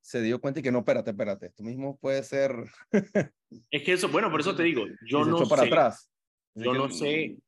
se 0.03 0.21
dio 0.21 0.39
cuenta 0.39 0.61
y 0.61 0.63
que 0.63 0.71
no, 0.71 0.81
espérate, 0.81 1.11
espérate, 1.11 1.47
esto 1.47 1.63
mismo 1.63 1.97
puede 1.99 2.23
ser... 2.23 2.55
es 3.71 3.83
que 3.83 3.93
eso, 3.93 4.09
bueno, 4.11 4.31
por 4.31 4.41
eso 4.41 4.55
te 4.55 4.65
digo, 4.65 4.85
yo 5.09 5.25
no 5.25 5.49
para 5.49 5.63
sé, 5.63 5.69
atrás. 5.69 6.11
yo 6.55 6.75
no 6.75 6.91
sé 6.91 7.39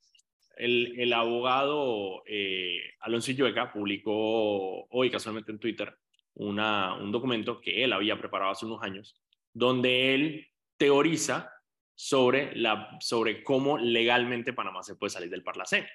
el, 0.57 0.98
el 0.98 1.12
abogado 1.12 2.22
eh, 2.26 2.79
Alonso 3.00 3.31
Illueca 3.31 3.70
publicó 3.70 4.86
hoy 4.88 5.11
casualmente 5.11 5.53
en 5.53 5.59
Twitter 5.59 5.95
una, 6.37 6.95
un 6.95 7.11
documento 7.12 7.61
que 7.61 7.82
él 7.84 7.93
había 7.93 8.18
preparado 8.18 8.53
hace 8.53 8.66
unos 8.66 8.82
años, 8.82 9.20
donde 9.53 10.14
él 10.14 10.47
teoriza 10.76 11.51
sobre, 11.95 12.55
la, 12.55 12.97
sobre 13.01 13.43
cómo 13.43 13.78
legalmente 13.78 14.53
Panamá 14.53 14.82
se 14.82 14.97
puede 14.97 15.11
salir 15.11 15.30
del 15.30 15.43
Parlacén. 15.43 15.87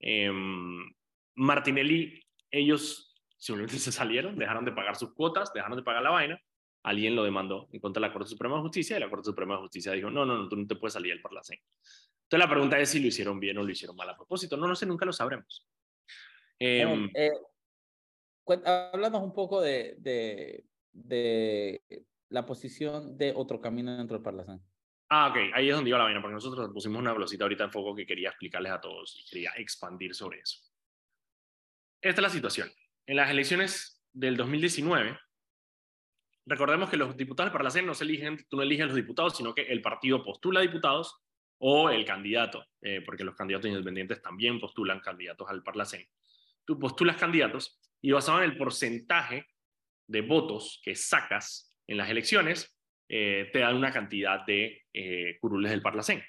Eh, 0.00 0.30
Martinelli, 1.36 2.22
ellos 2.50 3.14
simplemente 3.36 3.78
se 3.78 3.92
salieron, 3.92 4.38
dejaron 4.38 4.64
de 4.64 4.72
pagar 4.72 4.96
sus 4.96 5.14
cuotas, 5.14 5.52
dejaron 5.52 5.78
de 5.78 5.82
pagar 5.82 6.02
la 6.02 6.10
vaina, 6.10 6.40
alguien 6.82 7.16
lo 7.16 7.24
demandó 7.24 7.68
en 7.72 7.80
contra 7.80 8.00
de 8.00 8.08
la 8.08 8.12
Corte 8.12 8.28
Suprema 8.28 8.56
de 8.56 8.62
Justicia 8.62 8.96
y 8.96 9.00
la 9.00 9.08
Corte 9.08 9.24
Suprema 9.24 9.54
de 9.54 9.60
Justicia 9.60 9.92
dijo, 9.92 10.10
no, 10.10 10.26
no, 10.26 10.36
no, 10.36 10.48
tú 10.48 10.56
no 10.56 10.66
te 10.66 10.76
puedes 10.76 10.92
salir 10.92 11.12
del 11.12 11.22
Parlacén. 11.22 11.58
Entonces 12.24 12.46
la 12.46 12.50
pregunta 12.50 12.78
es 12.78 12.90
si 12.90 13.00
lo 13.00 13.06
hicieron 13.06 13.40
bien 13.40 13.56
o 13.58 13.62
lo 13.62 13.70
hicieron 13.70 13.96
mal 13.96 14.10
a 14.10 14.16
propósito. 14.16 14.56
No 14.56 14.66
lo 14.66 14.74
sé, 14.74 14.86
nunca 14.86 15.06
lo 15.06 15.12
sabremos. 15.12 15.66
Eh, 16.58 17.08
eh, 17.14 17.30
háblanos 18.46 19.22
un 19.22 19.32
poco 19.32 19.60
de, 19.60 19.96
de, 19.98 20.64
de, 20.92 21.82
la 22.28 22.44
posición 22.46 23.16
de 23.16 23.32
otro 23.34 23.60
camino 23.60 23.96
dentro 23.96 24.16
del 24.16 24.24
Parlacén. 24.24 24.60
Ah, 25.08 25.28
ok, 25.28 25.36
ahí 25.54 25.68
es 25.68 25.74
donde 25.74 25.90
iba 25.90 25.98
la 25.98 26.04
vaina, 26.04 26.20
porque 26.20 26.34
nosotros 26.34 26.70
pusimos 26.72 26.98
una 26.98 27.12
velocita 27.12 27.44
ahorita 27.44 27.64
en 27.64 27.72
foco 27.72 27.94
que 27.94 28.06
quería 28.06 28.30
explicarles 28.30 28.72
a 28.72 28.80
todos 28.80 29.20
y 29.20 29.30
quería 29.30 29.52
expandir 29.56 30.14
sobre 30.14 30.40
eso. 30.40 30.58
esta 32.00 32.20
es 32.20 32.22
la 32.22 32.30
situación. 32.30 32.70
En 33.06 33.16
las 33.16 33.30
elecciones 33.30 34.02
del 34.12 34.36
2019, 34.36 35.18
recordemos 36.46 36.88
que 36.90 36.96
los 36.96 37.16
diputados 37.16 37.52
para 37.52 37.64
la 37.64 37.70
CEN 37.70 37.86
no 37.86 37.94
se 37.94 38.04
eligen, 38.04 38.38
tú 38.48 38.56
no 38.56 38.62
eliges 38.62 38.86
los 38.86 38.96
diputados, 38.96 39.36
sino 39.36 39.54
que 39.54 39.62
el 39.62 39.82
partido 39.82 40.24
postula 40.24 40.60
diputados 40.60 41.22
o 41.58 41.90
el 41.90 42.04
candidato, 42.04 42.64
eh, 42.80 43.02
porque 43.04 43.24
los 43.24 43.34
candidatos 43.34 43.70
independientes 43.70 44.20
también 44.20 44.58
postulan 44.58 45.00
candidatos 45.00 45.48
al 45.48 45.62
Parlacén. 45.62 46.06
Tú 46.64 46.78
postulas 46.78 47.16
candidatos 47.16 47.78
y 48.04 48.12
basado 48.12 48.42
en 48.42 48.50
el 48.50 48.58
porcentaje 48.58 49.46
de 50.06 50.20
votos 50.20 50.82
que 50.84 50.94
sacas 50.94 51.74
en 51.86 51.96
las 51.96 52.10
elecciones, 52.10 52.78
eh, 53.08 53.48
te 53.50 53.60
dan 53.60 53.76
una 53.76 53.94
cantidad 53.94 54.44
de 54.44 54.82
eh, 54.92 55.38
curules 55.40 55.70
del 55.70 55.80
Parlacén. 55.80 56.22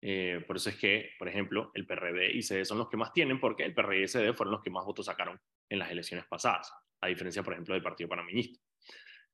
Eh, 0.00 0.42
por 0.46 0.56
eso 0.56 0.70
es 0.70 0.76
que, 0.76 1.10
por 1.18 1.28
ejemplo, 1.28 1.72
el 1.74 1.84
PRD 1.84 2.30
y 2.32 2.40
CD 2.40 2.64
son 2.64 2.78
los 2.78 2.88
que 2.88 2.96
más 2.96 3.12
tienen, 3.12 3.38
porque 3.38 3.64
el 3.64 3.74
PRD 3.74 4.04
y 4.04 4.08
CD 4.08 4.32
fueron 4.32 4.52
los 4.52 4.62
que 4.62 4.70
más 4.70 4.86
votos 4.86 5.04
sacaron 5.04 5.38
en 5.68 5.78
las 5.78 5.90
elecciones 5.90 6.24
pasadas, 6.26 6.72
a 7.02 7.08
diferencia, 7.08 7.42
por 7.42 7.52
ejemplo, 7.52 7.74
del 7.74 7.82
Partido 7.82 8.08
Panameñista. 8.08 8.58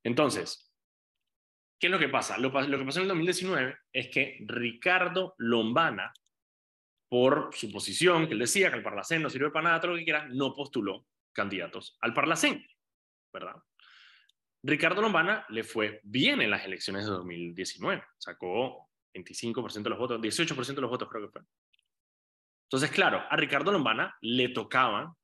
Entonces, 0.03 0.69
¿qué 1.79 1.87
es 1.87 1.91
lo 1.91 1.99
que 1.99 2.09
pasa? 2.09 2.37
Lo, 2.37 2.51
que 2.51 2.83
pasó 2.83 2.99
en 2.99 3.03
el 3.03 3.07
2019 3.07 3.77
es 3.93 4.09
que 4.09 4.39
Ricardo 4.45 5.35
Lombana, 5.37 6.11
por 7.07 7.51
su 7.53 7.71
posición, 7.71 8.27
que 8.27 8.33
él 8.33 8.39
decía 8.39 8.71
que 8.71 8.75
el 8.75 8.83
Parlacén 8.83 9.21
no 9.21 9.29
sirve 9.29 9.51
para 9.51 9.69
nada, 9.69 9.79
todo 9.79 9.91
lo 9.91 9.97
que 9.97 10.03
quiera, 10.03 10.27
no 10.27 10.53
postuló 10.53 11.07
candidatos 11.37 11.95
al 12.01 12.15
Parlacén, 12.15 12.65
¿verdad? 13.31 13.55
Ricardo 14.63 15.03
Lombana 15.03 15.45
le 15.49 15.63
fue 15.63 16.01
bien 16.03 16.41
en 16.41 16.49
las 16.49 16.65
elecciones 16.65 17.05
de 17.05 17.11
2019, 17.11 18.03
sacó 18.17 18.89
25% 19.13 19.83
de 19.83 19.89
los 19.91 19.99
votos, 19.99 20.19
18% 20.19 20.75
de 20.75 20.81
los 20.81 20.89
votos 20.89 21.07
creo 21.07 21.27
que 21.27 21.31
fue. 21.31 21.41
Entonces, 22.63 22.89
claro, 22.89 23.23
a 23.29 23.35
Ricardo 23.37 23.71
Lombana 23.71 24.17
le 24.21 24.49
tocaba 24.49 25.15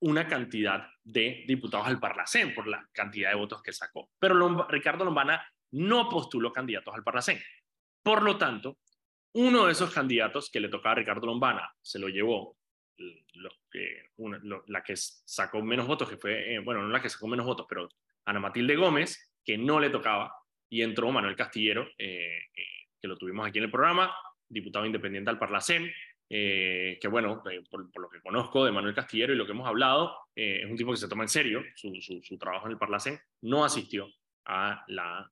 una 0.00 0.26
cantidad 0.26 0.88
de 1.04 1.44
diputados 1.46 1.86
al 1.86 2.00
Parlacén 2.00 2.52
por 2.52 2.66
la 2.66 2.86
cantidad 2.92 3.30
de 3.30 3.36
votos 3.36 3.62
que 3.62 3.72
sacó. 3.72 4.10
Pero 4.18 4.66
Ricardo 4.68 5.04
Lombana 5.04 5.46
no 5.70 6.08
postuló 6.08 6.52
candidatos 6.52 6.94
al 6.94 7.04
Parlacén. 7.04 7.40
Por 8.02 8.22
lo 8.22 8.36
tanto, 8.36 8.78
uno 9.34 9.66
de 9.66 9.72
esos 9.72 9.94
candidatos 9.94 10.50
que 10.50 10.60
le 10.60 10.68
tocaba 10.68 10.92
a 10.92 10.96
Ricardo 10.96 11.26
Lombana 11.26 11.72
se 11.80 11.98
lo 11.98 12.08
llevó 12.08 12.56
la 14.66 14.82
que 14.82 14.94
sacó 14.96 15.62
menos 15.62 15.86
votos, 15.86 16.08
que 16.08 16.16
fue, 16.16 16.54
eh, 16.54 16.58
bueno, 16.60 16.82
no 16.82 16.88
la 16.88 17.02
que 17.02 17.08
sacó 17.08 17.26
menos 17.26 17.46
votos, 17.46 17.66
pero 17.68 17.88
Ana 18.24 18.40
Matilde 18.40 18.76
Gómez, 18.76 19.34
que 19.44 19.58
no 19.58 19.78
le 19.78 19.90
tocaba, 19.90 20.32
y 20.74 20.82
entró 20.82 21.12
Manuel 21.12 21.36
Castillero, 21.36 21.88
eh, 21.98 22.38
eh, 22.56 22.62
que 23.00 23.06
lo 23.08 23.16
tuvimos 23.16 23.46
aquí 23.46 23.58
en 23.58 23.64
el 23.64 23.70
programa, 23.70 24.12
diputado 24.48 24.86
independiente 24.86 25.30
al 25.30 25.38
Parlacén, 25.38 25.88
eh, 26.28 26.98
que 27.00 27.06
bueno, 27.06 27.42
por, 27.70 28.00
lo 28.00 28.08
que 28.08 28.20
conozco 28.20 28.64
de 28.64 28.72
Manuel 28.72 28.94
Castillero 28.94 29.32
y 29.32 29.36
lo 29.36 29.46
que 29.46 29.52
hemos 29.52 29.68
hablado, 29.68 30.16
es 30.34 30.68
un 30.68 30.76
tipo 30.76 30.90
que 30.90 30.96
se 30.96 31.08
toma 31.08 31.22
en 31.22 31.28
serio 31.28 31.62
su, 31.76 31.94
su, 32.00 32.38
trabajo 32.38 32.66
en 32.66 32.72
el 32.72 32.78
Parlacén, 32.78 33.20
no 33.42 33.64
asistió 33.64 34.08
a 34.46 34.84
la, 34.88 35.30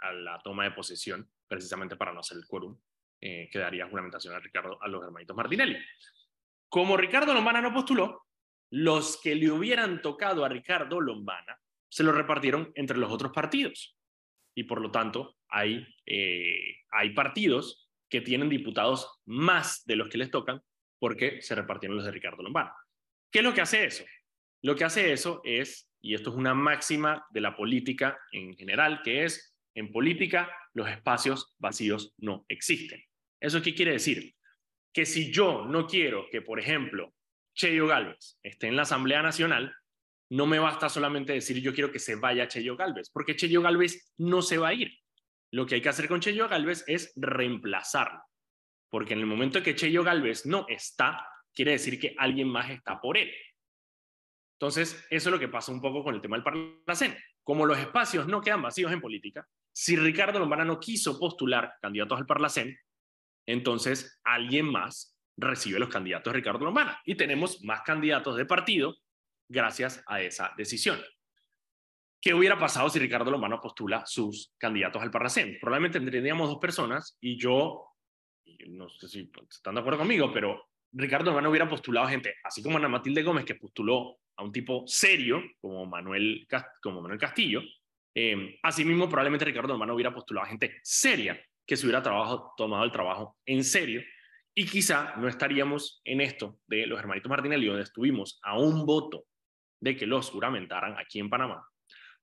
a 0.00 0.12
la 0.12 0.40
toma 0.42 0.64
de 0.64 0.72
posesión 0.72 1.30
precisamente 1.46 1.94
para 1.94 2.12
no 2.12 2.18
hacer 2.20 2.38
el 2.38 2.46
quórum 2.46 2.76
que 3.20 3.58
daría 3.58 3.86
juramentación 3.86 4.34
a, 4.34 4.40
Ricardo, 4.40 4.82
a 4.82 4.88
los 4.88 5.04
hermanitos 5.04 5.36
Martinelli. 5.36 5.76
Como 6.70 6.96
Ricardo 6.96 7.34
Lombana 7.34 7.60
no 7.60 7.74
postuló, 7.74 8.26
los 8.70 9.20
que 9.20 9.34
le 9.34 9.50
hubieran 9.50 10.00
tocado 10.00 10.44
a 10.44 10.48
Ricardo 10.48 11.00
Lombana 11.00 11.58
se 11.88 12.04
lo 12.04 12.12
repartieron 12.12 12.70
entre 12.76 12.96
los 12.96 13.10
otros 13.10 13.32
partidos. 13.32 13.98
Y 14.54 14.64
por 14.64 14.80
lo 14.80 14.92
tanto, 14.92 15.36
hay, 15.48 15.84
hay 16.06 17.10
partidos 17.12 17.90
que 18.08 18.20
tienen 18.20 18.48
diputados 18.48 19.20
más 19.24 19.84
de 19.84 19.96
los 19.96 20.08
que 20.08 20.18
les 20.18 20.30
tocan 20.30 20.62
porque 21.00 21.42
se 21.42 21.56
repartieron 21.56 21.96
los 21.96 22.06
de 22.06 22.12
Ricardo 22.12 22.44
Lombana. 22.44 22.72
¿Qué 23.32 23.40
es 23.40 23.44
lo 23.44 23.52
que 23.52 23.62
hace 23.62 23.86
eso? 23.86 24.04
Lo 24.62 24.76
que 24.76 24.84
hace 24.84 25.12
eso 25.12 25.40
es, 25.42 25.90
y 26.00 26.14
esto 26.14 26.30
es 26.30 26.36
una 26.36 26.54
máxima 26.54 27.26
de 27.30 27.40
la 27.40 27.56
política 27.56 28.16
en 28.30 28.54
general, 28.54 29.00
que 29.02 29.24
es, 29.24 29.56
en 29.74 29.90
política 29.90 30.48
los 30.74 30.88
espacios 30.88 31.56
vacíos 31.58 32.14
no 32.18 32.44
existen. 32.48 33.02
¿Eso 33.40 33.60
qué 33.60 33.74
quiere 33.74 33.92
decir? 33.92 34.36
Que 34.92 35.06
si 35.06 35.32
yo 35.32 35.64
no 35.66 35.86
quiero 35.86 36.26
que, 36.30 36.42
por 36.42 36.58
ejemplo, 36.58 37.14
Cheyo 37.54 37.86
Galvez 37.86 38.38
esté 38.42 38.68
en 38.68 38.76
la 38.76 38.82
Asamblea 38.82 39.22
Nacional, 39.22 39.74
no 40.30 40.46
me 40.46 40.58
basta 40.58 40.88
solamente 40.88 41.32
decir 41.32 41.60
yo 41.60 41.74
quiero 41.74 41.90
que 41.90 41.98
se 41.98 42.14
vaya 42.14 42.48
Cheyo 42.48 42.76
Galvez, 42.76 43.10
porque 43.10 43.36
Cheyo 43.36 43.62
Galvez 43.62 44.12
no 44.16 44.42
se 44.42 44.58
va 44.58 44.68
a 44.68 44.74
ir. 44.74 44.96
Lo 45.52 45.66
que 45.66 45.76
hay 45.76 45.82
que 45.82 45.88
hacer 45.88 46.08
con 46.08 46.20
Cheyo 46.20 46.48
Galvez 46.48 46.84
es 46.86 47.12
reemplazarlo. 47.16 48.22
Porque 48.88 49.14
en 49.14 49.20
el 49.20 49.26
momento 49.26 49.62
que 49.62 49.74
Cheyo 49.74 50.04
Galvez 50.04 50.46
no 50.46 50.66
está, 50.68 51.26
quiere 51.52 51.72
decir 51.72 51.98
que 51.98 52.14
alguien 52.18 52.48
más 52.48 52.70
está 52.70 53.00
por 53.00 53.16
él. 53.16 53.32
Entonces, 54.60 55.06
eso 55.10 55.28
es 55.28 55.32
lo 55.32 55.38
que 55.38 55.48
pasa 55.48 55.72
un 55.72 55.80
poco 55.80 56.04
con 56.04 56.14
el 56.14 56.20
tema 56.20 56.36
del 56.36 56.44
Parlacén. 56.44 57.16
Como 57.42 57.66
los 57.66 57.78
espacios 57.78 58.26
no 58.28 58.40
quedan 58.40 58.62
vacíos 58.62 58.92
en 58.92 59.00
política, 59.00 59.46
si 59.72 59.96
Ricardo 59.96 60.38
Lombana 60.38 60.64
no 60.64 60.78
quiso 60.78 61.18
postular 61.18 61.74
candidatos 61.80 62.18
al 62.18 62.26
Parlacén, 62.26 62.78
entonces 63.50 64.20
alguien 64.24 64.66
más 64.66 65.16
recibe 65.36 65.78
los 65.78 65.88
candidatos 65.88 66.32
de 66.32 66.38
Ricardo 66.38 66.64
Lombana. 66.64 67.00
Y 67.04 67.14
tenemos 67.14 67.62
más 67.64 67.82
candidatos 67.82 68.36
de 68.36 68.44
partido 68.44 68.96
gracias 69.48 70.02
a 70.06 70.20
esa 70.20 70.52
decisión. 70.56 71.00
¿Qué 72.20 72.34
hubiera 72.34 72.58
pasado 72.58 72.90
si 72.90 72.98
Ricardo 72.98 73.30
Lombano 73.30 73.60
postula 73.60 74.04
sus 74.04 74.52
candidatos 74.58 75.00
al 75.02 75.10
Parlacén? 75.10 75.56
Probablemente 75.58 75.98
tendríamos 76.00 76.50
dos 76.50 76.58
personas 76.58 77.16
y 77.20 77.38
yo, 77.38 77.94
no 78.68 78.90
sé 78.90 79.08
si 79.08 79.30
están 79.50 79.74
de 79.74 79.80
acuerdo 79.80 80.00
conmigo, 80.00 80.30
pero 80.30 80.68
Ricardo 80.92 81.26
Lombano 81.26 81.48
hubiera 81.48 81.68
postulado 81.68 82.08
gente, 82.08 82.34
así 82.44 82.62
como 82.62 82.76
Ana 82.76 82.88
Matilde 82.88 83.22
Gómez, 83.22 83.46
que 83.46 83.54
postuló 83.54 84.18
a 84.36 84.42
un 84.42 84.52
tipo 84.52 84.84
serio 84.86 85.42
como 85.60 85.86
Manuel, 85.86 86.46
Castillo. 87.18 87.62
Eh, 88.14 88.58
asimismo, 88.62 89.08
probablemente 89.08 89.46
Ricardo 89.46 89.68
Lombano 89.68 89.94
hubiera 89.94 90.12
postulado 90.12 90.46
a 90.46 90.50
gente 90.50 90.78
seria, 90.82 91.40
que 91.66 91.76
se 91.76 91.86
hubiera 91.86 92.02
trabajo, 92.02 92.52
tomado 92.56 92.84
el 92.84 92.92
trabajo 92.92 93.38
en 93.46 93.64
serio. 93.64 94.02
Y 94.54 94.66
quizá 94.66 95.14
no 95.16 95.28
estaríamos 95.28 96.00
en 96.04 96.20
esto 96.20 96.58
de 96.66 96.86
los 96.86 96.98
hermanitos 96.98 97.30
Martinelli, 97.30 97.66
donde 97.66 97.82
estuvimos 97.82 98.40
a 98.42 98.58
un 98.58 98.84
voto 98.84 99.24
de 99.80 99.96
que 99.96 100.06
los 100.06 100.30
juramentaran 100.30 100.98
aquí 100.98 101.20
en 101.20 101.30
Panamá 101.30 101.64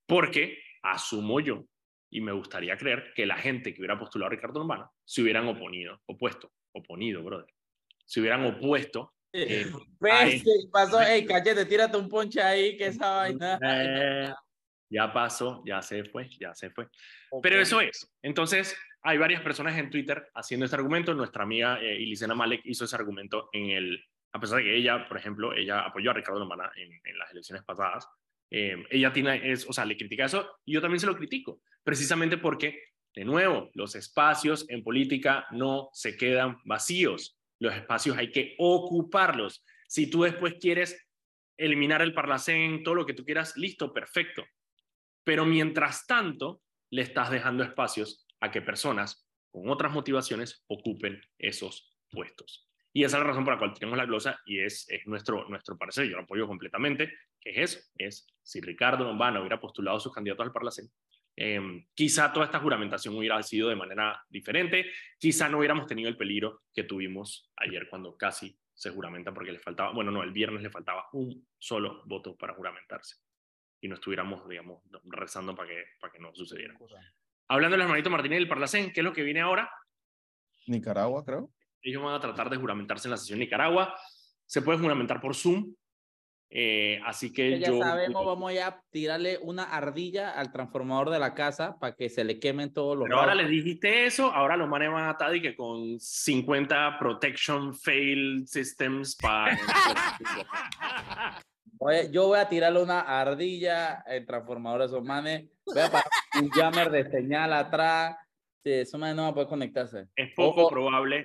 porque 0.08 0.58
asumo 0.82 1.40
yo, 1.40 1.66
y 2.10 2.22
me 2.22 2.32
gustaría 2.32 2.78
creer, 2.78 3.12
que 3.14 3.26
la 3.26 3.38
gente 3.38 3.74
que 3.74 3.82
hubiera 3.82 4.00
postulado 4.00 4.28
a 4.28 4.36
Ricardo 4.36 4.62
Urbana 4.62 4.90
se 5.04 5.22
hubieran 5.22 5.48
oponido, 5.48 6.02
opuesto, 6.06 6.52
oponido, 6.72 7.22
brother. 7.22 7.54
Se 8.06 8.22
hubieran 8.22 8.46
opuesto. 8.46 9.14
Eh, 9.34 9.70
¿Ves 10.00 10.44
qué 10.44 10.52
pasó? 10.72 11.02
Ey, 11.02 11.26
cachete, 11.26 11.66
tírate 11.66 11.98
un 11.98 12.08
ponche 12.08 12.42
ahí, 12.42 12.78
que 12.78 12.88
esa 12.88 13.18
vaina. 13.18 13.60
Eh, 13.62 14.34
ya 14.90 15.12
pasó, 15.12 15.62
ya 15.66 15.82
se 15.82 16.06
fue, 16.06 16.30
ya 16.40 16.56
se 16.56 16.70
fue. 16.70 16.88
Pero 17.44 17.60
eso 17.60 17.82
es. 17.82 18.10
Entonces, 18.22 18.76
hay 19.02 19.18
varias 19.18 19.42
personas 19.42 19.78
en 19.78 19.90
Twitter 19.90 20.30
haciendo 20.34 20.66
este 20.66 20.76
argumento. 20.76 21.14
Nuestra 21.14 21.44
amiga 21.44 21.80
eh, 21.82 22.02
Ilicena 22.02 22.36
Malek 22.36 22.62
hizo 22.66 22.86
ese 22.86 22.96
argumento 22.96 23.50
en 23.54 23.70
el, 23.72 24.04
a 24.32 24.40
pesar 24.40 24.58
de 24.58 24.66
que 24.66 24.76
ella, 24.76 25.08
por 25.08 25.18
ejemplo, 25.18 25.54
ella 25.54 25.82
apoyó 25.82 26.12
a 26.12 26.14
Ricardo 26.14 26.40
Lombana 26.40 26.72
en, 26.76 27.18
las 27.18 27.32
elecciones 27.32 27.64
pasadas, 27.64 28.08
eh, 28.50 28.86
ella 28.90 29.12
tiene, 29.12 29.52
es, 29.52 29.68
o 29.68 29.74
sea, 29.74 29.86
le 29.86 29.98
critica 29.98 30.26
eso 30.26 30.60
y 30.66 30.74
yo 30.74 30.82
también 30.82 31.00
se 31.00 31.08
lo 31.08 31.18
critico, 31.18 31.62
precisamente 31.84 32.38
porque, 32.38 32.82
de 33.14 33.26
nuevo, 33.26 33.70
los 33.74 33.96
espacios 33.96 34.70
en 34.70 34.84
política 34.84 35.48
no 35.52 35.90
se 35.94 36.16
quedan 36.16 36.58
vacíos, 36.66 37.38
los 37.60 37.74
espacios 37.74 38.18
hay 38.18 38.32
que 38.32 38.56
ocuparlos. 38.58 39.66
Si 39.88 40.10
tú 40.10 40.24
después 40.24 40.56
quieres 40.60 41.08
eliminar 41.58 42.02
el 42.02 42.14
parlacén, 42.14 42.84
todo 42.84 42.96
lo 42.96 43.06
que 43.06 43.14
tú 43.14 43.26
quieras, 43.26 43.58
listo, 43.58 43.92
perfecto. 43.92 44.46
Pero 45.24 45.46
mientras 45.46 46.06
tanto, 46.06 46.62
le 46.92 47.02
estás 47.02 47.32
dejando 47.32 47.64
espacios 47.64 48.27
a 48.40 48.52
que 48.52 48.62
personas 48.62 49.28
con 49.50 49.70
otras 49.70 49.92
motivaciones 49.92 50.64
ocupen 50.68 51.22
esos 51.38 51.96
puestos. 52.10 52.70
Y 52.94 53.04
esa 53.04 53.18
es 53.18 53.24
la 53.24 53.30
razón 53.30 53.44
por 53.44 53.54
la 53.54 53.60
cual 53.60 53.74
tenemos 53.74 53.98
la 53.98 54.06
glosa 54.06 54.40
y 54.46 54.60
es, 54.60 54.90
es 54.90 55.06
nuestro, 55.06 55.48
nuestro 55.50 55.78
parecer, 55.78 56.08
yo 56.08 56.16
lo 56.16 56.24
apoyo 56.24 56.48
completamente, 56.48 57.14
que 57.40 57.52
es 57.52 57.58
eso, 57.58 57.88
es 57.98 58.28
si 58.42 58.60
Ricardo 58.62 59.04
Lombana 59.04 59.40
hubiera 59.40 59.60
postulado 59.60 60.00
sus 60.00 60.14
candidatos 60.14 60.46
al 60.46 60.52
Parlacén, 60.52 60.90
eh, 61.36 61.86
quizá 61.94 62.34
toda 62.34 62.48
esta 62.48 62.60
juramentación 62.60 63.16
hubiera 63.16 63.42
sido 63.44 63.70
de 63.70 63.76
manera 63.76 64.26
diferente, 64.28 64.92
quizá 65.20 65.48
no 65.48 65.60
hubiéramos 65.60 65.86
tenido 65.86 66.10
el 66.10 66.18
peligro 66.18 66.64
que 66.74 66.84
tuvimos 66.84 67.52
ayer 67.58 67.88
cuando 67.88 68.18
casi 68.18 68.58
se 68.74 68.90
juramenta 68.90 69.32
porque 69.32 69.52
le 69.52 69.60
faltaba, 69.60 69.92
bueno, 69.92 70.10
no, 70.10 70.24
el 70.24 70.32
viernes 70.32 70.64
le 70.64 70.72
faltaba 70.72 71.08
un 71.14 71.48
solo 71.60 72.02
voto 72.06 72.36
para 72.36 72.56
juramentarse 72.56 73.18
y 73.80 73.88
no 73.88 73.96
estuviéramos, 73.96 74.48
digamos, 74.50 74.82
rezando 75.04 75.56
para 75.56 75.70
que, 75.70 75.84
para 76.00 76.12
que 76.12 76.20
no 76.20 76.34
sucediera. 76.34 76.76
Hablando 77.48 77.76
del 77.76 77.84
hermanito 77.84 78.10
Martínez 78.10 78.40
del 78.40 78.48
Parlacén, 78.48 78.92
¿qué 78.92 79.00
es 79.00 79.04
lo 79.04 79.14
que 79.14 79.24
viene 79.24 79.42
ahora? 79.42 79.70
Nicaragua, 80.68 81.24
creo. 81.24 81.50
Ellos 81.82 82.04
van 82.04 82.16
a 82.16 82.20
tratar 82.20 82.50
de 82.50 82.58
juramentarse 82.58 83.08
en 83.08 83.12
la 83.12 83.18
sesión 83.18 83.40
de 83.40 83.46
Nicaragua. 83.46 83.96
Se 84.46 84.62
puede 84.62 84.80
juramentar 84.80 85.22
por 85.22 85.36
Zoom, 85.36 85.74
eh, 86.50 87.02
así 87.06 87.34
que 87.34 87.60
ya 87.60 87.78
sabemos, 87.78 88.26
vamos 88.26 88.54
a 88.58 88.82
tirarle 88.90 89.38
una 89.42 89.64
ardilla 89.64 90.32
al 90.32 90.54
transformador 90.54 91.10
de 91.10 91.20
la 91.20 91.34
casa 91.34 91.78
para 91.78 91.94
que 91.96 92.08
se 92.10 92.24
le 92.24 92.40
quemen 92.40 92.74
todos 92.74 92.98
los. 92.98 93.04
Pero 93.06 93.20
ahora 93.20 93.36
les 93.36 93.50
dijiste 93.50 94.06
eso, 94.06 94.32
ahora 94.32 94.56
los 94.56 94.70
manes 94.70 94.90
van 94.90 95.14
a 95.20 95.36
y 95.36 95.42
que 95.42 95.56
con 95.58 96.00
50 96.00 97.00
protection 97.00 97.76
fail 97.76 98.48
systems 98.48 99.18
para. 99.18 99.58
Oye, 101.88 102.12
yo 102.12 102.28
voy 102.28 102.38
a 102.38 102.50
tirarle 102.50 102.84
una 102.84 103.00
ardilla 103.00 104.04
el 104.08 104.26
transformador 104.26 104.82
de 104.82 104.86
esos 104.88 105.02
manes. 105.06 105.50
Voy 105.66 105.80
a 105.80 105.90
parar 105.90 106.04
un 106.42 106.50
jammer 106.50 106.92
de 106.92 107.10
señal 107.10 107.54
atrás. 107.54 108.18
Sí, 108.62 108.72
esos 108.72 109.00
manes 109.00 109.16
no 109.16 109.22
van 109.22 109.32
a 109.32 109.34
poder 109.34 109.48
conectarse. 109.48 110.08
Es 110.14 110.34
poco 110.36 110.68
probable, 110.70 111.20
es 111.20 111.24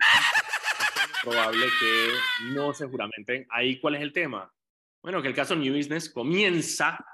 poco 1.25 1.33
probable 1.33 1.67
que 1.81 2.53
no 2.55 2.73
se 2.73 2.87
juramenten. 2.87 3.45
Ahí, 3.51 3.81
¿cuál 3.81 3.97
es 3.97 4.03
el 4.03 4.13
tema? 4.13 4.55
Bueno, 5.03 5.21
que 5.21 5.27
el 5.27 5.35
caso 5.35 5.57
New 5.57 5.77
Business 5.77 6.09
comienza 6.09 7.05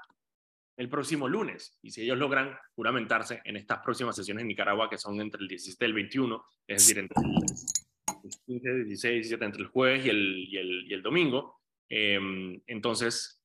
el 0.77 0.87
próximo 0.87 1.27
lunes. 1.27 1.75
Y 1.81 1.89
si 1.89 2.03
ellos 2.03 2.19
logran 2.19 2.55
juramentarse 2.75 3.41
en 3.45 3.57
estas 3.57 3.79
próximas 3.79 4.15
sesiones 4.15 4.43
en 4.43 4.49
Nicaragua, 4.49 4.91
que 4.91 4.99
son 4.99 5.19
entre 5.21 5.41
el 5.41 5.47
17 5.47 5.85
y 5.85 5.87
el 5.87 5.93
21, 5.95 6.45
es 6.67 6.83
decir, 6.83 6.99
entre 6.99 7.15
el 7.19 8.29
15, 8.45 8.73
16, 8.83 9.13
17, 9.13 9.43
entre 9.43 9.63
el 9.63 9.69
jueves 9.69 10.05
y 10.05 10.09
el, 10.09 10.37
y 10.37 10.57
el, 10.57 10.85
y 10.87 10.93
el 10.93 11.01
domingo, 11.01 11.59
eh, 11.89 12.19
entonces, 12.67 13.38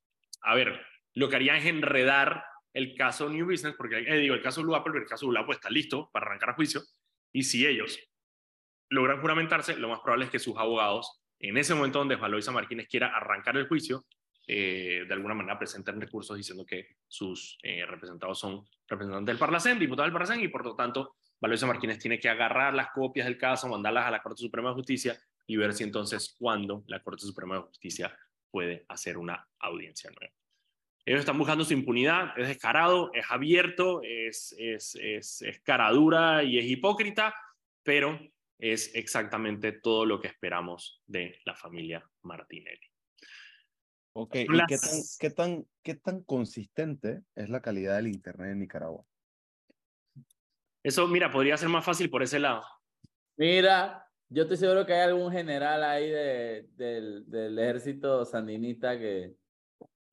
a 0.45 0.55
ver, 0.55 0.81
lo 1.15 1.29
que 1.29 1.37
haría 1.37 1.57
es 1.57 1.65
enredar 1.65 2.45
el 2.73 2.95
caso 2.95 3.29
New 3.29 3.47
Business, 3.47 3.75
porque 3.77 3.99
eh, 3.99 4.19
digo, 4.19 4.35
el 4.35 4.43
caso 4.43 4.63
Blue 4.63 4.75
Apple, 4.75 4.99
el 4.99 5.07
caso 5.07 5.27
Blue 5.29 5.39
Apple 5.39 5.55
está 5.55 5.71
listo 5.71 6.11
para 6.13 6.27
arrancar 6.27 6.51
a 6.51 6.55
juicio, 6.55 6.83
y 7.33 7.45
si 7.45 7.67
ellos 7.67 7.99
logran 8.91 9.21
juramentarse, 9.21 9.77
lo 9.77 9.89
más 9.89 10.01
probable 10.01 10.27
es 10.27 10.31
que 10.31 10.39
sus 10.39 10.57
abogados, 10.57 11.23
en 11.39 11.57
ese 11.57 11.75
momento 11.75 11.99
donde 11.99 12.17
Valoisa 12.17 12.53
Martínez 12.53 12.89
quiera 12.89 13.17
arrancar 13.17 13.57
el 13.57 13.69
juicio, 13.69 14.05
eh, 14.47 15.05
de 15.09 15.15
alguna 15.15 15.35
manera 15.35 15.59
presenten 15.59 16.01
recursos 16.01 16.37
diciendo 16.37 16.67
que 16.67 16.97
sus 17.09 17.59
eh, 17.63 17.87
representados 17.87 18.39
son 18.39 18.67
representantes 18.87 19.27
del 19.27 19.39
Parlacén, 19.39 19.79
diputados 19.79 20.09
del 20.09 20.13
Parlacén, 20.13 20.41
y 20.41 20.49
por 20.49 20.65
lo 20.65 20.75
tanto, 20.75 21.17
Valoisa 21.41 21.67
Martínez 21.67 21.99
tiene 21.99 22.19
que 22.19 22.29
agarrar 22.29 22.75
las 22.75 22.91
copias 22.91 23.27
del 23.27 23.39
caso, 23.39 23.69
mandarlas 23.69 24.07
a 24.07 24.11
la 24.11 24.23
Corte 24.23 24.43
Suprema 24.43 24.71
de 24.71 24.75
Justicia 24.75 25.19
y 25.47 25.57
ver 25.57 25.73
si 25.73 25.85
entonces 25.85 26.35
cuándo 26.39 26.85
la 26.87 27.03
Corte 27.03 27.25
Suprema 27.25 27.57
de 27.57 27.63
Justicia 27.63 28.17
puede 28.55 28.85
hacer 28.87 29.19
una 29.19 29.49
audiencia 29.59 30.13
nueva. 30.13 30.33
Ellos 31.05 31.19
están 31.19 31.37
buscando 31.37 31.65
su 31.65 31.73
impunidad, 31.73 32.39
es 32.39 32.47
descarado, 32.47 33.11
es 33.13 33.27
abierto, 33.29 34.01
es, 34.05 34.55
es, 34.57 34.95
es, 34.95 35.43
es 35.43 35.61
cara 35.63 35.91
dura 35.91 36.45
y 36.45 36.61
es 36.61 36.65
hipócrita, 36.67 37.35
pero 37.83 38.17
es 38.61 38.95
exactamente 38.95 39.73
todo 39.73 40.07
lo 40.07 40.21
que 40.21 40.29
esperamos 40.29 41.03
de 41.05 41.37
la 41.45 41.57
familia 41.57 42.09
Martinelli. 42.23 42.87
Ok, 44.13 44.37
¿y 44.37 44.47
qué 44.69 44.79
tan, 44.79 45.01
qué, 45.19 45.31
tan, 45.31 45.67
qué 45.83 45.95
tan 45.97 46.23
consistente 46.23 47.23
es 47.35 47.49
la 47.49 47.61
calidad 47.61 47.97
del 47.97 48.07
Internet 48.07 48.53
en 48.53 48.61
Nicaragua? 48.61 49.05
Eso, 50.81 51.09
mira, 51.09 51.29
podría 51.29 51.57
ser 51.57 51.71
más 51.71 51.85
fácil 51.85 52.09
por 52.09 52.23
ese 52.23 52.39
lado. 52.39 52.63
Mira, 53.37 54.04
yo 54.29 54.43
estoy 54.43 54.57
seguro 54.57 54.87
que 54.87 54.95
hay 54.95 55.09
algún 55.09 55.31
general 55.31 55.83
ahí 55.83 56.11
de, 56.11 56.69
del, 56.77 57.31
del 57.31 57.59
ejército 57.59 58.25
sandinista 58.25 58.99
que, 58.99 59.35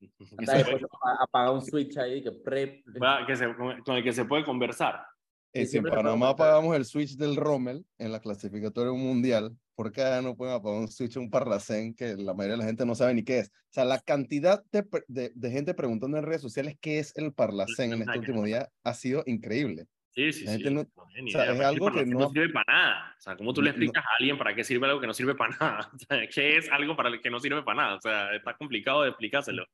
apaga 1.20 1.51
un 1.51 1.62
switch 1.62 1.97
ahí 1.97 2.24
que, 2.24 2.32
pre... 2.32 2.84
que 3.28 3.36
se, 3.36 3.53
con 3.86 3.97
el 3.97 4.03
que 4.03 4.14
se 4.14 4.26
puede 4.26 4.43
conversar. 4.43 5.05
Eh, 5.53 5.66
si 5.66 5.78
en 5.78 5.84
Panamá 5.84 6.30
apagamos 6.30 6.76
el 6.76 6.86
switch 6.86 7.18
del 7.18 7.36
Rommel 7.36 7.86
en 7.97 8.12
la 8.12 8.22
clasificatoria 8.22 8.93
mundial, 8.93 9.55
¿por 9.76 9.91
qué 9.91 10.03
no 10.24 10.36
pueden 10.36 10.55
apagar 10.55 10.80
un 10.80 10.88
switch 10.88 11.18
un 11.18 11.30
Parlacén 11.30 11.93
que 11.93 12.16
la 12.16 12.34
mayoría 12.34 12.53
de 12.53 12.59
la 12.59 12.66
gente 12.66 12.86
no 12.86 12.95
sabe 12.95 13.14
ni 13.14 13.24
qué 13.24 13.39
es? 13.39 13.47
O 13.49 13.74
sea, 13.74 13.84
la 13.84 13.99
cantidad 13.99 14.64
de, 14.72 14.88
de, 15.07 15.32
de 15.36 15.51
gente 15.51 15.74
preguntando 15.74 16.18
en 16.18 16.24
redes 16.24 16.41
sociales 16.41 16.78
qué 16.80 16.99
es 16.99 17.12
el 17.18 17.34
Parlacén 17.34 17.91
en 17.91 18.01
este 18.01 18.20
último 18.20 18.43
día 18.43 18.70
ha 18.84 18.93
sido 18.93 19.24
increíble. 19.26 19.88
Sí, 20.14 20.34
sí, 20.34 20.45
sí. 20.45 20.70
No, 20.70 20.82
o 20.82 21.30
sea, 21.30 21.51
es 21.53 21.59
algo 21.62 21.91
que 21.91 22.05
no... 22.05 22.20
no... 22.20 22.30
sirve 22.30 22.49
para 22.49 22.74
nada. 22.74 23.16
O 23.18 23.22
sea, 23.22 23.38
¿cómo 23.38 23.53
tú 23.53 23.62
le 23.62 23.70
explicas 23.70 24.03
a 24.03 24.16
alguien 24.20 24.38
para 24.38 24.53
qué 24.53 24.64
sirve 24.64 24.86
algo 24.88 24.99
que 24.99 25.07
no 25.07 25.14
sirve 25.14 25.36
para 25.36 25.55
nada? 25.57 25.89
O 25.95 25.97
sea, 25.97 26.28
¿Qué 26.28 26.57
es 26.57 26.70
algo 26.70 26.95
para 26.95 27.09
el 27.09 27.22
que 27.22 27.30
no 27.30 27.39
sirve 27.39 27.64
para 27.64 27.82
nada? 27.82 27.95
O 27.95 28.01
sea, 28.01 28.36
está 28.36 28.55
complicado 28.55 29.03
de 29.03 29.09
explicárselo. 29.09 29.66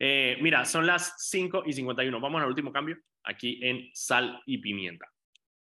Eh, 0.00 0.38
mira, 0.40 0.64
son 0.64 0.86
las 0.86 1.14
5 1.18 1.64
y 1.66 1.72
51. 1.72 2.20
Vamos 2.20 2.42
al 2.42 2.48
último 2.48 2.72
cambio 2.72 2.96
aquí 3.22 3.60
en 3.62 3.90
Sal 3.94 4.42
y 4.44 4.58
Pimienta. 4.58 5.06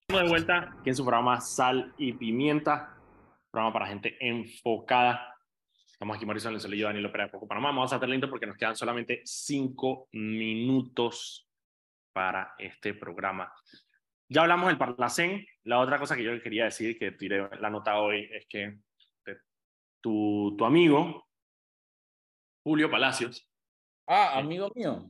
Estamos 0.02 0.24
de 0.24 0.30
vuelta 0.30 0.76
aquí 0.80 0.90
en 0.90 0.96
su 0.96 1.04
programa 1.04 1.42
Sal 1.42 1.94
y 1.98 2.14
Pimienta, 2.14 2.96
programa 3.52 3.74
para 3.74 3.88
gente 3.88 4.18
enfocada. 4.20 5.36
Estamos 5.92 6.16
aquí 6.16 6.26
Marisol 6.26 6.54
Lenzo 6.54 6.74
y 6.74 6.78
yo, 6.78 6.88
Daniel 6.88 7.08
Opera 7.08 7.26
de 7.26 7.32
Poco 7.32 7.48
Panamá. 7.48 7.70
Vamos 7.70 7.92
a 7.92 7.96
hacer 7.98 8.08
lento 8.08 8.30
porque 8.30 8.46
nos 8.46 8.58
quedan 8.58 8.76
solamente 8.76 9.22
5 9.26 10.10
minutos 10.14 11.45
para 12.16 12.56
este 12.58 12.94
programa. 12.94 13.54
Ya 14.30 14.44
hablamos 14.44 14.70
del 14.70 14.78
Parlacén. 14.78 15.46
La 15.66 15.80
otra 15.80 16.00
cosa 16.00 16.16
que 16.16 16.24
yo 16.24 16.42
quería 16.42 16.64
decir, 16.64 16.98
que 16.98 17.12
tiré 17.12 17.50
la 17.60 17.70
nota 17.70 18.00
hoy, 18.00 18.30
es 18.32 18.48
que 18.48 18.78
tu, 20.00 20.56
tu 20.58 20.64
amigo, 20.64 21.28
Julio 22.64 22.90
Palacios. 22.90 23.52
Ah, 24.08 24.40
amigo 24.40 24.72
mío. 24.76 25.10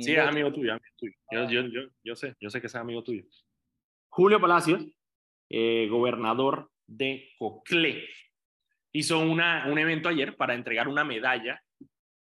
sí, 0.00 0.12
es 0.12 0.18
amigo 0.18 0.50
tuyo. 0.50 0.72
Amigo 0.72 0.94
tuyo. 0.96 1.12
Yo, 1.30 1.40
ah. 1.42 1.50
yo, 1.50 1.60
yo, 1.66 1.80
yo, 2.02 2.16
sé, 2.16 2.34
yo 2.40 2.48
sé 2.48 2.60
que 2.60 2.68
es 2.68 2.74
amigo 2.74 3.04
tuyo. 3.04 3.24
Julio 4.08 4.40
Palacios, 4.40 4.82
eh, 5.50 5.88
gobernador 5.90 6.70
de 6.86 7.28
Coclé, 7.38 8.08
hizo 8.92 9.18
una, 9.18 9.66
un 9.66 9.78
evento 9.78 10.08
ayer 10.08 10.36
para 10.36 10.54
entregar 10.54 10.88
una 10.88 11.04
medalla, 11.04 11.62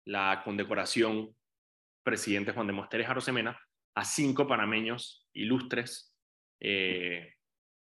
la 0.06 0.42
condecoración 0.44 1.34
presidente 2.04 2.52
Juan 2.52 2.68
de 2.68 2.74
Mosteres 2.74 3.08
Arosemena, 3.08 3.58
a 3.98 4.06
cinco 4.06 4.48
panameños 4.48 5.28
ilustres, 5.34 6.16
eh, 6.60 7.34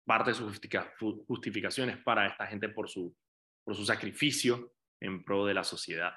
parte 0.04 0.30
de 0.30 0.34
sus 0.34 0.60
justificaciones 1.24 1.98
para 1.98 2.26
esta 2.26 2.48
gente 2.48 2.68
por 2.68 2.90
su, 2.90 3.16
por 3.62 3.76
su 3.76 3.84
sacrificio 3.84 4.72
en 5.00 5.22
pro 5.22 5.46
de 5.46 5.54
la 5.54 5.62
sociedad. 5.62 6.12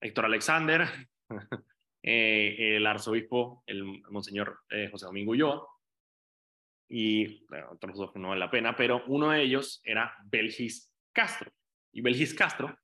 Héctor 0.00 0.24
Alexander, 0.24 0.84
eh, 2.02 2.76
el 2.76 2.84
arzobispo, 2.88 3.62
el 3.66 3.84
monseñor 4.10 4.58
eh, 4.68 4.88
José 4.90 5.06
Domingo 5.06 5.30
Ulloa, 5.30 5.68
y 6.88 7.46
otros 7.70 7.98
dos 7.98 8.16
no 8.16 8.30
vale 8.30 8.40
la 8.40 8.50
pena, 8.50 8.74
pero 8.74 9.04
uno 9.06 9.30
de 9.30 9.42
ellos 9.42 9.80
era 9.84 10.12
Belgis 10.24 10.92
Castro. 11.12 11.52
Y 11.92 12.00
Belgis 12.00 12.34
Castro 12.34 12.76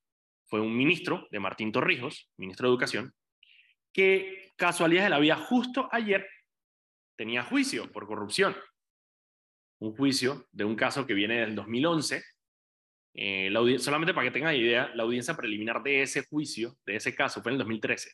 fue 0.45 0.61
un 0.61 0.77
ministro 0.77 1.27
de 1.33 1.41
Martín 1.41 1.73
Torrijos, 1.73 2.31
ministro 2.37 2.69
de 2.69 2.73
Educación, 2.73 3.13
que 3.97 4.53
casualidad 4.57 5.05
de 5.05 5.11
la 5.11 5.19
vida 5.19 5.37
justo 5.37 5.89
ayer 5.91 6.29
tenía 7.17 7.43
juicio 7.43 7.91
por 7.91 8.07
corrupción. 8.07 8.55
Un 9.81 9.97
juicio 9.97 10.47
de 10.53 10.65
un 10.65 10.77
caso 10.77 11.07
que 11.07 11.15
viene 11.15 11.41
del 11.41 11.55
2011. 11.55 12.23
Eh, 13.15 13.51
solamente 13.79 14.13
para 14.13 14.27
que 14.27 14.33
tengan 14.33 14.55
idea, 14.55 14.91
la 14.95 15.05
audiencia 15.05 15.35
preliminar 15.35 15.83
de 15.83 16.03
ese 16.03 16.27
juicio, 16.27 16.77
de 16.85 16.97
ese 16.97 17.15
caso, 17.15 17.43
fue 17.43 17.53
en 17.53 17.55
el 17.55 17.61
2013. 17.61 18.11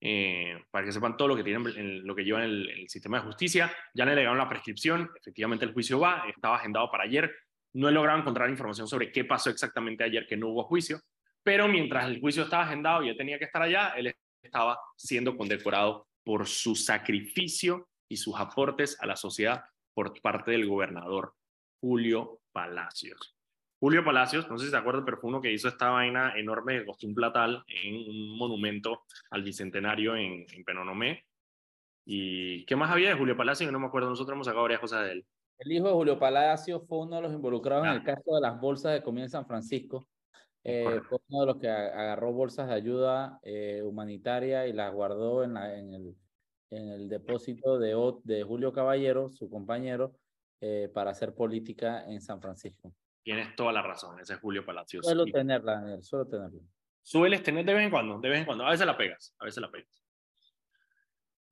Eh, 0.00 0.64
para 0.70 0.86
que 0.86 0.92
sepan 0.92 1.18
todo 1.18 1.28
lo 1.28 1.36
que 1.36 1.44
tienen, 1.44 2.06
lo 2.06 2.14
que 2.14 2.22
el, 2.22 2.88
sistema 2.88 3.18
de 3.18 3.26
justicia. 3.26 3.70
Ya 3.92 4.06
le 4.06 4.14
legaron 4.14 4.38
la 4.38 4.48
prescripción, 4.48 5.10
efectivamente 5.20 5.66
el 5.66 5.74
juicio 5.74 6.00
va, 6.00 6.24
estaba 6.34 6.56
agendado 6.56 6.90
para 6.90 7.04
ayer. 7.04 7.30
No 7.74 7.90
he 7.90 7.92
logrado 7.92 8.20
encontrar 8.20 8.48
información 8.48 8.88
sobre 8.88 9.12
qué 9.12 9.26
pasó 9.26 9.50
exactamente 9.50 10.02
ayer 10.02 10.26
que 10.26 10.38
no 10.38 10.48
hubo 10.48 10.64
juicio, 10.64 10.98
pero 11.42 11.68
mientras 11.68 12.06
el 12.06 12.20
juicio 12.20 12.44
estaba 12.44 12.62
agendado 12.62 13.02
y 13.02 13.10
él 13.10 13.16
tenía 13.18 13.38
que 13.38 13.44
estar 13.44 13.60
allá, 13.60 13.90
él 13.90 14.14
estaba 14.42 14.78
siendo 14.96 15.36
condecorado 15.36 16.06
por 16.24 16.46
su 16.46 16.74
sacrificio 16.74 17.88
y 18.08 18.16
sus 18.16 18.34
aportes 18.36 19.00
a 19.00 19.06
la 19.06 19.16
sociedad 19.16 19.64
por 19.94 20.20
parte 20.20 20.52
del 20.52 20.66
gobernador 20.66 21.34
Julio 21.80 22.40
Palacios. 22.52 23.34
Julio 23.80 24.04
Palacios, 24.04 24.48
no 24.50 24.58
sé 24.58 24.66
si 24.66 24.70
se 24.72 24.76
acuerdan, 24.76 25.04
pero 25.04 25.18
fue 25.18 25.28
uno 25.28 25.40
que 25.40 25.52
hizo 25.52 25.68
esta 25.68 25.90
vaina 25.90 26.32
enorme 26.36 26.80
de 26.80 26.86
costum 26.86 27.14
platal 27.14 27.62
en 27.68 27.94
un 27.94 28.36
monumento 28.36 29.04
al 29.30 29.44
bicentenario 29.44 30.16
en, 30.16 30.44
en 30.52 30.64
Penonomé. 30.64 31.24
¿Y 32.04 32.64
qué 32.64 32.74
más 32.74 32.90
había 32.90 33.10
de 33.10 33.14
Julio 33.14 33.36
Palacios? 33.36 33.70
no 33.70 33.78
me 33.78 33.86
acuerdo, 33.86 34.08
nosotros 34.08 34.34
hemos 34.34 34.46
sacado 34.46 34.62
varias 34.62 34.80
cosas 34.80 35.04
de 35.04 35.12
él. 35.12 35.26
El 35.58 35.72
hijo 35.72 35.86
de 35.86 35.92
Julio 35.92 36.18
Palacios 36.18 36.82
fue 36.88 36.98
uno 36.98 37.16
de 37.16 37.22
los 37.22 37.32
involucrados 37.32 37.86
en 37.86 37.92
el 37.92 38.02
caso 38.02 38.34
de 38.34 38.40
las 38.40 38.60
bolsas 38.60 38.92
de 38.92 39.02
comida 39.02 39.24
en 39.24 39.30
San 39.30 39.46
Francisco. 39.46 40.08
Eh, 40.64 41.00
fue 41.08 41.18
uno 41.28 41.40
de 41.40 41.46
los 41.46 41.56
que 41.58 41.68
agarró 41.68 42.32
bolsas 42.32 42.68
de 42.68 42.74
ayuda 42.74 43.38
eh, 43.42 43.80
humanitaria 43.82 44.66
y 44.66 44.72
las 44.72 44.92
guardó 44.92 45.44
en, 45.44 45.54
la, 45.54 45.78
en, 45.78 45.94
el, 45.94 46.14
en 46.70 46.88
el 46.88 47.08
depósito 47.08 47.78
de, 47.78 47.94
de 48.24 48.42
Julio 48.42 48.72
Caballero, 48.72 49.30
su 49.30 49.48
compañero, 49.48 50.14
eh, 50.60 50.90
para 50.92 51.12
hacer 51.12 51.34
política 51.34 52.04
en 52.06 52.20
San 52.20 52.40
Francisco. 52.40 52.92
Tienes 53.22 53.54
toda 53.56 53.72
la 53.72 53.82
razón, 53.82 54.18
ese 54.20 54.34
es 54.34 54.40
Julio 54.40 54.64
Palacios. 54.64 55.06
Suelo 55.06 55.24
tenerla, 55.26 56.00
suelo 56.02 56.26
tenerla. 56.26 56.60
Sueles 57.02 57.42
tener 57.42 57.64
de 57.64 57.74
vez 57.74 57.84
en 57.84 57.90
cuando, 57.90 58.18
de 58.18 58.28
vez 58.28 58.40
en 58.40 58.44
cuando. 58.44 58.66
A 58.66 58.70
veces 58.70 58.86
la 58.86 58.96
pegas, 58.96 59.34
a 59.38 59.44
veces 59.44 59.62
la 59.62 59.70
pegas. 59.70 60.04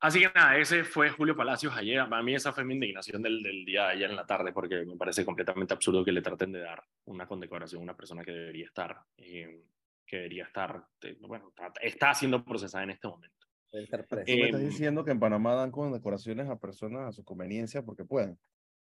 Así 0.01 0.20
que 0.20 0.30
nada, 0.34 0.59
ese 0.59 0.84
fue 0.84 1.11
Julio 1.11 1.34
Palacios 1.34 1.74
ayer. 1.74 2.01
A 2.01 2.22
mí 2.22 2.34
esa 2.34 2.53
fue 2.53 2.64
mi 2.64 2.74
indignación 2.74 3.22
del, 3.22 3.42
del, 3.42 3.64
día 3.64 3.84
de 3.84 3.92
ayer 3.92 4.11
en 4.11 4.16
la 4.16 4.26
tarde, 4.26 4.53
porque 4.53 4.84
me 4.84 4.97
parece 4.97 5.24
completamente 5.24 5.72
absurdo 5.72 6.05
que 6.05 6.12
le 6.12 6.20
traten 6.20 6.53
de 6.53 6.61
dar 6.61 6.82
una 7.07 7.26
condecoración 7.26 7.80
a 7.80 7.84
una 7.84 7.97
persona 7.97 8.22
que 8.22 8.32
debería 8.32 8.66
estar, 8.66 9.01
eh, 9.16 9.64
que 10.07 10.16
debería 10.16 10.44
estar, 10.44 10.84
eh, 11.03 11.16
bueno, 11.20 11.53
está, 11.80 12.12
siendo 12.12 12.44
procesada 12.44 12.84
en 12.84 12.90
este 12.90 13.09
momento. 13.09 13.34
Estar 13.72 14.07
eh, 14.26 14.36
me 14.36 14.44
estás 14.47 14.61
diciendo 14.61 15.05
que 15.05 15.11
en 15.11 15.20
Panamá 15.20 15.55
dan 15.55 15.70
condecoraciones 15.70 16.49
a 16.49 16.59
personas 16.59 17.09
a 17.09 17.12
su 17.12 17.24
conveniencia 17.24 17.82
porque 17.82 18.05
pueden. 18.05 18.38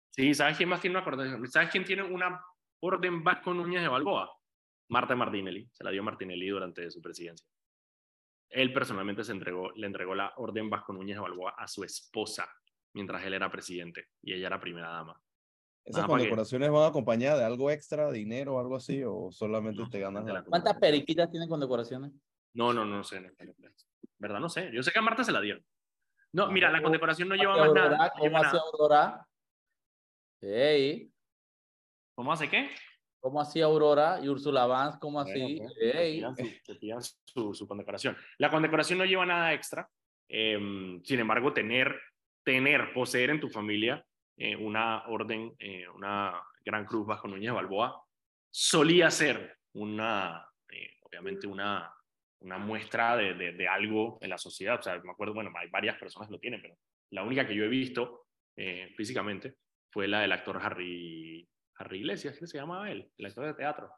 Sí, 0.10 0.34
¿sabes 0.34 0.58
quién 0.58 0.70
más 0.70 0.82
tiene 0.82 0.98
una 0.98 1.06
condecoración? 1.06 1.52
¿Sabes 1.52 1.70
quién 1.70 1.86
tiene 1.86 2.04
una 2.04 2.42
orden 2.80 3.24
Vasco 3.24 3.54
Núñez 3.54 3.82
de 3.82 3.88
Balboa? 3.88 4.32
Marta 4.90 5.16
Martinelli. 5.16 5.70
Se 5.72 5.84
la 5.84 5.92
dio 5.92 6.04
Martinelli 6.04 6.50
durante 6.50 6.90
su 6.90 7.02
presidencia. 7.02 7.48
Él 8.52 8.74
personalmente 8.74 9.24
se 9.24 9.32
entregó, 9.32 9.72
le 9.72 9.88
entregó 9.88 10.14
la 10.14 10.34
orden 10.38 10.70
Vasco 10.70 10.94
Núñez 10.94 11.16
de 11.16 11.22
Balboa 11.22 11.56
a 11.58 11.68
su 11.68 11.84
esposa 11.84 12.48
mientras 12.94 13.24
él 13.24 13.34
era 13.34 13.50
presidente 13.50 14.08
y 14.22 14.34
ella 14.34 14.48
era 14.48 14.60
primera 14.62 14.90
dama. 14.90 15.20
¿Esas 15.84 16.06
condecoraciones 16.06 16.70
van 16.70 16.88
acompañadas 16.88 17.40
de 17.40 17.46
algo 17.46 17.72
extra, 17.72 18.12
dinero 18.12 18.56
o 18.56 18.60
algo 18.60 18.76
así, 18.76 19.04
o 19.04 19.32
solamente 19.32 19.82
te 19.90 20.00
ganas 20.00 20.24
la 20.26 20.44
¿Cuántas 20.44 20.78
periquitas 20.78 21.32
tienen 21.32 21.50
condecoraciones? 21.50 22.12
No, 22.54 22.72
no, 22.72 22.86
no 22.86 23.04
sé. 23.04 23.20
¿Verdad? 24.20 24.40
No 24.40 24.48
sé. 24.48 24.70
Yo 24.72 24.84
sé 24.84 24.92
que 24.92 25.00
a 25.00 25.02
Marta 25.02 25.24
se 25.24 25.32
la 25.32 25.42
dieron. 25.42 25.66
No, 26.34 26.52
mira, 26.52 26.72
la 26.72 26.84
condecoración 26.84 27.30
no 27.30 27.36
lleva 27.36 27.58
más 27.58 27.74
nada. 27.74 28.14
¿Cómo 28.18 28.38
hace 28.38 28.58
Aurora? 28.58 29.28
¿Cómo 32.14 32.32
hace 32.32 32.50
qué? 32.50 32.70
¿Cómo 33.22 33.40
hacía 33.40 33.66
Aurora 33.66 34.20
y 34.22 34.28
Ursula 34.28 34.66
Vance? 34.66 34.98
¿Cómo 35.00 35.20
así? 35.20 35.60
Pues, 35.60 37.20
su, 37.26 37.54
su, 37.54 37.68
condecoración. 37.68 38.18
La 38.40 38.50
condecoración 38.50 38.98
no 38.98 39.06
lleva 39.06 39.28
nada 39.28 39.54
extra. 39.54 39.88
Em, 40.28 41.04
sin 41.04 41.20
embargo, 41.20 41.54
tener, 41.54 42.02
tener, 42.44 42.92
poseer 42.94 43.30
en 43.30 43.40
tu 43.40 43.48
familia 43.48 44.04
eh, 44.38 44.56
una 44.56 45.04
orden, 45.08 45.54
eh, 45.60 45.88
una 45.90 46.42
gran 46.66 46.86
cruz 46.86 47.06
bajo 47.06 47.28
Núñez 47.28 47.54
Balboa, 47.54 48.04
solía 48.50 49.12
ser 49.12 49.56
una, 49.74 50.44
eh, 50.72 50.98
obviamente, 51.02 51.46
una, 51.46 51.94
una 52.40 52.58
muestra 52.58 53.16
de, 53.18 53.36
de, 53.36 53.68
algo 53.68 54.18
en 54.20 54.32
la 54.32 54.40
sociedad. 54.40 54.80
O 54.80 54.82
sea, 54.82 55.00
me 55.00 55.12
acuerdo, 55.12 55.36
bueno, 55.36 55.52
hay 55.56 55.70
varias 55.70 55.96
personas 56.00 56.28
que 56.28 56.34
lo 56.34 56.40
tienen, 56.40 56.60
pero 56.60 56.76
la 57.12 57.24
única 57.24 57.46
que 57.46 57.56
yo 57.56 57.66
he 57.66 57.70
visto 57.70 58.26
físicamente 58.96 59.56
fue 59.90 60.08
la 60.08 60.22
del 60.22 60.32
actor 60.32 60.60
Harry 60.62 61.48
Harry 61.82 62.00
Iglesias, 62.00 62.38
¿qué 62.38 62.46
se 62.46 62.58
llamaba 62.58 62.92
él? 62.92 63.12
El 63.18 63.26
actor 63.26 63.46
de 63.48 63.54
teatro. 63.56 63.92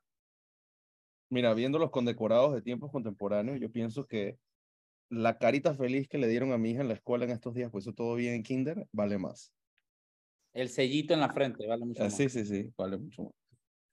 Mira, 1.30 1.54
viendo 1.54 1.80
los 1.80 1.92
condecorados 1.92 2.54
de 2.54 2.62
tiempos 2.62 2.92
contemporáneos, 2.92 3.60
yo 3.60 3.72
pienso 3.72 4.08
que 4.08 4.38
la 5.10 5.38
carita 5.38 5.76
feliz 5.76 6.08
que 6.08 6.18
le 6.18 6.28
dieron 6.28 6.54
a 6.54 6.58
mi 6.58 6.72
hija 6.72 6.82
en 6.82 6.88
la 6.88 6.94
escuela 6.94 7.26
en 7.26 7.32
estos 7.32 7.54
días, 7.54 7.70
pues 7.72 7.86
eso 7.86 7.94
todo 7.94 8.16
bien 8.16 8.36
en 8.36 8.44
kinder, 8.44 8.88
vale 8.92 9.18
más. 9.18 9.54
El 10.54 10.70
sellito 10.70 11.14
en 11.14 11.20
la 11.20 11.30
frente 11.30 11.68
vale 11.68 11.86
mucho 11.86 12.02
ah, 12.04 12.06
más. 12.06 12.16
Sí, 12.16 12.30
sí, 12.30 12.46
sí, 12.46 12.72
vale 12.78 12.98
mucho 12.98 13.24
más. 13.24 13.34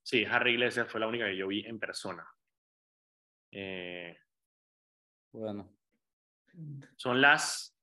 Sí, 0.03 0.24
Harry 0.24 0.53
Iglesias 0.53 0.88
fue 0.88 1.01
la 1.01 1.09
única 1.09 1.26
que 1.26 1.36
yo 1.36 1.49
vi 1.49 1.64
en 1.66 1.78
persona. 1.78 2.24
Eh, 3.51 4.16
bueno. 5.32 5.76
Son 6.97 7.20
las 7.20 7.76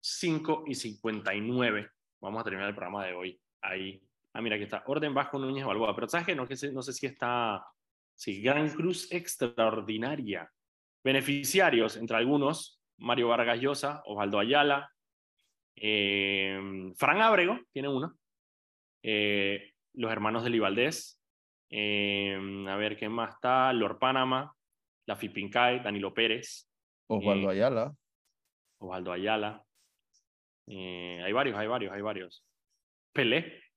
5 0.00 0.64
y 0.66 0.74
59. 0.74 1.90
Vamos 2.20 2.40
a 2.40 2.44
terminar 2.44 2.68
el 2.68 2.74
programa 2.74 3.06
de 3.06 3.14
hoy 3.14 3.40
ahí 3.60 4.07
Ah, 4.38 4.40
mira, 4.40 4.54
aquí 4.54 4.66
está. 4.66 4.84
Orden 4.86 5.12
Vasco 5.12 5.36
Núñez 5.36 5.66
Balboa. 5.66 5.92
Pero 5.96 6.08
¿sabes 6.08 6.24
qué? 6.24 6.36
No, 6.36 6.46
no 6.46 6.82
sé 6.82 6.92
si 6.92 7.06
está... 7.06 7.66
Sí, 8.14 8.40
Gran 8.40 8.70
Cruz 8.70 9.10
Extraordinaria. 9.10 10.48
Beneficiarios, 11.02 11.96
entre 11.96 12.18
algunos, 12.18 12.80
Mario 12.98 13.26
Vargas 13.26 13.58
Llosa, 13.60 14.00
Osvaldo 14.04 14.38
Ayala, 14.38 14.92
eh, 15.74 16.92
Fran 16.94 17.20
Ábrego, 17.20 17.58
tiene 17.72 17.88
uno, 17.88 18.16
eh, 19.02 19.72
los 19.94 20.12
hermanos 20.12 20.44
de 20.44 20.50
Libaldés, 20.50 21.20
eh, 21.70 22.38
a 22.68 22.76
ver 22.76 22.96
qué 22.96 23.08
más 23.08 23.34
está, 23.34 23.72
Lord 23.72 23.98
Panama, 23.98 24.54
la 25.06 25.16
Fipincay, 25.16 25.80
Danilo 25.80 26.14
Pérez. 26.14 26.70
Osvaldo 27.08 27.50
Ayala. 27.50 27.92
Osvaldo 28.78 29.10
Ayala. 29.10 29.64
hay 30.68 31.32
varios, 31.32 31.56
hay 31.56 31.66
varios, 31.66 31.92
hay 31.92 32.02
varios. 32.02 32.44
Pelé, 33.12 33.67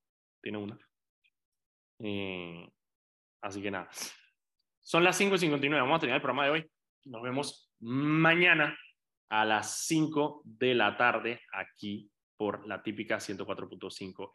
tiene 0.42 0.58
una. 0.58 0.78
Eh, 2.00 2.68
así 3.42 3.62
que 3.62 3.72
nada. 3.72 3.90
Son 4.80 5.04
las 5.04 5.20
5.59. 5.20 5.72
Vamos 5.72 5.98
a 5.98 6.00
terminar 6.00 6.18
el 6.18 6.22
programa 6.22 6.46
de 6.46 6.52
hoy. 6.52 6.72
Nos 7.06 7.22
vemos 7.22 7.72
mañana 7.80 8.78
a 9.30 9.46
las 9.46 9.86
5 9.86 10.42
de 10.44 10.76
la 10.76 10.98
tarde 10.98 11.42
aquí 11.54 12.12
por 12.36 12.68
la 12.68 12.82
típica 12.82 13.18
104.5 13.18 14.32